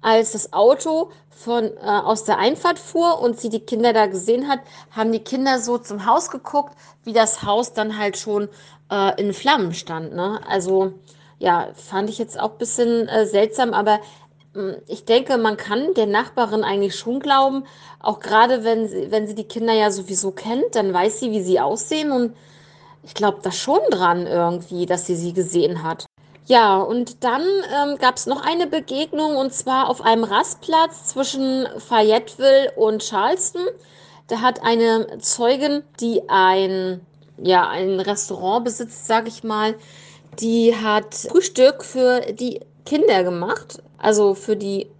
als 0.00 0.32
das 0.32 0.52
Auto 0.52 1.10
von, 1.30 1.64
äh, 1.64 1.80
aus 1.80 2.24
der 2.24 2.38
Einfahrt 2.38 2.78
fuhr 2.78 3.20
und 3.20 3.40
sie 3.40 3.48
die 3.48 3.60
Kinder 3.60 3.92
da 3.92 4.06
gesehen 4.06 4.48
hat, 4.48 4.60
haben 4.90 5.12
die 5.12 5.20
Kinder 5.20 5.58
so 5.58 5.78
zum 5.78 6.06
Haus 6.06 6.30
geguckt, 6.30 6.74
wie 7.02 7.12
das 7.12 7.42
Haus 7.42 7.72
dann 7.72 7.98
halt 7.98 8.16
schon 8.16 8.48
äh, 8.90 9.20
in 9.20 9.32
Flammen 9.32 9.74
stand. 9.74 10.14
Ne? 10.14 10.40
Also 10.48 10.92
ja, 11.38 11.68
fand 11.74 12.08
ich 12.08 12.18
jetzt 12.18 12.38
auch 12.38 12.52
ein 12.52 12.58
bisschen 12.58 13.08
äh, 13.08 13.26
seltsam, 13.26 13.74
aber 13.74 14.00
hm, 14.54 14.76
ich 14.86 15.04
denke, 15.04 15.36
man 15.36 15.56
kann 15.56 15.94
der 15.94 16.06
Nachbarin 16.06 16.62
eigentlich 16.62 16.96
schon 16.96 17.20
glauben, 17.20 17.64
auch 18.00 18.20
gerade 18.20 18.64
wenn 18.64 18.88
sie, 18.88 19.10
wenn 19.10 19.26
sie 19.26 19.34
die 19.34 19.44
Kinder 19.44 19.72
ja 19.72 19.90
sowieso 19.90 20.30
kennt, 20.30 20.74
dann 20.74 20.92
weiß 20.92 21.20
sie, 21.20 21.32
wie 21.32 21.42
sie 21.42 21.60
aussehen 21.60 22.12
und 22.12 22.36
ich 23.04 23.14
glaube 23.14 23.38
da 23.42 23.52
schon 23.52 23.80
dran 23.90 24.26
irgendwie, 24.26 24.86
dass 24.86 25.06
sie 25.06 25.16
sie 25.16 25.32
gesehen 25.32 25.82
hat. 25.82 26.06
Ja, 26.46 26.78
und 26.78 27.24
dann 27.24 27.42
ähm, 27.42 27.96
gab 27.98 28.16
es 28.16 28.26
noch 28.26 28.44
eine 28.44 28.66
Begegnung 28.66 29.36
und 29.36 29.54
zwar 29.54 29.88
auf 29.88 30.02
einem 30.02 30.24
Rastplatz 30.24 31.06
zwischen 31.06 31.66
Fayetteville 31.78 32.72
und 32.76 33.02
Charleston. 33.02 33.62
Da 34.26 34.40
hat 34.40 34.62
eine 34.62 35.18
Zeugin, 35.20 35.82
die 36.00 36.28
ein, 36.28 37.00
ja, 37.38 37.68
ein 37.68 37.98
Restaurant 37.98 38.64
besitzt, 38.64 39.06
sag 39.06 39.26
ich 39.26 39.42
mal, 39.42 39.74
die 40.38 40.74
hat 40.76 41.14
Frühstück 41.14 41.82
für 41.82 42.20
die 42.32 42.60
Kinder 42.84 43.24
gemacht. 43.24 43.82
Also 43.98 44.34
für 44.34 44.56
die, 44.56 44.90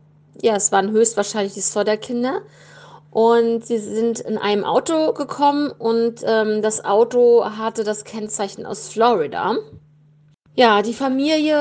ja, 0.40 0.56
es 0.56 0.72
waren 0.72 0.90
höchstwahrscheinlich 0.92 1.54
die 1.54 1.60
Sodder-Kinder. 1.60 2.40
Und 3.14 3.64
sie 3.64 3.78
sind 3.78 4.18
in 4.18 4.38
einem 4.38 4.64
Auto 4.64 5.12
gekommen 5.12 5.70
und 5.70 6.22
ähm, 6.24 6.62
das 6.62 6.84
Auto 6.84 7.44
hatte 7.44 7.84
das 7.84 8.02
Kennzeichen 8.02 8.66
aus 8.66 8.88
Florida. 8.88 9.54
Ja, 10.56 10.82
die 10.82 10.94
Familie 10.94 11.56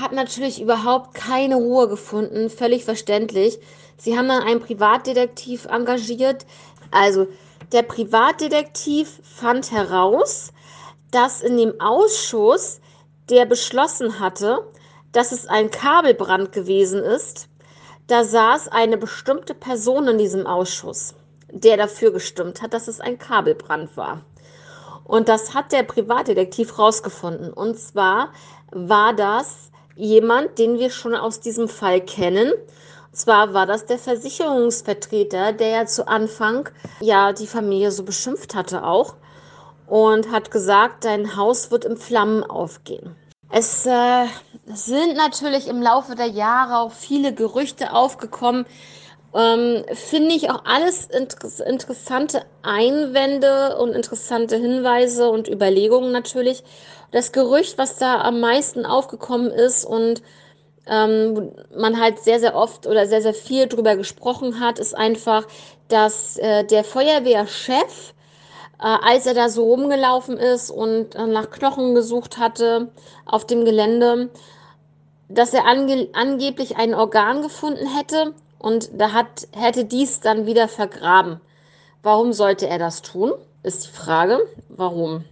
hat 0.00 0.10
natürlich 0.10 0.60
überhaupt 0.60 1.14
keine 1.14 1.54
Ruhe 1.54 1.86
gefunden, 1.86 2.50
völlig 2.50 2.84
verständlich. 2.84 3.60
Sie 3.98 4.18
haben 4.18 4.26
dann 4.26 4.42
einen 4.42 4.58
Privatdetektiv 4.58 5.66
engagiert. 5.66 6.44
Also 6.90 7.28
der 7.70 7.82
Privatdetektiv 7.82 9.20
fand 9.22 9.70
heraus, 9.70 10.52
dass 11.12 11.40
in 11.40 11.56
dem 11.56 11.80
Ausschuss, 11.80 12.80
der 13.28 13.46
beschlossen 13.46 14.18
hatte, 14.18 14.66
dass 15.12 15.30
es 15.30 15.46
ein 15.46 15.70
Kabelbrand 15.70 16.50
gewesen 16.50 17.00
ist, 17.00 17.48
da 18.10 18.24
saß 18.24 18.68
eine 18.68 18.96
bestimmte 18.96 19.54
Person 19.54 20.08
in 20.08 20.18
diesem 20.18 20.46
Ausschuss, 20.46 21.14
der 21.52 21.76
dafür 21.76 22.10
gestimmt 22.10 22.60
hat, 22.60 22.74
dass 22.74 22.88
es 22.88 23.00
ein 23.00 23.18
Kabelbrand 23.18 23.96
war. 23.96 24.22
Und 25.04 25.28
das 25.28 25.54
hat 25.54 25.72
der 25.72 25.84
Privatdetektiv 25.84 26.78
rausgefunden. 26.78 27.52
Und 27.52 27.78
zwar 27.78 28.32
war 28.72 29.12
das 29.14 29.70
jemand, 29.94 30.58
den 30.58 30.78
wir 30.78 30.90
schon 30.90 31.14
aus 31.14 31.40
diesem 31.40 31.68
Fall 31.68 32.00
kennen. 32.00 32.52
Und 32.52 33.16
zwar 33.16 33.54
war 33.54 33.66
das 33.66 33.86
der 33.86 33.98
Versicherungsvertreter, 33.98 35.52
der 35.52 35.68
ja 35.68 35.86
zu 35.86 36.08
Anfang 36.08 36.68
ja 37.00 37.32
die 37.32 37.46
Familie 37.46 37.90
so 37.92 38.02
beschimpft 38.02 38.54
hatte 38.54 38.84
auch 38.84 39.14
und 39.86 40.30
hat 40.30 40.50
gesagt, 40.50 41.04
dein 41.04 41.36
Haus 41.36 41.70
wird 41.70 41.84
in 41.84 41.96
Flammen 41.96 42.44
aufgehen. 42.44 43.16
Es 43.52 43.84
äh, 43.84 44.26
sind 44.66 45.16
natürlich 45.16 45.66
im 45.66 45.82
Laufe 45.82 46.14
der 46.14 46.28
Jahre 46.28 46.78
auch 46.78 46.92
viele 46.92 47.34
Gerüchte 47.34 47.92
aufgekommen. 47.92 48.64
Ähm, 49.34 49.84
Finde 49.92 50.34
ich 50.34 50.50
auch 50.50 50.64
alles 50.64 51.06
inter 51.06 51.66
interessante 51.66 52.42
Einwände 52.62 53.76
und 53.78 53.92
interessante 53.92 54.56
Hinweise 54.56 55.28
und 55.30 55.48
Überlegungen 55.48 56.12
natürlich. 56.12 56.62
Das 57.10 57.32
Gerücht, 57.32 57.76
was 57.76 57.96
da 57.96 58.20
am 58.20 58.38
meisten 58.38 58.86
aufgekommen 58.86 59.50
ist 59.50 59.84
und 59.84 60.22
ähm, 60.86 61.52
man 61.76 62.00
halt 62.00 62.20
sehr, 62.20 62.38
sehr 62.38 62.54
oft 62.54 62.86
oder 62.86 63.06
sehr, 63.06 63.22
sehr 63.22 63.34
viel 63.34 63.66
drüber 63.66 63.96
gesprochen 63.96 64.60
hat, 64.60 64.78
ist 64.78 64.96
einfach, 64.96 65.46
dass 65.88 66.36
äh, 66.38 66.64
der 66.64 66.84
Feuerwehrchef 66.84 68.14
als 68.86 69.26
er 69.26 69.34
da 69.34 69.48
so 69.48 69.64
rumgelaufen 69.64 70.36
ist 70.38 70.70
und 70.70 71.14
äh, 71.14 71.26
nach 71.26 71.50
Knochen 71.50 71.94
gesucht 71.94 72.38
hatte 72.38 72.90
auf 73.26 73.46
dem 73.46 73.64
Gelände, 73.64 74.30
dass 75.28 75.54
er 75.54 75.66
ange 75.66 76.08
angeblich 76.14 76.76
ein 76.76 76.94
Organ 76.94 77.42
gefunden 77.42 77.86
hätte 77.86 78.34
und 78.58 78.90
da 79.00 79.12
hat, 79.12 79.48
hätte 79.52 79.84
dies 79.84 80.20
dann 80.20 80.46
wieder 80.46 80.66
vergraben. 80.68 81.40
Warum 82.02 82.32
sollte 82.32 82.66
er 82.66 82.78
das 82.78 83.02
tun? 83.02 83.32
Ist 83.62 83.86
die 83.86 83.92
Frage. 83.92 84.40
Warum? 84.68 85.24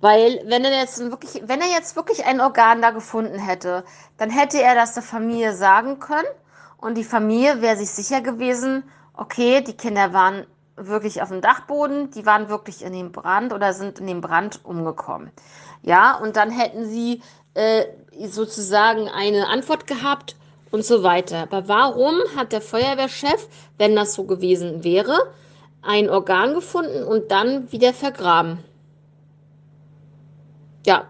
Weil, 0.00 0.42
wenn 0.46 0.64
er 0.64 0.78
jetzt 0.78 0.98
wirklich, 0.98 1.42
wenn 1.46 1.60
er 1.60 1.68
jetzt 1.68 1.96
wirklich 1.96 2.24
ein 2.24 2.40
Organ 2.40 2.82
da 2.82 2.90
gefunden 2.90 3.38
hätte, 3.38 3.84
dann 4.16 4.30
hätte 4.30 4.60
er 4.62 4.74
das 4.74 4.94
der 4.94 5.02
Familie 5.02 5.54
sagen 5.54 5.98
können 5.98 6.28
und 6.76 6.96
die 6.96 7.04
Familie 7.04 7.60
wäre 7.60 7.76
sich 7.76 7.90
sicher 7.90 8.20
gewesen, 8.20 8.84
okay, 9.14 9.62
die 9.62 9.76
Kinder 9.76 10.12
waren 10.12 10.46
wirklich 10.86 11.22
auf 11.22 11.28
dem 11.28 11.40
Dachboden, 11.40 12.10
die 12.10 12.26
waren 12.26 12.48
wirklich 12.48 12.84
in 12.84 12.92
dem 12.92 13.12
Brand 13.12 13.52
oder 13.52 13.72
sind 13.72 13.98
in 13.98 14.06
dem 14.06 14.20
Brand 14.20 14.64
umgekommen. 14.64 15.30
Ja, 15.82 16.16
und 16.16 16.36
dann 16.36 16.50
hätten 16.50 16.86
sie 16.86 17.22
äh, 17.54 17.84
sozusagen 18.26 19.08
eine 19.08 19.48
Antwort 19.48 19.86
gehabt 19.86 20.36
und 20.70 20.84
so 20.84 21.02
weiter. 21.02 21.42
Aber 21.42 21.68
warum 21.68 22.14
hat 22.36 22.52
der 22.52 22.60
Feuerwehrchef, 22.60 23.48
wenn 23.78 23.96
das 23.96 24.14
so 24.14 24.24
gewesen 24.24 24.84
wäre, 24.84 25.16
ein 25.82 26.10
Organ 26.10 26.54
gefunden 26.54 27.04
und 27.04 27.30
dann 27.30 27.70
wieder 27.72 27.92
vergraben? 27.92 28.58
Ja, 30.86 31.08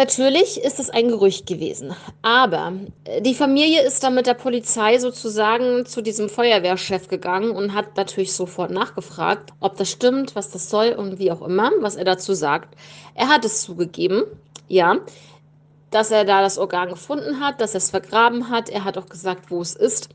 Natürlich 0.00 0.58
ist 0.64 0.80
es 0.80 0.88
ein 0.88 1.08
Gerücht 1.08 1.46
gewesen, 1.46 1.94
aber 2.22 2.72
äh, 3.04 3.20
die 3.20 3.34
Familie 3.34 3.82
ist 3.82 4.02
dann 4.02 4.14
mit 4.14 4.26
der 4.26 4.32
Polizei 4.32 4.98
sozusagen 4.98 5.84
zu 5.84 6.00
diesem 6.00 6.30
Feuerwehrchef 6.30 7.08
gegangen 7.08 7.50
und 7.50 7.74
hat 7.74 7.98
natürlich 7.98 8.32
sofort 8.32 8.70
nachgefragt, 8.70 9.50
ob 9.60 9.76
das 9.76 9.90
stimmt, 9.90 10.34
was 10.34 10.50
das 10.50 10.70
soll 10.70 10.92
und 10.92 11.18
wie 11.18 11.30
auch 11.30 11.42
immer, 11.42 11.70
was 11.80 11.96
er 11.96 12.04
dazu 12.04 12.32
sagt. 12.32 12.74
Er 13.14 13.28
hat 13.28 13.44
es 13.44 13.60
zugegeben, 13.60 14.22
ja. 14.68 14.96
dass 15.90 16.10
er 16.10 16.24
da 16.24 16.40
das 16.40 16.56
Organ 16.56 16.88
gefunden 16.88 17.38
hat, 17.38 17.60
dass 17.60 17.74
er 17.74 17.78
es 17.78 17.90
vergraben 17.90 18.48
hat. 18.48 18.70
Er 18.70 18.84
hat 18.84 18.96
auch 18.96 19.10
gesagt, 19.10 19.50
wo 19.50 19.60
es 19.60 19.76
ist. 19.76 20.08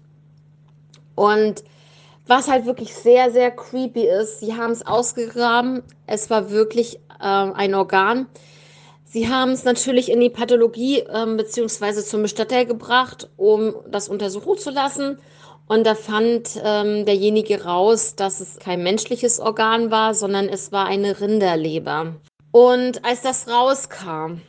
Und 1.14 1.64
was 2.26 2.48
halt 2.48 2.66
wirklich 2.66 2.96
sehr, 2.96 3.30
sehr 3.30 3.52
creepy 3.52 4.08
ist, 4.08 4.40
sie 4.40 4.56
haben 4.56 4.72
es 4.72 4.84
ausgegraben. 4.84 5.84
Es 6.08 6.32
war 6.32 6.50
wirklich 6.50 6.96
äh, 7.20 7.52
ein 7.54 7.76
Organ. 7.76 8.26
Sie 9.16 9.30
haben 9.30 9.52
es 9.52 9.64
natürlich 9.64 10.12
in 10.12 10.20
die 10.20 10.30
Pathologie 10.30 11.00
äh, 11.00 11.26
bzw. 11.26 12.04
zum 12.04 12.22
Bestatter 12.22 12.66
gebracht, 12.66 13.30
um 13.38 13.74
das 13.88 14.10
untersuchen 14.10 14.58
zu 14.58 14.72
lassen. 14.72 15.20
Und 15.70 15.88
da 15.88 15.96
fand 15.96 16.60
ähm, 16.62 17.06
derjenige 17.06 17.64
raus, 17.64 18.16
dass 18.18 18.42
es 18.42 18.60
kein 18.60 18.84
menschliches 18.84 19.40
Organ 19.40 19.90
war, 19.90 20.14
sondern 20.14 20.50
es 20.50 20.74
war 20.74 20.88
eine 20.88 21.22
Rinderleber. 21.22 22.16
Und 22.52 23.06
als 23.06 23.22
das 23.22 23.48
rauskam, 23.48 24.42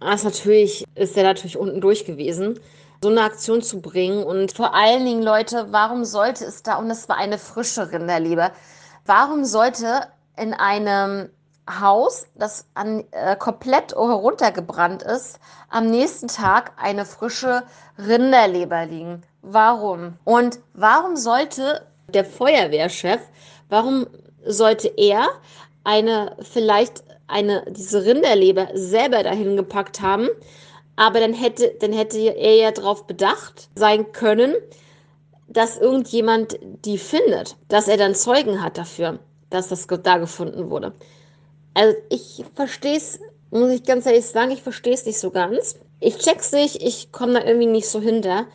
das 0.00 0.22
natürlich, 0.22 0.84
ist 0.96 1.16
er 1.16 1.22
natürlich 1.22 1.56
unten 1.56 1.80
durch 1.80 2.04
gewesen, 2.04 2.60
so 3.02 3.08
eine 3.08 3.22
Aktion 3.22 3.62
zu 3.62 3.80
bringen. 3.80 4.22
Und 4.22 4.52
vor 4.52 4.74
allen 4.74 5.06
Dingen, 5.06 5.22
Leute, 5.22 5.68
warum 5.70 6.04
sollte 6.04 6.44
es 6.44 6.62
da, 6.62 6.76
und 6.76 6.90
es 6.90 7.08
war 7.08 7.16
eine 7.16 7.38
frische 7.38 7.90
Rinderleber, 7.90 8.52
warum 9.06 9.46
sollte 9.46 10.08
in 10.36 10.52
einem 10.52 11.30
Haus, 11.78 12.26
das 12.34 12.66
an, 12.74 13.04
äh, 13.12 13.36
komplett 13.36 13.92
heruntergebrannt 13.92 15.02
ist, 15.02 15.38
am 15.68 15.90
nächsten 15.90 16.28
Tag 16.28 16.72
eine 16.76 17.04
frische 17.04 17.62
Rinderleber 17.98 18.86
liegen? 18.86 19.22
Warum? 19.42 20.14
Und 20.24 20.58
warum 20.74 21.16
sollte 21.16 21.86
der 22.08 22.24
Feuerwehrchef, 22.24 23.20
warum 23.68 24.06
sollte 24.44 24.88
er 24.96 25.28
eine 25.84 26.36
vielleicht 26.40 27.04
eine 27.26 27.64
diese 27.70 28.04
Rinderleber 28.04 28.68
selber 28.74 29.22
dahin 29.22 29.56
gepackt 29.56 30.00
haben, 30.00 30.28
aber 30.96 31.20
dann 31.20 31.32
hätte 31.32 31.74
dann 31.80 31.92
hätte 31.92 32.18
er 32.18 32.56
ja 32.56 32.70
darauf 32.72 33.06
bedacht 33.06 33.68
sein 33.74 34.12
können, 34.12 34.54
dass 35.48 35.78
irgendjemand 35.78 36.58
die 36.84 36.98
findet, 36.98 37.56
dass 37.68 37.88
er 37.88 37.96
dann 37.96 38.14
Zeugen 38.14 38.62
hat 38.62 38.78
dafür, 38.78 39.18
dass 39.50 39.68
das 39.68 39.86
da 39.86 40.18
gefunden 40.18 40.70
wurde. 40.70 40.92
Also 41.74 41.96
ich 42.08 42.44
verstehe 42.54 42.96
es, 42.96 43.20
muss 43.50 43.70
ich 43.70 43.84
ganz 43.84 44.06
ehrlich 44.06 44.26
sagen, 44.26 44.50
ich 44.50 44.62
verstehe 44.62 44.94
es 44.94 45.06
nicht 45.06 45.18
so 45.18 45.30
ganz. 45.30 45.76
Ich 46.00 46.18
check's 46.18 46.52
nicht, 46.52 46.82
ich 46.82 47.12
komme 47.12 47.34
da 47.34 47.44
irgendwie 47.44 47.66
nicht 47.66 47.88
so 47.88 48.00
hinter 48.00 48.46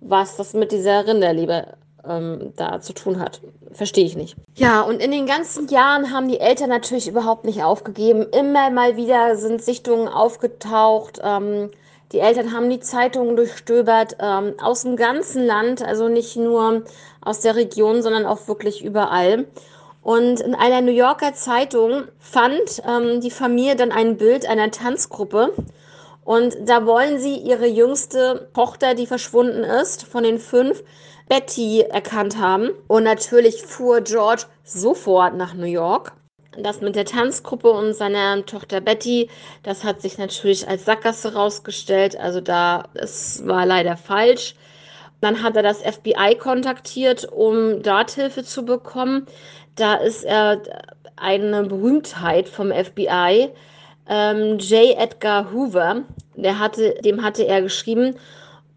was 0.00 0.36
das 0.36 0.54
mit 0.54 0.72
dieser 0.72 1.06
Rinderleber 1.06 1.76
ähm, 2.06 2.52
da 2.56 2.80
zu 2.80 2.92
tun 2.92 3.18
hat. 3.20 3.40
Verstehe 3.72 4.04
ich 4.04 4.16
nicht. 4.16 4.36
Ja, 4.56 4.80
und 4.82 5.00
in 5.00 5.10
den 5.10 5.26
ganzen 5.26 5.68
Jahren 5.68 6.12
haben 6.12 6.28
die 6.28 6.40
Eltern 6.40 6.70
natürlich 6.70 7.08
überhaupt 7.08 7.44
nicht 7.44 7.62
aufgegeben. 7.62 8.26
Immer 8.32 8.70
mal 8.70 8.96
wieder 8.96 9.36
sind 9.36 9.62
Sichtungen 9.62 10.08
aufgetaucht. 10.08 11.20
Ähm, 11.22 11.70
die 12.12 12.20
Eltern 12.20 12.52
haben 12.52 12.70
die 12.70 12.80
Zeitungen 12.80 13.36
durchstöbert 13.36 14.16
ähm, 14.20 14.54
aus 14.62 14.82
dem 14.82 14.96
ganzen 14.96 15.44
Land, 15.44 15.84
also 15.84 16.08
nicht 16.08 16.36
nur 16.36 16.84
aus 17.20 17.40
der 17.40 17.56
Region, 17.56 18.02
sondern 18.02 18.24
auch 18.24 18.48
wirklich 18.48 18.82
überall. 18.82 19.46
Und 20.08 20.40
in 20.40 20.54
einer 20.54 20.80
New 20.80 20.90
Yorker 20.90 21.34
Zeitung 21.34 22.04
fand 22.18 22.82
ähm, 22.88 23.20
die 23.20 23.30
Familie 23.30 23.76
dann 23.76 23.92
ein 23.92 24.16
Bild 24.16 24.48
einer 24.48 24.70
Tanzgruppe 24.70 25.52
und 26.24 26.56
da 26.64 26.86
wollen 26.86 27.18
sie 27.18 27.36
ihre 27.36 27.66
jüngste 27.66 28.48
Tochter, 28.54 28.94
die 28.94 29.06
verschwunden 29.06 29.64
ist, 29.64 30.04
von 30.04 30.22
den 30.22 30.38
fünf, 30.38 30.82
Betty, 31.28 31.82
erkannt 31.82 32.38
haben. 32.38 32.70
Und 32.86 33.04
natürlich 33.04 33.62
fuhr 33.62 34.00
George 34.00 34.44
sofort 34.64 35.36
nach 35.36 35.52
New 35.52 35.66
York. 35.66 36.12
Das 36.56 36.80
mit 36.80 36.96
der 36.96 37.04
Tanzgruppe 37.04 37.70
und 37.70 37.92
seiner 37.92 38.46
Tochter 38.46 38.80
Betty, 38.80 39.28
das 39.62 39.84
hat 39.84 40.00
sich 40.00 40.16
natürlich 40.16 40.66
als 40.66 40.86
Sackgasse 40.86 41.34
rausgestellt. 41.34 42.18
Also 42.18 42.40
da, 42.40 42.84
es 42.94 43.46
war 43.46 43.66
leider 43.66 43.98
falsch. 43.98 44.54
Dann 45.20 45.42
hat 45.42 45.56
er 45.56 45.62
das 45.62 45.82
FBI 45.82 46.36
kontaktiert, 46.38 47.24
um 47.24 47.82
dort 47.82 48.12
Hilfe 48.12 48.44
zu 48.44 48.64
bekommen. 48.64 49.26
Da 49.74 49.94
ist 49.94 50.24
er 50.24 50.62
eine 51.16 51.64
Berühmtheit 51.64 52.48
vom 52.48 52.70
FBI 52.70 53.50
ähm, 54.08 54.58
J. 54.58 54.96
Edgar 54.96 55.52
Hoover, 55.52 56.02
der 56.36 56.58
hatte, 56.58 56.94
dem 57.04 57.22
hatte 57.22 57.44
er 57.46 57.62
geschrieben 57.62 58.14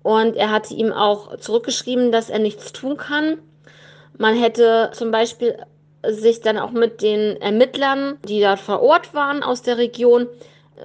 und 0.04 0.36
er 0.36 0.52
hatte 0.52 0.74
ihm 0.74 0.92
auch 0.92 1.38
zurückgeschrieben, 1.38 2.12
dass 2.12 2.30
er 2.30 2.40
nichts 2.40 2.74
tun 2.74 2.98
kann. 2.98 3.38
Man 4.18 4.36
hätte 4.36 4.92
zum 4.94 5.12
Beispiel 5.12 5.58
sich 6.08 6.42
dann 6.42 6.58
auch 6.58 6.72
mit 6.72 7.02
den 7.02 7.40
Ermittlern, 7.42 8.18
die 8.28 8.42
dort 8.42 8.60
vor 8.60 8.82
Ort 8.82 9.14
waren 9.14 9.44
aus 9.44 9.62
der 9.62 9.78
Region, 9.78 10.28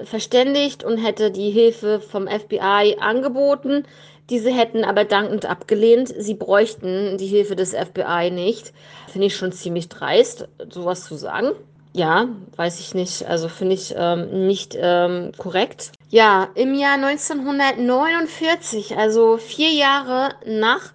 verständigt 0.04 0.84
und 0.84 0.98
hätte 0.98 1.30
die 1.30 1.50
Hilfe 1.50 2.00
vom 2.00 2.28
FBI 2.28 2.98
angeboten. 3.00 3.84
Diese 4.30 4.50
hätten 4.50 4.84
aber 4.84 5.04
dankend 5.04 5.44
abgelehnt. 5.46 6.12
Sie 6.16 6.34
bräuchten 6.34 7.18
die 7.18 7.26
Hilfe 7.26 7.54
des 7.54 7.74
FBI 7.74 8.30
nicht. 8.32 8.72
Finde 9.08 9.28
ich 9.28 9.36
schon 9.36 9.52
ziemlich 9.52 9.88
dreist, 9.88 10.48
sowas 10.68 11.04
zu 11.04 11.14
sagen. 11.16 11.52
Ja, 11.92 12.28
weiß 12.56 12.80
ich 12.80 12.94
nicht. 12.94 13.26
Also 13.26 13.48
finde 13.48 13.74
ich 13.74 13.94
ähm, 13.96 14.46
nicht 14.46 14.76
ähm, 14.78 15.32
korrekt. 15.38 15.92
Ja, 16.10 16.48
im 16.54 16.74
Jahr 16.74 16.94
1949, 16.94 18.96
also 18.96 19.38
vier 19.38 19.70
Jahre 19.70 20.30
nach 20.44 20.92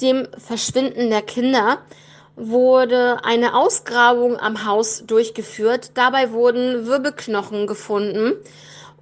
dem 0.00 0.26
Verschwinden 0.38 1.10
der 1.10 1.22
Kinder, 1.22 1.78
wurde 2.34 3.24
eine 3.24 3.54
Ausgrabung 3.54 4.38
am 4.38 4.64
Haus 4.64 5.04
durchgeführt. 5.06 5.90
Dabei 5.94 6.32
wurden 6.32 6.86
Wirbelknochen 6.86 7.66
gefunden. 7.66 8.34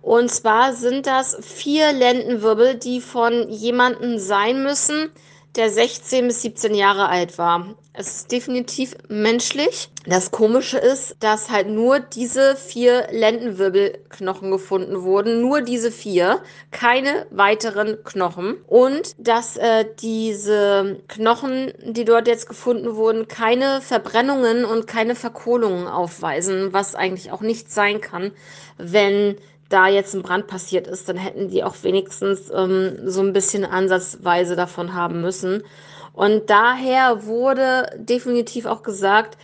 Und 0.07 0.31
zwar 0.31 0.73
sind 0.73 1.09
das 1.09 1.37
vier 1.41 1.93
Lendenwirbel, 1.93 2.77
die 2.77 3.01
von 3.01 3.51
jemandem 3.51 4.21
sein 4.21 4.63
müssen, 4.63 5.11
der 5.57 5.69
16 5.69 6.29
bis 6.29 6.43
17 6.43 6.77
Jahre 6.77 7.09
alt 7.09 7.39
war. 7.39 7.75
Es 7.93 8.19
ist 8.19 8.31
definitiv 8.31 8.95
menschlich. 9.09 9.91
Das 10.07 10.31
Komische 10.31 10.79
ist, 10.79 11.17
dass 11.19 11.51
halt 11.51 11.67
nur 11.67 11.99
diese 11.99 12.55
vier 12.55 13.09
Lendenwirbelknochen 13.11 14.53
gefunden 14.53 15.03
wurden. 15.03 15.41
Nur 15.41 15.61
diese 15.61 15.91
vier. 15.91 16.41
Keine 16.71 17.27
weiteren 17.33 17.97
Knochen. 18.05 18.59
Und 18.69 19.17
dass 19.19 19.57
äh, 19.57 19.87
diese 19.99 21.01
Knochen, 21.09 21.73
die 21.85 22.05
dort 22.05 22.29
jetzt 22.29 22.49
gefunden 22.49 22.95
wurden, 22.95 23.27
keine 23.27 23.81
Verbrennungen 23.81 24.65
und 24.65 24.87
keine 24.87 25.17
Verkohlungen 25.17 25.89
aufweisen. 25.89 26.73
Was 26.73 26.95
eigentlich 26.95 27.33
auch 27.33 27.41
nicht 27.41 27.73
sein 27.73 28.01
kann, 28.01 28.31
wenn 28.79 29.37
da 29.69 29.89
jetzt 29.89 30.15
ein 30.15 30.23
Brand 30.23 30.47
passiert 30.47 30.87
ist, 30.87 31.09
dann 31.09 31.17
hätten 31.17 31.49
die 31.49 31.65
auch 31.65 31.75
wenigstens 31.83 32.51
ähm, 32.55 32.99
so 33.05 33.21
ein 33.21 33.33
bisschen 33.33 33.65
ansatzweise 33.65 34.57
davon 34.57 34.95
haben 34.95 35.21
müssen. 35.21 35.65
Und 36.13 36.49
daher 36.49 37.27
wurde 37.27 37.91
definitiv 37.97 38.67
auch 38.67 38.83
gesagt, 38.83 39.37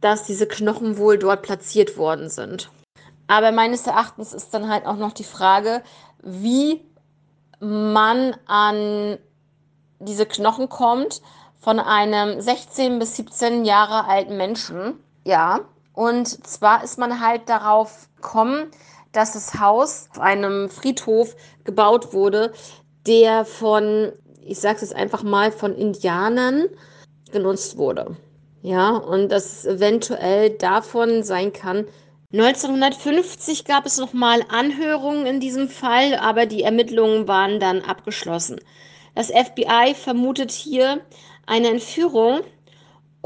dass 0.00 0.24
diese 0.24 0.46
Knochen 0.46 0.98
wohl 0.98 1.18
dort 1.18 1.42
platziert 1.42 1.96
worden 1.96 2.28
sind. 2.28 2.70
Aber 3.28 3.52
meines 3.52 3.86
Erachtens 3.86 4.32
ist 4.32 4.52
dann 4.54 4.68
halt 4.68 4.86
auch 4.86 4.96
noch 4.96 5.12
die 5.12 5.24
Frage, 5.24 5.82
wie 6.22 6.80
man 7.60 8.36
an 8.46 9.18
diese 9.98 10.26
Knochen 10.26 10.68
kommt 10.68 11.22
von 11.60 11.80
einem 11.80 12.40
16 12.40 12.98
bis 12.98 13.16
17 13.16 13.64
Jahre 13.64 14.06
alten 14.06 14.36
Menschen. 14.36 14.94
Ja, 15.24 15.60
und 15.94 16.28
zwar 16.46 16.84
ist 16.84 16.98
man 16.98 17.20
halt 17.20 17.48
darauf 17.48 18.08
gekommen, 18.16 18.70
dass 19.16 19.32
das 19.32 19.58
Haus 19.58 20.08
auf 20.12 20.20
einem 20.20 20.68
Friedhof 20.68 21.34
gebaut 21.64 22.12
wurde, 22.12 22.52
der 23.06 23.44
von, 23.44 24.12
ich 24.42 24.58
sage 24.60 24.80
es 24.82 24.92
einfach 24.92 25.22
mal, 25.22 25.50
von 25.50 25.74
Indianern 25.74 26.66
genutzt 27.32 27.78
wurde. 27.78 28.16
Ja, 28.62 28.90
und 28.96 29.30
das 29.30 29.64
eventuell 29.64 30.50
davon 30.50 31.22
sein 31.22 31.52
kann. 31.52 31.86
1950 32.32 33.64
gab 33.64 33.86
es 33.86 33.98
nochmal 33.98 34.40
Anhörungen 34.48 35.26
in 35.26 35.40
diesem 35.40 35.68
Fall, 35.68 36.14
aber 36.16 36.46
die 36.46 36.62
Ermittlungen 36.62 37.28
waren 37.28 37.60
dann 37.60 37.82
abgeschlossen. 37.82 38.60
Das 39.14 39.28
FBI 39.28 39.94
vermutet 39.94 40.50
hier 40.50 41.00
eine 41.46 41.70
Entführung 41.70 42.40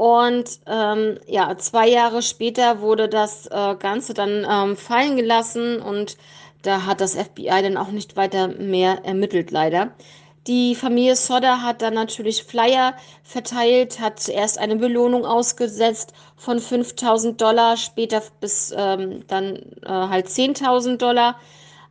und 0.01 0.61
ähm, 0.65 1.19
ja, 1.27 1.55
zwei 1.59 1.87
Jahre 1.87 2.23
später 2.23 2.81
wurde 2.81 3.07
das 3.07 3.45
äh, 3.45 3.75
Ganze 3.75 4.15
dann 4.15 4.47
ähm, 4.49 4.75
fallen 4.75 5.15
gelassen 5.15 5.79
und 5.79 6.17
da 6.63 6.87
hat 6.87 7.01
das 7.01 7.13
FBI 7.13 7.61
dann 7.61 7.77
auch 7.77 7.89
nicht 7.89 8.15
weiter 8.15 8.47
mehr 8.47 9.05
ermittelt, 9.05 9.51
leider. 9.51 9.91
Die 10.47 10.73
Familie 10.73 11.15
Sodder 11.15 11.61
hat 11.61 11.83
dann 11.83 11.93
natürlich 11.93 12.43
Flyer 12.45 12.95
verteilt, 13.21 13.99
hat 13.99 14.19
zuerst 14.19 14.57
eine 14.57 14.77
Belohnung 14.77 15.23
ausgesetzt 15.23 16.13
von 16.35 16.59
5000 16.59 17.39
Dollar, 17.39 17.77
später 17.77 18.23
bis 18.39 18.73
ähm, 18.75 19.23
dann 19.27 19.57
äh, 19.83 19.87
halt 19.87 20.29
10.000 20.29 20.97
Dollar. 20.97 21.35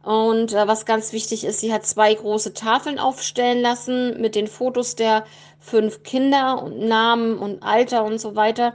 Und 0.03 0.53
äh, 0.53 0.67
was 0.67 0.85
ganz 0.85 1.13
wichtig 1.13 1.45
ist, 1.45 1.61
sie 1.61 1.73
hat 1.73 1.87
zwei 1.87 2.13
große 2.15 2.55
Tafeln 2.55 2.99
aufstellen 2.99 3.61
lassen 3.61 4.21
mit 4.21 4.35
den 4.35 4.49
Fotos 4.49 4.97
der 4.97 5.25
fünf 5.61 6.03
Kinder 6.03 6.63
und 6.63 6.81
Namen 6.81 7.39
und 7.39 7.63
Alter 7.63 8.05
und 8.05 8.21
so 8.21 8.35
weiter. 8.35 8.75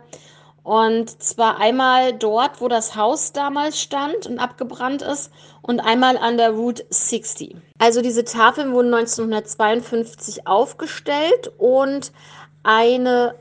Und 0.64 1.22
zwar 1.22 1.60
einmal 1.60 2.14
dort, 2.14 2.62
wo 2.62 2.68
das 2.68 2.96
Haus 2.96 3.34
damals 3.34 3.80
stand 3.80 4.26
und 4.26 4.40
abgebrannt 4.40 5.04
ist, 5.04 5.32
und 5.68 5.80
einmal 5.80 6.18
an 6.18 6.38
der 6.38 6.52
Route 6.52 6.86
60. 6.90 7.56
Also 7.80 8.02
diese 8.02 8.24
Tafeln 8.24 8.72
wurden 8.74 8.94
1952 8.94 10.46
aufgestellt 10.46 11.52
und 11.58 12.12
eine 12.62 13.36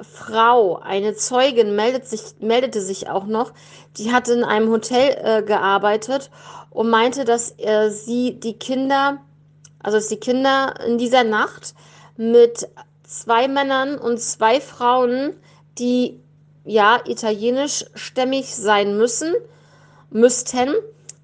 Frau, 0.00 0.76
eine 0.78 1.14
Zeugin 1.14 1.76
meldet 1.76 2.06
sich, 2.08 2.22
meldete 2.40 2.80
sich 2.80 3.08
auch 3.08 3.26
noch, 3.26 3.52
die 3.96 4.12
hatte 4.12 4.32
in 4.32 4.44
einem 4.44 4.70
Hotel 4.70 5.16
äh, 5.22 5.42
gearbeitet 5.42 6.30
und 6.70 6.90
meinte, 6.90 7.24
dass 7.24 7.54
äh, 7.58 7.90
sie 7.90 8.38
die 8.38 8.54
Kinder, 8.54 9.18
also 9.80 9.98
dass 9.98 10.08
die 10.08 10.20
Kinder 10.20 10.74
in 10.84 10.98
dieser 10.98 11.22
Nacht 11.22 11.74
mit 12.16 12.68
zwei 13.08 13.48
Männern 13.48 13.98
und 13.98 14.20
zwei 14.20 14.60
Frauen, 14.60 15.32
die 15.78 16.20
ja 16.64 17.00
italienischstämmig 17.06 18.54
sein 18.54 18.98
müssen, 18.98 19.34
müssten, 20.10 20.74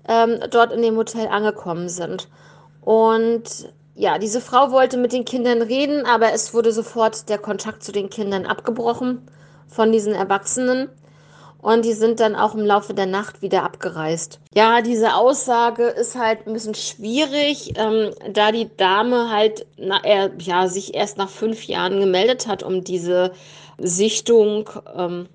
ähm, 0.08 0.40
dort 0.50 0.72
in 0.72 0.82
dem 0.82 0.96
Hotel 0.96 1.28
angekommen 1.28 1.88
sind. 1.88 2.28
Und 2.80 3.72
ja, 3.94 4.18
diese 4.18 4.40
Frau 4.40 4.72
wollte 4.72 4.96
mit 4.96 5.12
den 5.12 5.24
Kindern 5.24 5.62
reden, 5.62 6.06
aber 6.06 6.32
es 6.32 6.54
wurde 6.54 6.72
sofort 6.72 7.28
der 7.28 7.38
Kontakt 7.38 7.84
zu 7.84 7.92
den 7.92 8.10
Kindern 8.10 8.46
abgebrochen 8.46 9.22
von 9.68 9.92
diesen 9.92 10.14
Erwachsenen. 10.14 10.88
Und 11.64 11.86
die 11.86 11.94
sind 11.94 12.20
dann 12.20 12.36
auch 12.36 12.54
im 12.54 12.66
Laufe 12.66 12.92
der 12.92 13.06
Nacht 13.06 13.40
wieder 13.40 13.62
abgereist. 13.62 14.38
Ja, 14.54 14.82
diese 14.82 15.14
Aussage 15.14 15.84
ist 15.84 16.14
halt 16.14 16.46
ein 16.46 16.52
bisschen 16.52 16.74
schwierig, 16.74 17.72
ähm, 17.78 18.10
da 18.30 18.52
die 18.52 18.68
Dame 18.76 19.30
halt 19.30 19.64
na, 19.78 19.98
er, 20.04 20.30
ja, 20.38 20.68
sich 20.68 20.94
erst 20.94 21.16
nach 21.16 21.30
fünf 21.30 21.64
Jahren 21.64 22.00
gemeldet 22.00 22.46
hat, 22.46 22.62
um 22.62 22.84
diese 22.84 23.32
Sichtung 23.78 24.68
ähm, 24.94 25.26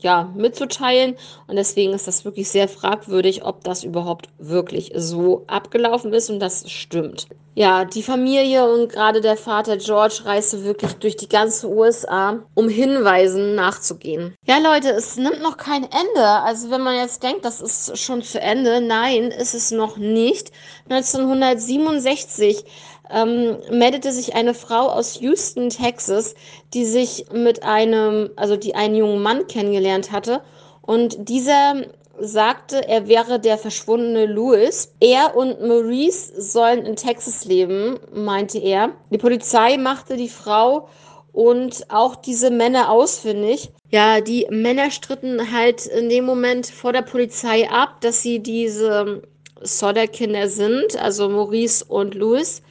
ja, 0.00 0.30
mitzuteilen. 0.34 1.16
Und 1.46 1.56
deswegen 1.56 1.92
ist 1.92 2.06
das 2.06 2.24
wirklich 2.24 2.48
sehr 2.48 2.68
fragwürdig, 2.68 3.44
ob 3.44 3.64
das 3.64 3.84
überhaupt 3.84 4.28
wirklich 4.38 4.92
so 4.94 5.44
abgelaufen 5.46 6.12
ist 6.12 6.30
und 6.30 6.40
das 6.40 6.70
stimmt. 6.70 7.26
Ja, 7.58 7.86
die 7.86 8.02
Familie 8.02 8.70
und 8.70 8.92
gerade 8.92 9.22
der 9.22 9.38
Vater 9.38 9.78
George 9.78 10.20
reiste 10.26 10.62
wirklich 10.64 10.92
durch 10.96 11.16
die 11.16 11.28
ganze 11.28 11.70
USA, 11.70 12.40
um 12.52 12.68
Hinweisen 12.68 13.54
nachzugehen. 13.54 14.34
Ja, 14.44 14.58
Leute, 14.58 14.90
es 14.90 15.16
nimmt 15.16 15.40
noch 15.40 15.56
kein 15.56 15.84
Ende. 15.84 16.26
Also 16.26 16.70
wenn 16.70 16.82
man 16.82 16.96
jetzt 16.96 17.22
denkt, 17.22 17.46
das 17.46 17.62
ist 17.62 17.96
schon 17.98 18.20
zu 18.20 18.38
Ende, 18.38 18.82
nein, 18.82 19.30
ist 19.30 19.54
es 19.54 19.70
noch 19.70 19.96
nicht. 19.96 20.52
1967 20.90 22.62
ähm, 23.10 23.56
meldete 23.70 24.12
sich 24.12 24.34
eine 24.34 24.54
Frau 24.54 24.88
aus 24.88 25.20
Houston, 25.20 25.70
Texas, 25.70 26.34
die 26.74 26.84
sich 26.84 27.26
mit 27.32 27.62
einem, 27.62 28.30
also 28.36 28.56
die 28.56 28.74
einen 28.74 28.94
jungen 28.94 29.22
Mann 29.22 29.46
kennengelernt 29.46 30.12
hatte. 30.12 30.42
Und 30.82 31.28
dieser 31.28 31.86
sagte, 32.18 32.88
er 32.88 33.08
wäre 33.08 33.38
der 33.38 33.58
verschwundene 33.58 34.26
Louis. 34.26 34.92
Er 35.00 35.36
und 35.36 35.60
Maurice 35.60 36.32
sollen 36.40 36.84
in 36.86 36.96
Texas 36.96 37.44
leben, 37.44 37.98
meinte 38.12 38.58
er. 38.58 38.92
Die 39.10 39.18
Polizei 39.18 39.76
machte 39.76 40.16
die 40.16 40.28
Frau 40.28 40.88
und 41.32 41.90
auch 41.90 42.16
diese 42.16 42.50
Männer 42.50 42.90
ausfindig. 42.90 43.70
Ja, 43.90 44.20
die 44.20 44.46
Männer 44.50 44.90
stritten 44.90 45.52
halt 45.52 45.86
in 45.86 46.08
dem 46.08 46.24
Moment 46.24 46.66
vor 46.66 46.92
der 46.92 47.02
Polizei 47.02 47.68
ab, 47.70 48.00
dass 48.00 48.22
sie 48.22 48.38
diese 48.38 49.22
Sodder-Kinder 49.60 50.48
sind, 50.48 50.96
also 50.96 51.28
Maurice 51.28 51.84
und 51.84 52.14
Louis. 52.14 52.62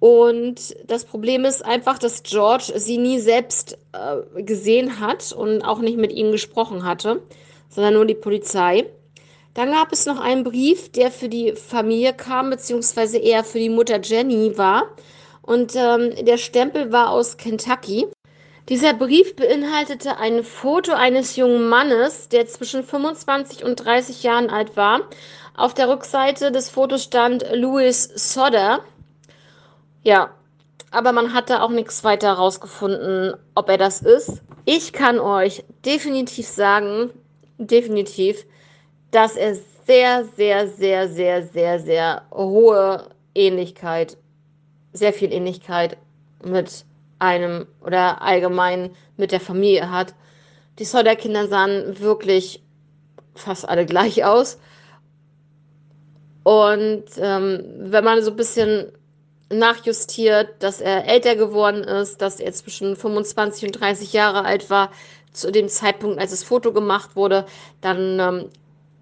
Und 0.00 0.76
das 0.86 1.04
Problem 1.04 1.44
ist 1.44 1.64
einfach, 1.64 1.98
dass 1.98 2.22
George 2.22 2.72
sie 2.76 2.98
nie 2.98 3.18
selbst 3.18 3.78
äh, 3.92 4.42
gesehen 4.42 5.00
hat 5.00 5.32
und 5.32 5.62
auch 5.62 5.80
nicht 5.80 5.98
mit 5.98 6.12
ihnen 6.12 6.30
gesprochen 6.30 6.84
hatte, 6.84 7.22
sondern 7.68 7.94
nur 7.94 8.06
die 8.06 8.14
Polizei. 8.14 8.86
Dann 9.54 9.72
gab 9.72 9.92
es 9.92 10.06
noch 10.06 10.20
einen 10.20 10.44
Brief, 10.44 10.92
der 10.92 11.10
für 11.10 11.28
die 11.28 11.52
Familie 11.52 12.12
kam, 12.12 12.50
beziehungsweise 12.50 13.18
eher 13.18 13.42
für 13.42 13.58
die 13.58 13.70
Mutter 13.70 14.00
Jenny 14.00 14.56
war. 14.56 14.84
Und 15.42 15.74
ähm, 15.74 16.14
der 16.24 16.36
Stempel 16.36 16.92
war 16.92 17.10
aus 17.10 17.36
Kentucky. 17.36 18.06
Dieser 18.68 18.92
Brief 18.92 19.34
beinhaltete 19.34 20.18
ein 20.18 20.44
Foto 20.44 20.92
eines 20.92 21.36
jungen 21.36 21.68
Mannes, 21.68 22.28
der 22.28 22.46
zwischen 22.46 22.84
25 22.84 23.64
und 23.64 23.76
30 23.76 24.22
Jahren 24.22 24.50
alt 24.50 24.76
war. 24.76 25.00
Auf 25.56 25.74
der 25.74 25.88
Rückseite 25.88 26.52
des 26.52 26.68
Fotos 26.68 27.02
stand 27.02 27.44
Louis 27.52 28.10
Sodder. 28.14 28.84
Ja, 30.08 30.30
aber 30.90 31.12
man 31.12 31.34
hatte 31.34 31.60
auch 31.60 31.68
nichts 31.68 32.02
weiter 32.02 32.28
herausgefunden, 32.28 33.34
ob 33.54 33.68
er 33.68 33.76
das 33.76 34.00
ist. 34.00 34.40
Ich 34.64 34.94
kann 34.94 35.20
euch 35.20 35.64
definitiv 35.84 36.46
sagen, 36.46 37.10
definitiv, 37.58 38.46
dass 39.10 39.36
er 39.36 39.54
sehr, 39.86 40.24
sehr, 40.24 40.66
sehr, 40.66 41.10
sehr, 41.10 41.42
sehr, 41.42 41.78
sehr 41.80 42.22
hohe 42.32 43.04
Ähnlichkeit, 43.34 44.16
sehr 44.94 45.12
viel 45.12 45.30
Ähnlichkeit 45.30 45.98
mit 46.42 46.86
einem 47.18 47.66
oder 47.84 48.22
allgemein 48.22 48.92
mit 49.18 49.30
der 49.30 49.40
Familie 49.40 49.90
hat. 49.90 50.14
Die 50.78 50.86
Sodder-Kinder 50.86 51.48
sahen 51.48 52.00
wirklich 52.00 52.62
fast 53.34 53.68
alle 53.68 53.84
gleich 53.84 54.24
aus. 54.24 54.58
Und 56.44 57.04
ähm, 57.18 57.62
wenn 57.76 58.04
man 58.04 58.22
so 58.22 58.30
ein 58.30 58.36
bisschen 58.36 58.90
nachjustiert, 59.50 60.62
dass 60.62 60.80
er 60.80 61.06
älter 61.06 61.36
geworden 61.36 61.82
ist, 61.84 62.20
dass 62.20 62.40
er 62.40 62.52
zwischen 62.52 62.96
25 62.96 63.64
und 63.66 63.72
30 63.72 64.12
Jahre 64.12 64.44
alt 64.44 64.70
war 64.70 64.90
zu 65.32 65.50
dem 65.50 65.68
Zeitpunkt, 65.68 66.18
als 66.18 66.32
das 66.32 66.42
Foto 66.42 66.72
gemacht 66.72 67.16
wurde, 67.16 67.46
dann 67.80 68.18
ähm, 68.18 68.50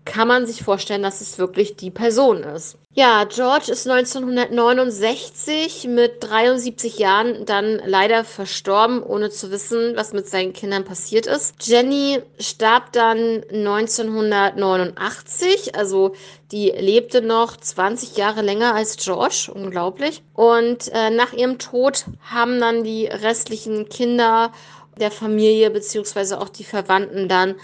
kann 0.07 0.29
man 0.29 0.47
sich 0.47 0.63
vorstellen, 0.63 1.03
dass 1.03 1.21
es 1.21 1.39
wirklich 1.39 1.77
die 1.77 1.91
Person 1.91 2.43
ist. 2.43 2.79
Ja, 2.95 3.25
George 3.25 3.71
ist 3.73 3.87
1969 3.87 5.87
mit 5.89 6.25
73 6.25 6.99
Jahren 6.99 7.45
dann 7.45 7.83
leider 7.85 8.25
verstorben, 8.25 9.03
ohne 9.03 9.29
zu 9.29 9.51
wissen, 9.51 9.95
was 9.97 10.15
mit 10.15 10.31
seinen 10.31 10.55
Kindern 10.55 10.85
passiert 10.85 11.27
ist. 11.27 11.57
Jenny 11.61 12.23
starb 12.39 12.93
dann 12.93 13.43
1989, 13.53 15.77
also 15.77 16.15
die 16.53 16.71
lebte 16.71 17.21
noch 17.21 17.59
20 17.59 18.17
Jahre 18.17 18.41
länger 18.41 18.75
als 18.75 18.97
George, 18.97 19.51
unglaublich. 19.53 20.23
Und 20.33 20.91
äh, 20.95 21.11
nach 21.11 21.35
ihrem 21.35 21.59
Tod 21.59 22.07
haben 22.23 22.59
dann 22.61 22.83
die 22.83 23.05
restlichen 23.05 23.91
Kinder 23.91 24.53
der 24.99 25.11
Familie 25.11 25.71
beziehungsweise 25.71 26.41
auch 26.41 26.49
die 26.49 26.65
Verwandten 26.65 27.29
dann 27.29 27.57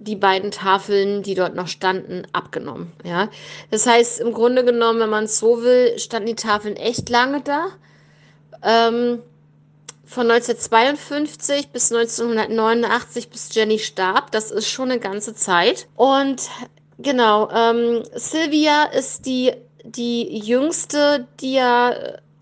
die 0.00 0.16
beiden 0.16 0.50
Tafeln, 0.50 1.22
die 1.22 1.34
dort 1.34 1.54
noch 1.54 1.68
standen, 1.68 2.26
abgenommen. 2.32 2.92
Ja, 3.04 3.28
das 3.70 3.86
heißt 3.86 4.20
im 4.20 4.32
Grunde 4.32 4.64
genommen, 4.64 4.98
wenn 5.00 5.10
man 5.10 5.24
es 5.24 5.38
so 5.38 5.62
will, 5.62 5.98
standen 5.98 6.28
die 6.28 6.34
Tafeln 6.34 6.76
echt 6.76 7.08
lange 7.10 7.42
da. 7.42 7.68
Ähm, 8.62 9.20
von 10.06 10.28
1952 10.28 11.68
bis 11.68 11.92
1989, 11.92 13.28
bis 13.28 13.54
Jenny 13.54 13.78
starb. 13.78 14.32
Das 14.32 14.50
ist 14.50 14.68
schon 14.68 14.90
eine 14.90 14.98
ganze 14.98 15.34
Zeit. 15.34 15.86
Und 15.94 16.48
genau, 16.98 17.48
ähm, 17.50 18.02
Sylvia 18.14 18.84
ist 18.84 19.26
die, 19.26 19.52
die 19.84 20.38
jüngste, 20.38 21.28
die 21.40 21.52
ja 21.54 21.94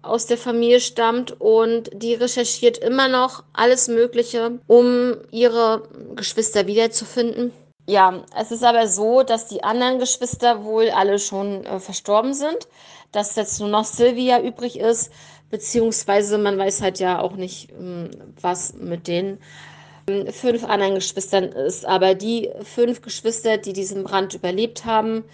aus 0.08 0.26
der 0.26 0.38
Familie 0.38 0.80
stammt 0.80 1.40
und 1.40 1.90
die 1.92 2.14
recherchiert 2.14 2.78
immer 2.78 3.08
noch 3.08 3.44
alles 3.52 3.88
Mögliche, 3.88 4.58
um 4.66 5.16
ihre 5.30 5.88
Geschwister 6.16 6.66
wiederzufinden. 6.66 7.52
Ja, 7.86 8.22
es 8.38 8.50
ist 8.50 8.64
aber 8.64 8.86
so, 8.86 9.22
dass 9.22 9.48
die 9.48 9.64
anderen 9.64 9.98
Geschwister 9.98 10.64
wohl 10.64 10.90
alle 10.90 11.18
schon 11.18 11.64
äh, 11.64 11.80
verstorben 11.80 12.34
sind, 12.34 12.68
dass 13.12 13.36
jetzt 13.36 13.60
nur 13.60 13.70
noch 13.70 13.84
Sylvia 13.84 14.42
übrig 14.42 14.78
ist, 14.78 15.10
beziehungsweise 15.50 16.36
man 16.36 16.58
weiß 16.58 16.82
halt 16.82 16.98
ja 16.98 17.20
auch 17.20 17.36
nicht, 17.36 17.70
ähm, 17.72 18.10
was 18.40 18.74
mit 18.74 19.08
den 19.08 19.38
ähm, 20.06 20.30
fünf 20.30 20.64
anderen 20.64 20.96
Geschwistern 20.96 21.44
ist. 21.44 21.86
Aber 21.86 22.14
die 22.14 22.50
fünf 22.62 23.00
Geschwister, 23.00 23.56
die 23.56 23.72
diesen 23.72 24.04
Brand 24.04 24.34
überlebt 24.34 24.84
haben, 24.84 25.24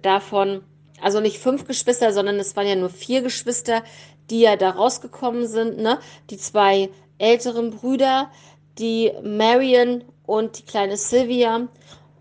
davon 0.00 0.62
also 1.02 1.20
nicht 1.20 1.38
fünf 1.38 1.66
Geschwister, 1.66 2.12
sondern 2.12 2.36
es 2.36 2.56
waren 2.56 2.66
ja 2.66 2.76
nur 2.76 2.90
vier 2.90 3.22
Geschwister, 3.22 3.82
die 4.30 4.40
ja 4.40 4.56
da 4.56 4.70
rausgekommen 4.70 5.46
sind, 5.46 5.78
ne? 5.78 5.98
Die 6.30 6.36
zwei 6.36 6.90
älteren 7.18 7.70
Brüder, 7.70 8.30
die 8.78 9.12
Marion 9.22 10.04
und 10.26 10.58
die 10.58 10.64
kleine 10.64 10.96
Sylvia. 10.96 11.68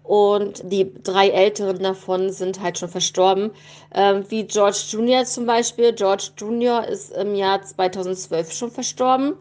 Und 0.04 0.62
die 0.72 0.94
drei 1.04 1.28
älteren 1.28 1.84
davon 1.84 2.32
sind 2.32 2.62
halt 2.62 2.78
schon 2.78 2.88
verstorben. 2.88 3.52
Ähm, 3.94 4.24
wie 4.30 4.46
George 4.46 4.80
Jr. 4.90 5.26
zum 5.26 5.46
Beispiel. 5.46 5.92
George 5.92 6.30
Jr. 6.38 6.88
ist 6.88 7.12
im 7.12 7.36
Jahr 7.36 7.62
2012 7.62 8.54
schon 8.54 8.72
verstorben. 8.72 9.34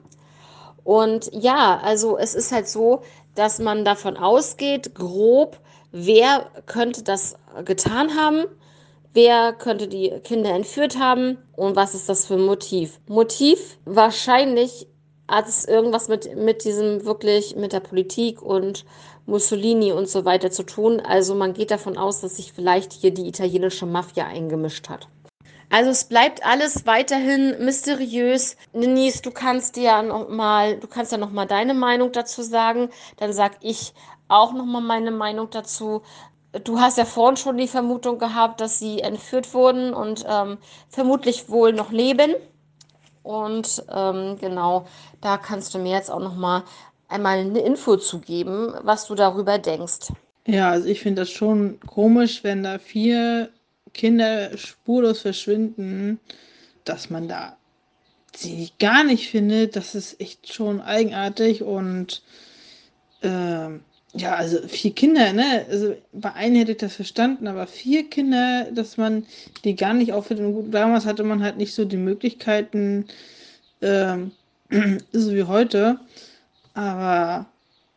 Und 0.83 1.31
ja, 1.33 1.79
also 1.83 2.19
es 2.19 2.35
ist 2.35 2.51
halt 2.51 2.69
so, 2.69 3.03
dass 3.37 3.61
man 3.61 3.85
davon 3.85 4.17
ausgeht, 4.17 4.95
grob, 4.95 5.61
wer 5.93 6.47
könnte 6.67 7.05
das 7.05 7.37
getan 7.65 8.17
haben. 8.17 8.47
Wer 9.17 9.55
könnte 9.55 9.89
die 9.89 10.11
Kinder 10.25 10.51
entführt 10.51 10.99
haben 10.99 11.39
und 11.57 11.75
was 11.75 11.95
ist 11.95 12.07
das 12.11 12.27
für 12.27 12.35
ein 12.35 12.45
Motiv? 12.45 13.01
Motiv 13.09 13.79
wahrscheinlich 13.87 14.89
hat 15.27 15.49
es 15.49 15.65
irgendwas 15.65 16.09
mit, 16.09 16.37
mit 16.37 16.67
diesem 16.67 17.07
wirklich, 17.07 17.57
mit 17.57 17.73
der 17.73 17.81
Politik 17.81 18.43
und 18.43 18.85
Mussolini 19.25 19.91
und 19.93 20.07
so 20.07 20.27
weiter 20.27 20.51
zu 20.51 20.65
tun. 20.65 21.01
Also 21.01 21.35
man 21.35 21.55
geht 21.55 21.71
davon 21.71 21.97
aus, 21.97 22.21
dass 22.21 22.37
sich 22.37 22.53
vielleicht 22.53 22.93
hier 22.93 23.11
die 23.11 23.27
italienische 23.27 23.87
Mafia 23.87 24.27
eingemischt 24.27 24.91
hat. 24.91 25.09
Also 25.71 25.93
es 25.93 26.05
bleibt 26.05 26.45
alles 26.45 26.85
weiterhin 26.85 27.65
mysteriös. 27.65 28.59
Denise, 28.75 29.23
du 29.23 29.31
kannst 29.31 29.77
dir 29.77 29.83
ja 29.85 30.03
noch 30.03 30.29
mal, 30.29 30.79
du 30.79 30.89
kannst 30.89 31.11
ja 31.11 31.17
noch 31.17 31.33
mal 31.33 31.47
deine 31.47 31.73
Meinung 31.73 32.13
dazu 32.13 32.43
sagen. 32.43 32.91
Dann 33.17 33.33
sag 33.33 33.53
ich 33.63 33.95
auch 34.29 34.53
noch 34.53 34.67
mal 34.67 34.83
meine 34.83 35.11
Meinung 35.11 35.49
dazu. 35.49 36.03
Du 36.65 36.81
hast 36.81 36.99
ja 36.99 37.05
vorhin 37.05 37.37
schon 37.37 37.57
die 37.57 37.69
Vermutung 37.69 38.19
gehabt, 38.19 38.61
dass 38.61 38.79
sie 38.79 39.01
entführt 39.01 39.53
wurden 39.55 39.93
und 39.95 40.25
ähm, 40.29 40.59
vermutlich 40.89 41.49
wohl 41.49 41.73
noch 41.73 41.91
leben. 41.93 42.35
Und 43.23 43.85
ähm, 43.93 44.37
genau, 44.41 44.87
da 45.21 45.37
kannst 45.37 45.75
du 45.75 45.79
mir 45.79 45.93
jetzt 45.93 46.11
auch 46.11 46.21
noch 46.21 46.37
mal 46.37 46.63
einmal 47.09 47.39
eine 47.39 47.61
Info 47.61 47.97
zu 47.97 48.21
geben, 48.21 48.73
was 48.83 49.07
du 49.07 49.15
darüber 49.15 49.59
denkst. 49.59 50.13
Ja, 50.47 50.71
also 50.71 50.87
ich 50.87 51.01
finde 51.01 51.23
das 51.23 51.31
schon 51.31 51.81
komisch, 51.81 52.45
wenn 52.45 52.63
da 52.63 52.79
vier 52.79 53.51
Kinder 53.93 54.57
spurlos 54.57 55.23
verschwinden, 55.23 56.21
dass 56.85 57.11
man 57.11 57.29
da 57.29 57.57
sie 58.37 58.71
gar 58.79 59.03
nicht 59.03 59.29
findet. 59.29 59.75
Das 59.75 59.95
ist 59.95 60.21
echt 60.21 60.53
schon 60.53 60.81
eigenartig 60.81 61.63
und 61.63 62.23
ähm, 63.23 63.83
ja, 64.13 64.35
also 64.35 64.67
vier 64.67 64.95
Kinder, 64.95 65.33
ne? 65.33 65.67
Also 65.69 65.95
bei 66.13 66.33
einem 66.33 66.57
hätte 66.57 66.73
ich 66.73 66.79
das 66.79 66.95
verstanden, 66.95 67.47
aber 67.47 67.67
vier 67.67 68.09
Kinder, 68.09 68.67
dass 68.73 68.97
man 68.97 69.27
die 69.65 69.75
gar 69.75 69.95
nicht 69.95 70.13
auffindet. 70.13 70.73
Damals 70.73 71.05
hatte 71.07 71.23
man 71.23 71.43
halt 71.43 71.57
nicht 71.57 71.75
so 71.75 71.85
die 71.85 71.97
Möglichkeiten, 71.97 73.07
ähm, 73.83 74.33
so 75.13 75.35
wie 75.35 75.45
heute. 75.45 76.01
Aber 76.75 77.47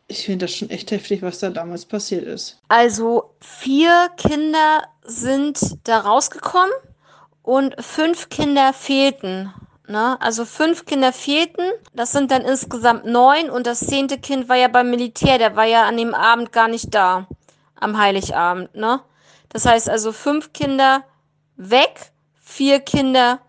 ich 0.08 0.24
finde 0.24 0.46
das 0.46 0.54
schon 0.54 0.70
echt 0.70 0.90
heftig, 0.90 1.22
was 1.22 1.38
da 1.38 1.50
damals 1.50 1.84
passiert 1.84 2.24
ist. 2.24 2.58
Also 2.68 3.30
vier 3.40 4.08
Kinder 4.16 4.84
sind 5.04 5.58
da 5.84 6.00
rausgekommen 6.00 6.72
und 7.42 7.74
fünf 7.82 8.28
Kinder 8.28 8.72
fehlten. 8.72 9.52
Ne? 9.90 10.20
Also 10.20 10.44
fünf 10.44 10.86
Kinder 10.86 11.12
fehlten, 11.12 11.64
das 11.94 12.12
sind 12.12 12.30
dann 12.30 12.42
insgesamt 12.42 13.06
neun 13.06 13.50
und 13.50 13.66
das 13.66 13.80
zehnte 13.80 14.18
Kind 14.18 14.48
war 14.48 14.54
ja 14.54 14.68
beim 14.68 14.88
Militär, 14.88 15.36
der 15.36 15.56
war 15.56 15.64
ja 15.64 15.82
an 15.82 15.96
dem 15.96 16.14
Abend 16.14 16.52
gar 16.52 16.68
nicht 16.68 16.94
da, 16.94 17.26
am 17.74 17.98
Heiligabend. 17.98 18.72
Ne? 18.76 19.00
Das 19.48 19.66
heißt 19.66 19.90
also 19.90 20.12
fünf 20.12 20.52
Kinder 20.52 21.02
weg, 21.56 22.12
vier 22.40 22.78
Kinder 22.78 23.40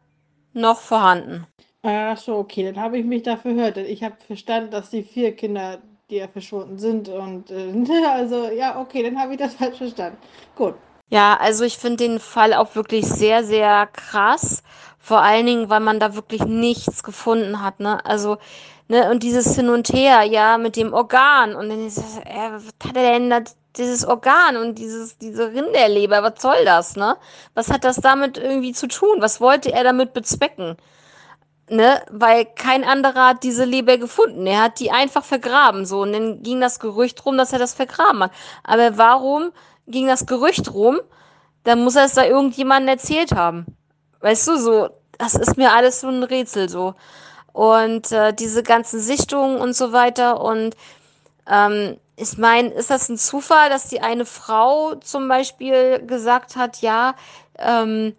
noch 0.54 0.80
vorhanden. 0.80 1.46
Ach 1.84 2.18
so, 2.18 2.38
okay, 2.38 2.64
dann 2.64 2.82
habe 2.82 2.98
ich 2.98 3.06
mich 3.06 3.22
da 3.22 3.38
verhört. 3.38 3.78
Ich 3.78 4.04
habe 4.04 4.16
verstanden, 4.26 4.72
dass 4.72 4.90
die 4.90 5.04
vier 5.04 5.36
Kinder, 5.36 5.78
die 6.10 6.16
ja 6.16 6.28
verschwunden 6.28 6.80
sind 6.80 7.08
und 7.08 7.52
äh, 7.52 7.72
also 8.08 8.50
ja, 8.50 8.80
okay, 8.80 9.04
dann 9.04 9.20
habe 9.20 9.34
ich 9.34 9.40
das 9.40 9.54
falsch 9.54 9.78
verstanden. 9.78 10.18
Gut. 10.56 10.74
Ja, 11.12 11.38
also 11.40 11.66
ich 11.66 11.78
finde 11.78 11.98
den 11.98 12.20
Fall 12.20 12.54
auch 12.54 12.74
wirklich 12.74 13.06
sehr, 13.06 13.44
sehr 13.44 13.88
krass. 13.94 14.64
Vor 15.04 15.22
allen 15.22 15.48
Dingen, 15.48 15.70
weil 15.70 15.80
man 15.80 16.00
da 16.00 16.16
wirklich 16.16 16.46
nichts 16.46 17.04
gefunden 17.04 17.64
hat, 17.64 17.80
ne? 17.80 18.06
Also, 18.06 18.38
ne, 18.88 19.10
und 19.10 19.24
dieses 19.24 19.56
Hin 19.56 19.70
und 19.70 19.90
Her, 19.90 20.24
ja, 20.24 20.60
mit 20.60 20.76
dem 20.76 20.94
Organ. 20.94 21.56
Und 21.56 21.70
dann 21.70 21.88
ist 21.88 21.98
das, 21.98 22.18
äh, 22.20 22.52
was 22.52 22.66
hat 22.88 22.96
er 22.96 23.14
denn 23.14 23.30
da, 23.32 23.40
dieses 23.78 24.06
Organ 24.06 24.58
und 24.58 24.78
dieses, 24.78 25.18
diese 25.18 25.54
Rinderleber, 25.54 26.22
was 26.24 26.42
soll 26.42 26.66
das, 26.66 26.96
ne? 26.96 27.18
Was 27.56 27.72
hat 27.72 27.84
das 27.84 27.98
damit 27.98 28.38
irgendwie 28.38 28.74
zu 28.74 28.88
tun? 28.88 29.18
Was 29.20 29.42
wollte 29.42 29.72
er 29.72 29.84
damit 29.84 30.14
bezwecken? 30.14 30.78
Ne, 31.70 32.04
weil 32.12 32.46
kein 32.46 32.84
anderer 32.84 33.30
hat 33.30 33.44
diese 33.44 33.66
Leber 33.66 33.98
gefunden. 33.98 34.46
Er 34.46 34.62
hat 34.64 34.80
die 34.80 34.92
einfach 34.92 35.24
vergraben, 35.24 35.86
so. 35.86 36.02
Und 36.02 36.14
dann 36.14 36.44
ging 36.44 36.62
das 36.62 36.80
Gerücht 36.80 37.26
rum, 37.26 37.38
dass 37.38 37.54
er 37.54 37.60
das 37.60 37.74
vergraben 37.74 38.24
hat. 38.24 38.32
Aber 38.64 38.98
warum 38.98 39.52
ging 39.88 40.08
das 40.08 40.26
Gerücht 40.28 40.74
rum, 40.74 41.00
dann 41.64 41.84
muss 41.84 41.96
er 41.96 42.06
es 42.06 42.14
da 42.14 42.26
irgendjemandem 42.26 42.90
erzählt 42.90 43.32
haben. 43.34 43.66
Weißt 44.22 44.48
du, 44.48 44.58
so, 44.58 44.90
das 45.18 45.36
ist 45.36 45.58
mir 45.58 45.74
alles 45.74 46.02
so 46.02 46.08
ein 46.08 46.24
Rätsel 46.24 46.70
so. 46.70 46.96
Und 47.54 48.12
äh, 48.12 48.34
diese 48.34 48.64
ganzen 48.64 49.00
Sichtungen 49.00 49.60
und 49.60 49.76
so 49.76 49.92
weiter. 49.92 50.42
Und 50.42 50.76
ähm, 51.48 51.98
ich 52.16 52.38
meine, 52.38 52.70
ist 52.70 52.90
das 52.90 53.10
ein 53.10 53.18
Zufall, 53.18 53.70
dass 53.70 53.90
die 53.90 54.02
eine 54.02 54.26
Frau 54.26 54.96
zum 54.96 55.28
Beispiel 55.28 56.06
gesagt 56.06 56.56
hat, 56.56 56.82
ja, 56.82 57.16
ähm, 57.58 58.16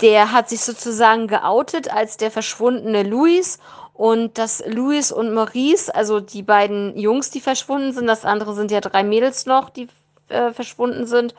der 0.00 0.32
hat 0.32 0.48
sich 0.48 0.60
sozusagen 0.62 1.26
geoutet 1.26 1.92
als 1.92 2.16
der 2.16 2.30
verschwundene 2.30 3.02
Louis 3.02 3.58
und 3.94 4.38
dass 4.38 4.62
Louis 4.66 5.12
und 5.12 5.34
Maurice, 5.34 5.94
also 5.94 6.20
die 6.20 6.42
beiden 6.42 6.96
Jungs, 6.98 7.30
die 7.30 7.40
verschwunden 7.40 7.92
sind, 7.92 8.06
das 8.06 8.24
andere 8.24 8.54
sind 8.54 8.70
ja 8.70 8.80
drei 8.80 9.02
Mädels 9.02 9.44
noch, 9.44 9.68
die 9.68 9.88
äh, 10.28 10.52
verschwunden 10.52 11.06
sind. 11.06 11.34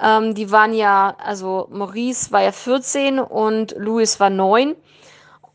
Ähm, 0.00 0.34
die 0.34 0.50
waren 0.50 0.74
ja, 0.74 1.16
also 1.18 1.68
Maurice 1.70 2.30
war 2.32 2.42
ja 2.42 2.52
14 2.52 3.18
und 3.18 3.74
Louis 3.78 4.20
war 4.20 4.30
9. 4.30 4.74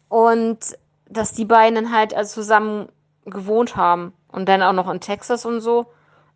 Und 0.09 0.59
dass 1.07 1.33
die 1.33 1.45
beiden 1.45 1.91
halt 1.91 2.13
also 2.13 2.41
zusammen 2.41 2.89
gewohnt 3.25 3.75
haben. 3.75 4.13
Und 4.31 4.47
dann 4.47 4.63
auch 4.63 4.73
noch 4.73 4.89
in 4.89 5.01
Texas 5.01 5.45
und 5.45 5.61
so. 5.61 5.87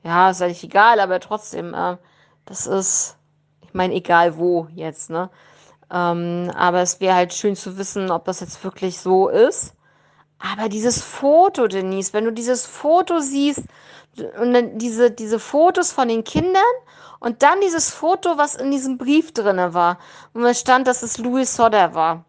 Ja, 0.03 0.29
ist 0.29 0.41
eigentlich 0.41 0.63
egal, 0.63 0.99
aber 0.99 1.19
trotzdem, 1.19 1.73
äh, 1.73 1.97
das 2.45 2.67
ist, 2.67 3.17
ich 3.63 3.73
meine, 3.73 3.93
egal 3.93 4.37
wo 4.37 4.67
jetzt, 4.75 5.09
ne? 5.09 5.29
Ähm, 5.91 6.51
aber 6.55 6.81
es 6.81 6.99
wäre 6.99 7.15
halt 7.15 7.33
schön 7.33 7.55
zu 7.55 7.77
wissen, 7.77 8.11
ob 8.11 8.25
das 8.25 8.39
jetzt 8.39 8.63
wirklich 8.63 8.99
so 8.99 9.29
ist. 9.29 9.73
Aber 10.39 10.69
dieses 10.69 11.01
Foto, 11.01 11.67
Denise, 11.67 12.13
wenn 12.13 12.25
du 12.25 12.31
dieses 12.31 12.65
Foto 12.65 13.19
siehst, 13.19 13.63
und 14.39 14.53
dann 14.53 14.77
diese, 14.77 15.11
diese 15.11 15.39
Fotos 15.39 15.91
von 15.91 16.07
den 16.07 16.23
Kindern 16.23 16.63
und 17.19 17.43
dann 17.43 17.61
dieses 17.61 17.91
Foto, 17.91 18.37
was 18.37 18.55
in 18.55 18.71
diesem 18.71 18.97
Brief 18.97 19.33
drin 19.33 19.73
war, 19.73 19.97
wo 20.33 20.45
es 20.45 20.59
stand, 20.59 20.87
dass 20.87 21.03
es 21.03 21.17
Louis 21.17 21.55
Sodder 21.55 21.93
war. 21.93 22.25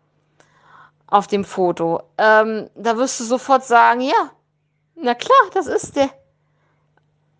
Auf 1.08 1.26
dem 1.28 1.44
Foto. 1.44 2.02
Ähm, 2.18 2.68
da 2.74 2.96
wirst 2.96 3.20
du 3.20 3.24
sofort 3.24 3.64
sagen, 3.64 4.00
ja, 4.00 4.30
na 4.96 5.14
klar, 5.14 5.38
das 5.54 5.66
ist 5.66 5.94
der. 5.94 6.10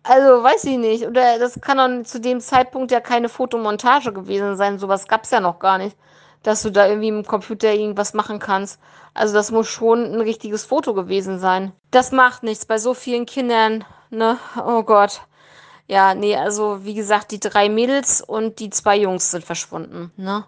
Also, 0.03 0.41
weiß 0.41 0.63
ich 0.65 0.77
nicht. 0.77 1.05
Oder 1.05 1.37
das 1.37 1.59
kann 1.59 1.77
doch 1.77 2.07
zu 2.07 2.21
dem 2.21 2.39
Zeitpunkt 2.39 2.91
ja 2.91 3.01
keine 3.01 3.27
Fotomontage 3.27 4.13
gewesen 4.13 4.55
sein. 4.55 4.79
Sowas 4.79 5.07
gab 5.07 5.23
es 5.23 5.31
ja 5.31 5.41
noch 5.41 5.59
gar 5.59 5.77
nicht, 5.77 5.97
dass 6.43 6.61
du 6.61 6.69
da 6.69 6.87
irgendwie 6.87 7.09
im 7.09 7.25
Computer 7.25 7.73
irgendwas 7.73 8.13
machen 8.13 8.39
kannst. 8.39 8.79
Also, 9.13 9.33
das 9.33 9.51
muss 9.51 9.67
schon 9.67 10.05
ein 10.05 10.21
richtiges 10.21 10.63
Foto 10.63 10.93
gewesen 10.93 11.39
sein. 11.39 11.73
Das 11.91 12.13
macht 12.13 12.43
nichts 12.43 12.65
bei 12.65 12.77
so 12.77 12.93
vielen 12.93 13.25
Kindern 13.25 13.83
ne? 14.09 14.37
Oh 14.65 14.83
Gott. 14.83 15.21
Ja, 15.87 16.13
nee, 16.13 16.35
also 16.35 16.83
wie 16.83 16.93
gesagt, 16.93 17.31
die 17.31 17.39
drei 17.39 17.69
Mädels 17.69 18.21
und 18.21 18.59
die 18.59 18.69
zwei 18.69 18.97
Jungs 18.97 19.31
sind 19.31 19.43
verschwunden, 19.45 20.11
ne? 20.17 20.45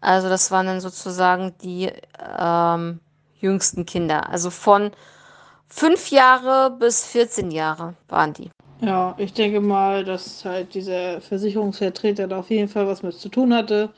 Also 0.00 0.28
das 0.28 0.50
waren 0.50 0.66
dann 0.66 0.80
sozusagen 0.80 1.54
die 1.62 1.90
ähm, 2.38 3.00
jüngsten 3.40 3.84
Kinder. 3.86 4.28
Also 4.28 4.50
von 4.50 4.92
fünf 5.68 6.10
Jahre 6.10 6.70
bis 6.78 7.04
14 7.04 7.50
Jahre 7.50 7.94
waren 8.08 8.32
die. 8.32 8.50
Ja, 8.80 9.14
ich 9.18 9.32
denke 9.32 9.60
mal, 9.60 10.04
dass 10.04 10.44
halt 10.44 10.74
dieser 10.74 11.20
Versicherungsvertreter 11.20 12.28
da 12.28 12.38
auf 12.38 12.50
jeden 12.50 12.68
Fall 12.68 12.86
was 12.86 13.02
mit 13.02 13.14
zu 13.14 13.28
tun 13.28 13.52
hatte. 13.52 13.90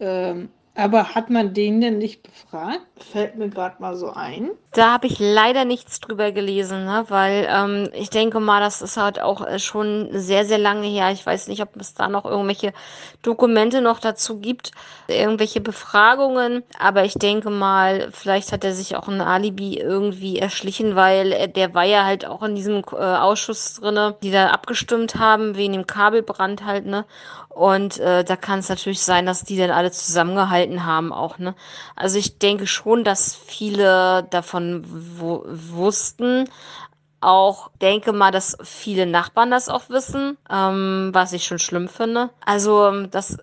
Ähm, 0.00 0.48
aber 0.76 1.14
hat 1.14 1.30
man 1.30 1.54
den 1.54 1.80
denn 1.80 1.98
nicht 1.98 2.22
befragt? 2.22 2.80
Fällt 3.12 3.36
mir 3.36 3.48
gerade 3.48 3.76
mal 3.80 3.96
so 3.96 4.10
ein. 4.10 4.50
Da 4.72 4.92
habe 4.92 5.06
ich 5.06 5.20
leider 5.20 5.64
nichts 5.64 6.00
drüber 6.00 6.32
gelesen, 6.32 6.84
ne? 6.84 7.04
weil 7.08 7.46
ähm, 7.48 7.90
ich 7.92 8.10
denke 8.10 8.40
mal, 8.40 8.60
das 8.60 8.82
ist 8.82 8.96
halt 8.96 9.20
auch 9.20 9.46
äh, 9.46 9.60
schon 9.60 10.08
sehr, 10.10 10.44
sehr 10.44 10.58
lange 10.58 10.88
her. 10.88 11.12
Ich 11.12 11.24
weiß 11.24 11.46
nicht, 11.46 11.62
ob 11.62 11.76
es 11.76 11.94
da 11.94 12.08
noch 12.08 12.24
irgendwelche 12.24 12.72
Dokumente 13.22 13.80
noch 13.82 14.00
dazu 14.00 14.40
gibt, 14.40 14.72
irgendwelche 15.06 15.60
Befragungen. 15.60 16.64
Aber 16.76 17.04
ich 17.04 17.14
denke 17.14 17.50
mal, 17.50 18.08
vielleicht 18.10 18.50
hat 18.50 18.64
er 18.64 18.74
sich 18.74 18.96
auch 18.96 19.06
ein 19.06 19.20
Alibi 19.20 19.78
irgendwie 19.78 20.40
erschlichen, 20.40 20.96
weil 20.96 21.30
er, 21.30 21.46
der 21.46 21.72
war 21.74 21.84
ja 21.84 22.04
halt 22.04 22.26
auch 22.26 22.42
in 22.42 22.56
diesem 22.56 22.82
äh, 22.92 22.96
Ausschuss 22.96 23.74
drinne, 23.74 24.16
die 24.24 24.32
da 24.32 24.48
abgestimmt 24.48 25.14
haben 25.16 25.56
wegen 25.56 25.74
dem 25.74 25.86
Kabelbrand 25.86 26.64
halt, 26.64 26.86
ne? 26.86 27.04
Und 27.54 28.00
äh, 28.00 28.24
da 28.24 28.34
kann 28.34 28.58
es 28.58 28.68
natürlich 28.68 29.00
sein, 29.00 29.26
dass 29.26 29.44
die 29.44 29.56
dann 29.56 29.70
alle 29.70 29.92
zusammengehalten 29.92 30.63
haben 30.84 31.12
auch, 31.12 31.38
ne? 31.38 31.54
Also 31.96 32.18
ich 32.18 32.38
denke 32.38 32.66
schon, 32.66 33.04
dass 33.04 33.34
viele 33.34 34.26
davon 34.30 34.84
wussten. 34.86 36.48
Auch 37.20 37.70
denke 37.80 38.12
mal, 38.12 38.30
dass 38.30 38.56
viele 38.62 39.06
Nachbarn 39.06 39.50
das 39.50 39.68
auch 39.68 39.88
wissen, 39.88 40.36
ähm, 40.50 41.10
was 41.12 41.32
ich 41.32 41.46
schon 41.46 41.58
schlimm 41.58 41.88
finde. 41.88 42.30
Also 42.44 43.06
das 43.06 43.38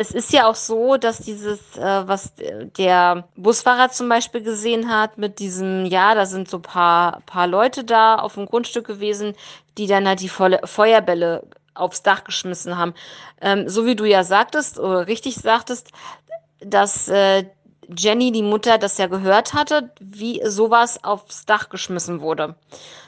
es 0.00 0.12
ist 0.12 0.32
ja 0.32 0.48
auch 0.48 0.54
so, 0.54 0.96
dass 0.96 1.18
dieses, 1.18 1.76
äh, 1.76 2.08
was 2.08 2.32
der 2.78 3.28
Busfahrer 3.36 3.90
zum 3.90 4.08
Beispiel 4.08 4.40
gesehen 4.40 4.88
hat, 4.90 5.18
mit 5.18 5.38
diesem, 5.38 5.84
ja, 5.84 6.14
da 6.14 6.24
sind 6.24 6.48
so 6.48 6.58
paar, 6.58 7.20
paar 7.26 7.46
Leute 7.46 7.84
da 7.84 8.14
auf 8.16 8.34
dem 8.34 8.46
Grundstück 8.46 8.86
gewesen, 8.86 9.34
die 9.76 9.86
dann 9.86 10.08
halt 10.08 10.20
die 10.20 10.30
Feuerbälle 10.30 11.42
aufs 11.74 12.02
Dach 12.02 12.24
geschmissen 12.24 12.78
haben. 12.78 12.94
Ähm, 13.42 13.68
so 13.68 13.84
wie 13.84 13.94
du 13.94 14.04
ja 14.04 14.24
sagtest, 14.24 14.78
oder 14.78 15.06
richtig 15.06 15.36
sagtest, 15.36 15.90
dass 16.60 17.08
äh, 17.08 17.44
Jenny, 17.96 18.30
die 18.32 18.42
Mutter, 18.42 18.78
das 18.78 18.98
ja 18.98 19.06
gehört 19.06 19.52
hatte, 19.54 19.90
wie 20.00 20.40
sowas 20.44 21.02
aufs 21.02 21.44
Dach 21.44 21.68
geschmissen 21.68 22.20
wurde. 22.20 22.54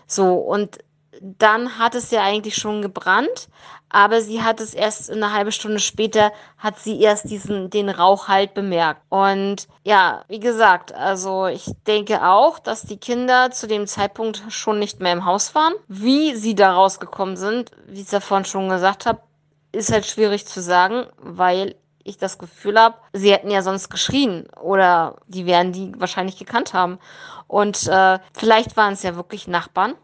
So, 0.06 0.34
und 0.34 0.78
dann 1.20 1.78
hat 1.78 1.94
es 1.94 2.10
ja 2.10 2.22
eigentlich 2.22 2.56
schon 2.56 2.82
gebrannt, 2.82 3.48
aber 3.88 4.22
sie 4.22 4.42
hat 4.42 4.60
es 4.60 4.74
erst 4.74 5.10
eine 5.10 5.32
halbe 5.32 5.52
Stunde 5.52 5.78
später, 5.78 6.32
hat 6.56 6.78
sie 6.78 7.00
erst 7.00 7.30
diesen, 7.30 7.68
den 7.70 7.90
Rauch 7.90 8.26
halt 8.26 8.54
bemerkt. 8.54 9.02
Und 9.10 9.68
ja, 9.84 10.24
wie 10.28 10.40
gesagt, 10.40 10.92
also 10.94 11.46
ich 11.46 11.70
denke 11.86 12.26
auch, 12.26 12.58
dass 12.58 12.82
die 12.82 12.96
Kinder 12.96 13.50
zu 13.50 13.66
dem 13.66 13.86
Zeitpunkt 13.86 14.42
schon 14.48 14.78
nicht 14.78 15.00
mehr 15.00 15.12
im 15.12 15.26
Haus 15.26 15.54
waren. 15.54 15.74
Wie 15.88 16.34
sie 16.34 16.54
da 16.54 16.72
rausgekommen 16.72 17.36
sind, 17.36 17.70
wie 17.86 18.00
ich 18.00 18.06
es 18.06 18.12
ja 18.12 18.20
vorhin 18.20 18.46
schon 18.46 18.70
gesagt 18.70 19.04
habe, 19.04 19.20
ist 19.72 19.92
halt 19.92 20.06
schwierig 20.06 20.46
zu 20.46 20.60
sagen, 20.60 21.06
weil 21.18 21.76
ich 22.04 22.18
das 22.18 22.38
Gefühl 22.38 22.78
habe, 22.78 22.96
sie 23.12 23.32
hätten 23.32 23.50
ja 23.50 23.62
sonst 23.62 23.90
geschrien 23.90 24.46
oder 24.60 25.16
die 25.26 25.46
werden 25.46 25.72
die 25.72 25.92
wahrscheinlich 25.98 26.38
gekannt 26.38 26.74
haben. 26.74 26.98
Und 27.46 27.86
äh, 27.88 28.18
vielleicht 28.32 28.76
waren 28.76 28.94
es 28.94 29.02
ja 29.02 29.16
wirklich 29.16 29.46
Nachbarn 29.48 29.94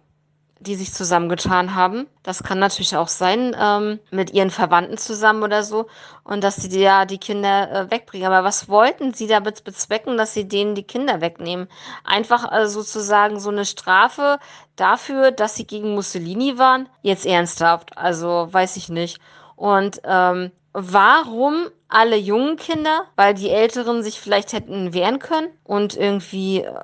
die 0.61 0.75
sich 0.75 0.93
zusammengetan 0.93 1.75
haben. 1.75 2.09
Das 2.23 2.43
kann 2.43 2.59
natürlich 2.59 2.97
auch 2.97 3.09
sein, 3.09 3.57
ähm, 3.59 4.01
mit 4.11 4.33
ihren 4.33 4.51
Verwandten 4.51 4.99
zusammen 4.99 5.43
oder 5.43 5.63
so. 5.63 5.87
Und 6.25 6.43
dass 6.43 6.57
sie 6.57 6.81
ja 6.81 7.05
die 7.05 7.19
Kinder 7.19 7.71
äh, 7.71 7.91
wegbringen. 7.91 8.27
Aber 8.27 8.45
was 8.45 8.69
wollten 8.69 9.15
sie 9.15 9.29
damit 9.29 9.65
bezwecken, 9.65 10.17
dass 10.17 10.35
sie 10.35 10.49
denen 10.49 10.75
die 10.75 10.83
Kinder 10.83 11.21
wegnehmen? 11.21 11.69
Einfach 12.05 12.51
äh, 12.53 12.67
sozusagen 12.67 13.39
so 13.39 13.51
eine 13.51 13.65
Strafe 13.65 14.39
dafür, 14.77 15.31
dass 15.31 15.55
sie 15.55 15.67
gegen 15.67 15.95
Mussolini 15.95 16.59
waren? 16.59 16.89
Jetzt 17.03 17.27
ernsthaft. 17.27 17.97
Also 17.97 18.49
weiß 18.51 18.77
ich 18.77 18.89
nicht. 18.89 19.21
Und 19.55 20.01
ähm, 20.05 20.51
warum 20.81 21.69
alle 21.89 22.17
jungen 22.17 22.57
Kinder? 22.57 23.05
Weil 23.17 23.35
die 23.35 23.51
Älteren 23.51 24.03
sich 24.03 24.21
vielleicht 24.21 24.53
hätten 24.53 24.93
wehren 24.93 25.19
können 25.19 25.51
und 25.65 25.97
irgendwie 25.97 26.63
äh, 26.63 26.75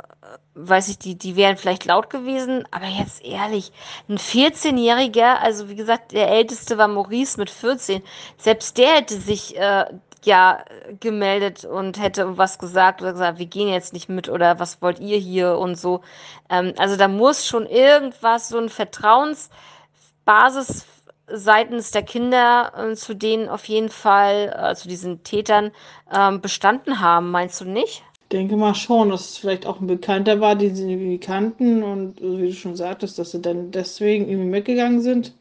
weiß 0.54 0.88
ich, 0.88 0.98
die, 0.98 1.16
die 1.16 1.36
wären 1.36 1.56
vielleicht 1.56 1.84
laut 1.84 2.10
gewesen, 2.10 2.64
aber 2.70 2.86
jetzt 2.86 3.24
ehrlich, 3.24 3.72
ein 4.08 4.18
14-Jähriger, 4.18 5.40
also 5.40 5.68
wie 5.68 5.74
gesagt, 5.74 6.12
der 6.12 6.30
älteste 6.30 6.78
war 6.78 6.88
Maurice 6.88 7.38
mit 7.38 7.50
14, 7.50 8.02
selbst 8.36 8.78
der 8.78 8.94
hätte 8.94 9.18
sich 9.18 9.56
äh, 9.56 9.86
ja 10.24 10.64
gemeldet 11.00 11.64
und 11.64 12.00
hätte 12.00 12.38
was 12.38 12.58
gesagt 12.58 13.02
oder 13.02 13.12
gesagt, 13.12 13.38
wir 13.38 13.46
gehen 13.46 13.68
jetzt 13.68 13.92
nicht 13.92 14.08
mit 14.08 14.28
oder 14.28 14.58
was 14.58 14.80
wollt 14.80 15.00
ihr 15.00 15.18
hier 15.18 15.58
und 15.58 15.76
so. 15.76 16.00
Ähm, 16.48 16.72
also 16.78 16.96
da 16.96 17.08
muss 17.08 17.46
schon 17.46 17.66
irgendwas, 17.66 18.48
so 18.48 18.58
ein 18.58 18.68
Vertrauensbasis 18.68 20.86
seitens 21.26 21.90
der 21.90 22.02
Kinder 22.02 22.72
äh, 22.76 22.94
zu 22.94 23.14
denen 23.14 23.48
auf 23.48 23.64
jeden 23.66 23.88
Fall, 23.88 24.54
äh, 24.56 24.74
zu 24.74 24.88
diesen 24.88 25.22
Tätern 25.22 25.72
äh, 26.10 26.36
bestanden 26.38 27.00
haben, 27.00 27.30
meinst 27.30 27.60
du 27.60 27.64
nicht? 27.64 28.02
denke 28.34 28.56
mal 28.56 28.74
schon, 28.74 29.10
dass 29.10 29.30
es 29.30 29.38
vielleicht 29.38 29.64
auch 29.64 29.80
ein 29.80 29.86
Bekannter 29.86 30.40
war, 30.40 30.56
den 30.56 30.74
sie 30.74 30.90
irgendwie 30.90 31.18
kannten 31.18 31.82
und 31.82 32.20
wie 32.20 32.48
du 32.48 32.52
schon 32.52 32.76
sagtest, 32.76 33.18
dass 33.18 33.30
sie 33.30 33.40
dann 33.40 33.70
deswegen 33.70 34.28
irgendwie 34.28 34.50
mitgegangen 34.50 35.00
sind. 35.00 35.32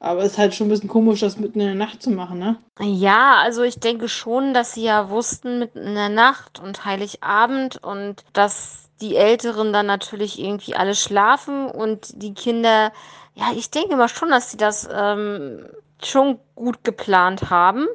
Aber 0.00 0.22
es 0.22 0.32
ist 0.32 0.38
halt 0.38 0.54
schon 0.54 0.66
ein 0.66 0.70
bisschen 0.70 0.88
komisch, 0.90 1.20
das 1.20 1.38
mitten 1.38 1.60
in 1.60 1.66
der 1.66 1.74
Nacht 1.74 2.02
zu 2.02 2.10
machen, 2.10 2.38
ne? 2.38 2.56
Ja, 2.80 3.36
also 3.36 3.62
ich 3.62 3.78
denke 3.80 4.08
schon, 4.08 4.52
dass 4.52 4.74
sie 4.74 4.82
ja 4.82 5.08
wussten 5.08 5.58
mitten 5.58 5.78
in 5.78 5.94
der 5.94 6.10
Nacht 6.10 6.60
und 6.60 6.84
Heiligabend 6.84 7.82
und 7.82 8.24
dass 8.32 8.90
die 9.00 9.16
Älteren 9.16 9.72
dann 9.72 9.86
natürlich 9.86 10.38
irgendwie 10.38 10.74
alle 10.74 10.94
schlafen 10.94 11.70
und 11.70 12.22
die 12.22 12.34
Kinder, 12.34 12.92
ja, 13.36 13.52
ich 13.54 13.70
denke 13.70 13.96
mal 13.96 14.08
schon, 14.08 14.30
dass 14.30 14.50
sie 14.50 14.56
das 14.56 14.88
ähm, 14.90 15.68
schon 16.02 16.40
gut 16.54 16.84
geplant 16.84 17.50
haben. 17.50 17.86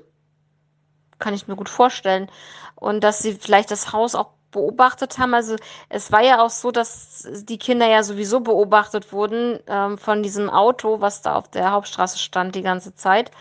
Kann 1.18 1.34
ich 1.34 1.48
mir 1.48 1.56
gut 1.56 1.70
vorstellen 1.70 2.30
und 2.76 3.04
dass 3.04 3.20
sie 3.20 3.34
vielleicht 3.34 3.72
das 3.72 3.92
Haus 3.92 4.14
auch 4.16 4.30
beobachtet 4.52 5.18
haben. 5.18 5.34
Also 5.34 5.56
es 5.90 6.12
war 6.12 6.22
ja 6.22 6.44
auch 6.44 6.50
so, 6.50 6.72
dass 6.72 7.28
die 7.44 7.58
Kinder 7.58 7.88
ja 7.88 8.04
sowieso 8.04 8.42
beobachtet 8.42 9.12
wurden 9.14 9.60
ähm, 9.68 9.98
von 9.98 10.22
diesem 10.22 10.50
Auto, 10.50 11.02
was 11.02 11.22
da 11.22 11.36
auf 11.36 11.50
der 11.50 11.72
Hauptstraße 11.72 12.20
stand 12.20 12.54
die 12.56 12.62
ganze 12.62 12.94
Zeit. 12.94 13.32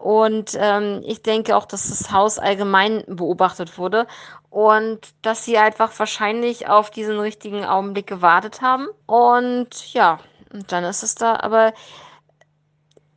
Und 0.00 0.56
ähm, 0.58 1.02
ich 1.04 1.22
denke 1.22 1.56
auch, 1.56 1.66
dass 1.66 1.88
das 1.88 2.10
Haus 2.10 2.38
allgemein 2.38 3.04
beobachtet 3.06 3.78
wurde 3.78 4.06
und 4.50 5.00
dass 5.22 5.44
sie 5.44 5.58
einfach 5.58 5.92
wahrscheinlich 5.98 6.68
auf 6.68 6.90
diesen 6.90 7.18
richtigen 7.18 7.64
Augenblick 7.64 8.06
gewartet 8.06 8.62
haben. 8.62 8.86
Und 9.06 9.92
ja, 9.92 10.20
und 10.54 10.72
dann 10.72 10.84
ist 10.84 11.02
es 11.02 11.14
da. 11.16 11.36
Aber 11.36 11.74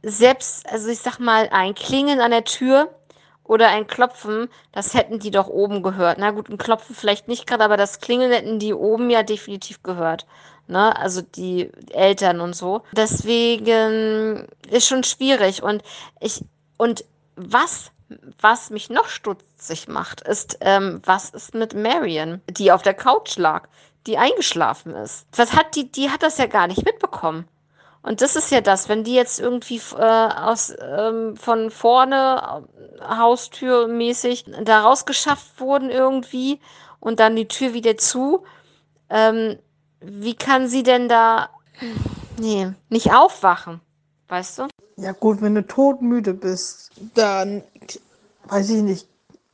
selbst, 0.04 0.70
also 0.70 0.90
ich 0.90 1.00
sag 1.00 1.20
mal, 1.20 1.48
ein 1.52 1.76
Klingeln 1.76 2.20
an 2.20 2.32
der 2.32 2.44
Tür 2.44 2.90
oder 3.44 3.70
ein 3.70 3.88
Klopfen, 3.88 4.50
das 4.72 4.94
hätten 4.94 5.20
die 5.20 5.32
doch 5.32 5.48
oben 5.48 5.84
gehört. 5.84 6.18
Na 6.20 6.32
gut, 6.32 6.50
ein 6.50 6.58
Klopfen 6.58 6.96
vielleicht 6.96 7.28
nicht 7.28 7.48
gerade, 7.48 7.64
aber 7.64 7.78
das 7.78 8.00
Klingeln 8.00 8.32
hätten 8.32 8.60
die 8.60 8.74
oben 8.74 9.10
ja 9.10 9.24
definitiv 9.24 9.84
gehört. 9.84 10.26
Ne? 10.68 10.98
Also 10.98 11.22
die 11.22 11.72
Eltern 11.92 12.42
und 12.42 12.56
so. 12.56 12.82
Deswegen 12.92 14.48
ist 14.70 14.88
schon 14.88 15.04
schwierig. 15.04 15.64
Und 15.64 15.84
ich, 16.20 16.44
und 16.78 17.06
was, 17.36 17.92
was 18.42 18.70
mich 18.70 18.90
noch 18.90 19.08
stutzig 19.08 19.88
macht, 19.88 20.22
ist, 20.22 20.58
ähm, 20.62 21.02
was 21.06 21.30
ist 21.30 21.54
mit 21.54 21.74
Marion, 21.74 22.42
die 22.50 22.72
auf 22.72 22.82
der 22.82 22.96
Couch 22.96 23.38
lag, 23.38 23.68
die 24.08 24.18
eingeschlafen 24.18 24.96
ist? 24.96 25.28
Was 25.36 25.54
hat 25.54 25.76
die, 25.76 25.92
die 25.92 26.10
hat 26.10 26.24
das 26.24 26.38
ja 26.38 26.48
gar 26.48 26.68
nicht 26.68 26.86
mitbekommen. 26.86 27.48
Und 28.02 28.22
das 28.22 28.38
ist 28.38 28.52
ja 28.52 28.62
das, 28.62 28.88
wenn 28.88 29.04
die 29.04 29.16
jetzt 29.16 29.40
irgendwie 29.40 29.82
äh, 29.98 30.02
aus, 30.02 30.74
ähm, 30.82 31.36
von 31.36 31.70
vorne 31.70 32.64
Haustürmäßig 33.02 34.46
da 34.64 34.82
rausgeschafft 34.82 35.60
wurden 35.60 35.90
irgendwie 35.90 36.62
und 37.02 37.20
dann 37.20 37.36
die 37.36 37.50
Tür 37.50 37.74
wieder 37.74 37.98
zu, 37.98 38.46
ähm, 39.10 39.58
wie 40.00 40.36
kann 40.36 40.70
sie 40.70 40.84
denn 40.84 41.10
da 41.10 41.50
nee, 42.40 42.72
nicht 42.90 43.14
aufwachen? 43.14 43.82
Weißt 44.30 44.60
du? 44.60 44.68
Ja 44.96 45.12
gut, 45.12 45.42
wenn 45.42 45.56
du 45.56 45.66
todmüde 45.66 46.34
bist, 46.34 46.92
dann 47.14 47.64
weiß 48.48 48.70
ich 48.70 48.82
nicht. 48.84 49.08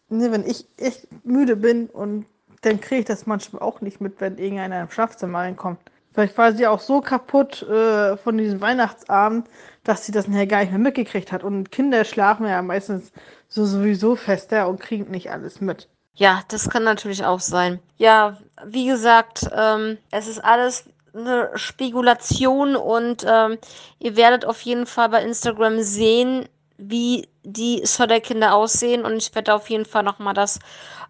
Ne, 0.09 0.31
wenn 0.31 0.45
ich 0.45 0.67
echt 0.77 1.07
müde 1.25 1.55
bin 1.55 1.87
und 1.87 2.25
dann 2.65 2.81
kriege 2.81 3.01
ich 3.01 3.05
das 3.05 3.25
manchmal 3.25 3.61
auch 3.61 3.81
nicht 3.81 4.01
mit, 4.01 4.19
wenn 4.19 4.37
irgendeiner 4.37 4.81
im 4.81 4.89
Schlafzimmer 4.89 5.39
reinkommt. 5.39 5.79
Vielleicht 6.13 6.37
war 6.37 6.53
sie 6.53 6.67
auch 6.67 6.79
so 6.79 7.01
kaputt 7.01 7.63
äh, 7.63 8.17
von 8.17 8.37
diesem 8.37 8.61
Weihnachtsabend, 8.61 9.47
dass 9.83 10.05
sie 10.05 10.11
das 10.11 10.27
nachher 10.27 10.47
gar 10.47 10.59
nicht 10.59 10.69
mehr 10.69 10.79
mitgekriegt 10.79 11.31
hat. 11.31 11.43
Und 11.43 11.71
Kinder 11.71 12.05
schlafen 12.05 12.47
ja 12.47 12.61
meistens 12.61 13.11
so 13.47 13.65
sowieso 13.65 14.15
fester 14.15 14.67
und 14.69 14.79
kriegen 14.79 15.09
nicht 15.09 15.31
alles 15.31 15.59
mit. 15.59 15.89
Ja, 16.15 16.41
das 16.49 16.69
kann 16.69 16.83
natürlich 16.83 17.25
auch 17.25 17.39
sein. 17.39 17.79
Ja, 17.97 18.37
wie 18.65 18.85
gesagt, 18.85 19.47
ähm, 19.55 19.97
es 20.11 20.27
ist 20.27 20.43
alles 20.43 20.85
eine 21.15 21.49
Spekulation 21.55 22.75
und 22.75 23.25
ähm, 23.27 23.57
ihr 23.99 24.15
werdet 24.15 24.45
auf 24.45 24.61
jeden 24.61 24.85
Fall 24.85 25.09
bei 25.09 25.23
Instagram 25.23 25.81
sehen, 25.81 26.47
wie 26.77 27.27
die 27.43 27.85
Sodder-Kinder 27.85 28.53
aussehen 28.53 29.05
und 29.05 29.17
ich 29.17 29.33
werde 29.35 29.53
auf 29.53 29.69
jeden 29.69 29.85
Fall 29.85 30.03
nochmal 30.03 30.33
das 30.33 30.59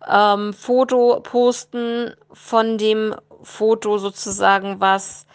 ähm, 0.10 0.54
Foto 0.54 1.20
posten 1.22 2.14
von 2.32 2.78
dem 2.78 3.16
Foto 3.44 3.98
sozusagen, 3.98 4.80
was 4.80 5.26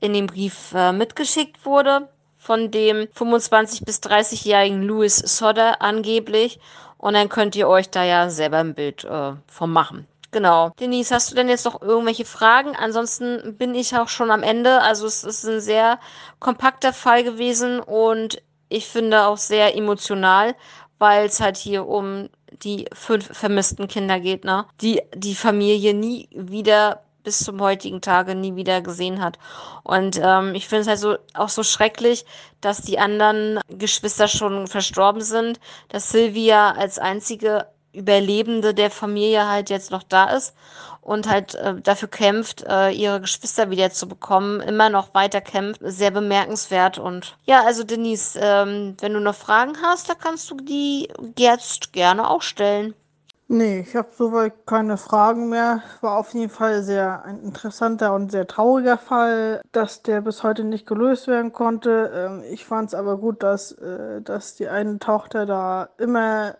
in 0.00 0.12
dem 0.12 0.26
Brief 0.26 0.72
äh, 0.74 0.92
mitgeschickt 0.92 1.64
wurde 1.64 2.08
von 2.36 2.70
dem 2.72 3.08
25 3.14 3.84
bis 3.84 4.00
30-jährigen 4.00 4.82
Louis 4.82 5.16
Sodder 5.16 5.80
angeblich 5.80 6.58
und 6.98 7.14
dann 7.14 7.28
könnt 7.28 7.54
ihr 7.56 7.68
euch 7.68 7.88
da 7.90 8.04
ja 8.04 8.30
selber 8.30 8.58
ein 8.58 8.74
Bild 8.74 9.04
äh, 9.04 9.32
vom 9.46 9.72
machen. 9.72 10.06
Genau. 10.32 10.70
Denise, 10.80 11.14
hast 11.14 11.30
du 11.30 11.34
denn 11.34 11.48
jetzt 11.48 11.66
noch 11.66 11.82
irgendwelche 11.82 12.24
Fragen? 12.24 12.74
Ansonsten 12.74 13.56
bin 13.58 13.74
ich 13.74 13.94
auch 13.96 14.08
schon 14.08 14.30
am 14.30 14.42
Ende. 14.42 14.80
Also 14.80 15.06
es 15.06 15.24
ist 15.24 15.44
ein 15.44 15.60
sehr 15.60 16.00
kompakter 16.40 16.94
Fall 16.94 17.22
gewesen 17.22 17.80
und 17.80 18.42
ich 18.72 18.86
finde 18.86 19.26
auch 19.26 19.36
sehr 19.36 19.76
emotional, 19.76 20.54
weil 20.98 21.26
es 21.26 21.40
halt 21.40 21.56
hier 21.56 21.86
um 21.86 22.28
die 22.62 22.86
fünf 22.92 23.36
vermissten 23.36 23.88
Kinder 23.88 24.20
geht, 24.20 24.44
ne? 24.44 24.66
Die 24.80 25.00
die 25.14 25.34
Familie 25.34 25.94
nie 25.94 26.28
wieder 26.32 27.02
bis 27.24 27.38
zum 27.38 27.60
heutigen 27.60 28.00
Tage 28.00 28.34
nie 28.34 28.56
wieder 28.56 28.80
gesehen 28.80 29.22
hat. 29.22 29.38
Und 29.84 30.20
ähm, 30.22 30.54
ich 30.54 30.68
finde 30.68 30.82
es 30.82 30.88
halt 30.88 30.98
so 30.98 31.16
auch 31.34 31.48
so 31.48 31.62
schrecklich, 31.62 32.24
dass 32.60 32.82
die 32.82 32.98
anderen 32.98 33.60
Geschwister 33.68 34.28
schon 34.28 34.66
verstorben 34.66 35.22
sind, 35.22 35.60
dass 35.88 36.10
Sylvia 36.10 36.72
als 36.72 36.98
einzige 36.98 37.66
Überlebende 37.92 38.74
der 38.74 38.90
Familie 38.90 39.48
halt 39.48 39.70
jetzt 39.70 39.90
noch 39.90 40.02
da 40.02 40.30
ist 40.30 40.54
und 41.02 41.28
halt 41.28 41.54
äh, 41.56 41.74
dafür 41.80 42.08
kämpft, 42.08 42.64
äh, 42.66 42.90
ihre 42.90 43.20
Geschwister 43.20 43.70
wieder 43.70 43.90
zu 43.90 44.08
bekommen, 44.08 44.60
immer 44.60 44.88
noch 44.88 45.14
weiter 45.14 45.40
kämpft, 45.40 45.80
sehr 45.84 46.10
bemerkenswert. 46.10 46.98
Und 46.98 47.36
ja, 47.44 47.64
also 47.64 47.84
Denise, 47.84 48.38
ähm, 48.40 48.96
wenn 49.00 49.12
du 49.12 49.20
noch 49.20 49.34
Fragen 49.34 49.74
hast, 49.82 50.08
da 50.08 50.14
kannst 50.14 50.50
du 50.50 50.56
die 50.56 51.08
jetzt 51.36 51.92
gerne 51.92 52.30
auch 52.30 52.42
stellen. 52.42 52.94
Nee, 53.48 53.80
ich 53.80 53.94
habe 53.94 54.08
soweit 54.16 54.66
keine 54.66 54.96
Fragen 54.96 55.50
mehr. 55.50 55.82
War 56.00 56.16
auf 56.16 56.32
jeden 56.32 56.48
Fall 56.48 56.82
sehr 56.82 57.22
ein 57.24 57.42
interessanter 57.42 58.14
und 58.14 58.32
sehr 58.32 58.46
trauriger 58.46 58.96
Fall, 58.96 59.60
dass 59.72 60.02
der 60.02 60.22
bis 60.22 60.42
heute 60.42 60.64
nicht 60.64 60.86
gelöst 60.86 61.26
werden 61.26 61.52
konnte. 61.52 62.10
Ähm, 62.14 62.42
ich 62.50 62.64
fand 62.64 62.88
es 62.88 62.94
aber 62.94 63.18
gut, 63.18 63.42
dass, 63.42 63.72
äh, 63.72 64.22
dass 64.22 64.54
die 64.54 64.68
eine 64.68 64.98
Tochter 65.00 65.44
da 65.44 65.90
immer 65.98 66.56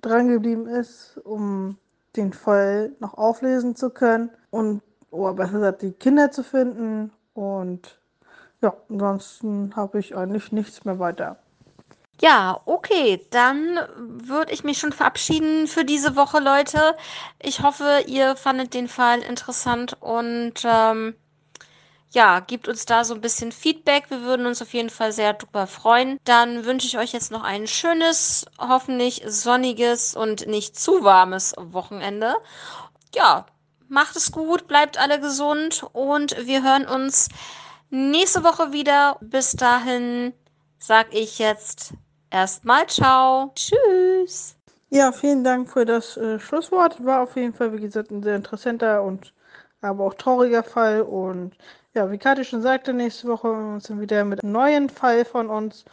dran 0.00 0.28
geblieben 0.28 0.66
ist, 0.66 1.18
um 1.24 1.78
den 2.16 2.32
Fall 2.32 2.92
noch 3.00 3.14
auflesen 3.14 3.76
zu 3.76 3.90
können 3.90 4.30
und 4.50 4.82
oder 5.10 5.34
besser 5.34 5.52
gesagt 5.52 5.82
die 5.82 5.92
Kinder 5.92 6.30
zu 6.30 6.42
finden. 6.42 7.12
Und 7.34 7.98
ja, 8.60 8.74
ansonsten 8.88 9.74
habe 9.76 9.98
ich 10.00 10.16
eigentlich 10.16 10.52
nichts 10.52 10.84
mehr 10.84 10.98
weiter. 10.98 11.38
Ja, 12.20 12.60
okay, 12.64 13.24
dann 13.30 13.78
würde 13.96 14.52
ich 14.52 14.64
mich 14.64 14.78
schon 14.78 14.92
verabschieden 14.92 15.68
für 15.68 15.84
diese 15.84 16.16
Woche, 16.16 16.40
Leute. 16.40 16.96
Ich 17.40 17.62
hoffe, 17.62 18.02
ihr 18.08 18.34
fandet 18.34 18.74
den 18.74 18.88
Fall 18.88 19.20
interessant 19.20 19.96
und 20.00 20.54
ähm, 20.64 21.14
ja, 22.10 22.40
gebt 22.40 22.68
uns 22.68 22.86
da 22.86 23.04
so 23.04 23.14
ein 23.14 23.20
bisschen 23.20 23.52
Feedback. 23.52 24.04
Wir 24.08 24.22
würden 24.22 24.46
uns 24.46 24.62
auf 24.62 24.72
jeden 24.72 24.90
Fall 24.90 25.12
sehr 25.12 25.34
drüber 25.34 25.66
freuen. 25.66 26.18
Dann 26.24 26.64
wünsche 26.64 26.86
ich 26.86 26.98
euch 26.98 27.12
jetzt 27.12 27.30
noch 27.30 27.42
ein 27.42 27.66
schönes, 27.66 28.46
hoffentlich 28.58 29.22
sonniges 29.26 30.14
und 30.14 30.46
nicht 30.46 30.78
zu 30.78 31.04
warmes 31.04 31.54
Wochenende. 31.58 32.34
Ja, 33.14 33.46
macht 33.88 34.16
es 34.16 34.32
gut, 34.32 34.66
bleibt 34.68 34.98
alle 34.98 35.20
gesund 35.20 35.84
und 35.92 36.46
wir 36.46 36.62
hören 36.62 36.86
uns 36.86 37.28
nächste 37.90 38.42
Woche 38.42 38.72
wieder. 38.72 39.18
Bis 39.20 39.52
dahin 39.52 40.32
sag 40.78 41.14
ich 41.14 41.38
jetzt 41.38 41.92
erstmal 42.30 42.86
ciao. 42.86 43.52
Tschüss. 43.54 44.56
Ja, 44.90 45.12
vielen 45.12 45.44
Dank 45.44 45.70
für 45.70 45.84
das 45.84 46.16
äh, 46.16 46.38
Schlusswort. 46.38 47.04
War 47.04 47.22
auf 47.22 47.36
jeden 47.36 47.52
Fall, 47.52 47.74
wie 47.74 47.80
gesagt, 47.80 48.10
ein 48.10 48.22
sehr 48.22 48.36
interessanter 48.36 49.02
und 49.02 49.34
aber 49.82 50.04
auch 50.04 50.14
trauriger 50.14 50.62
Fall. 50.62 51.02
Und 51.02 51.56
ja, 51.98 52.10
wie 52.12 52.18
Kathi 52.18 52.44
schon 52.44 52.62
sagte, 52.62 52.92
nächste 52.92 53.26
Woche 53.26 53.78
sind 53.80 53.96
wir 53.96 54.02
wieder 54.02 54.24
mit 54.24 54.44
einem 54.44 54.52
neuen 54.52 54.88
Fall 54.88 55.24
von 55.24 55.50
uns. 55.50 55.84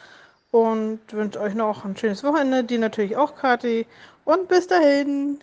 Und 0.52 1.00
wünsche 1.12 1.40
euch 1.42 1.56
noch 1.56 1.84
ein 1.84 1.98
schönes 1.98 2.24
Wochenende. 2.24 2.64
Die 2.64 2.78
natürlich 2.78 3.18
auch, 3.18 3.36
Kathi. 3.36 3.88
Und 4.24 4.48
bis 4.48 4.68
dahin. 4.68 5.40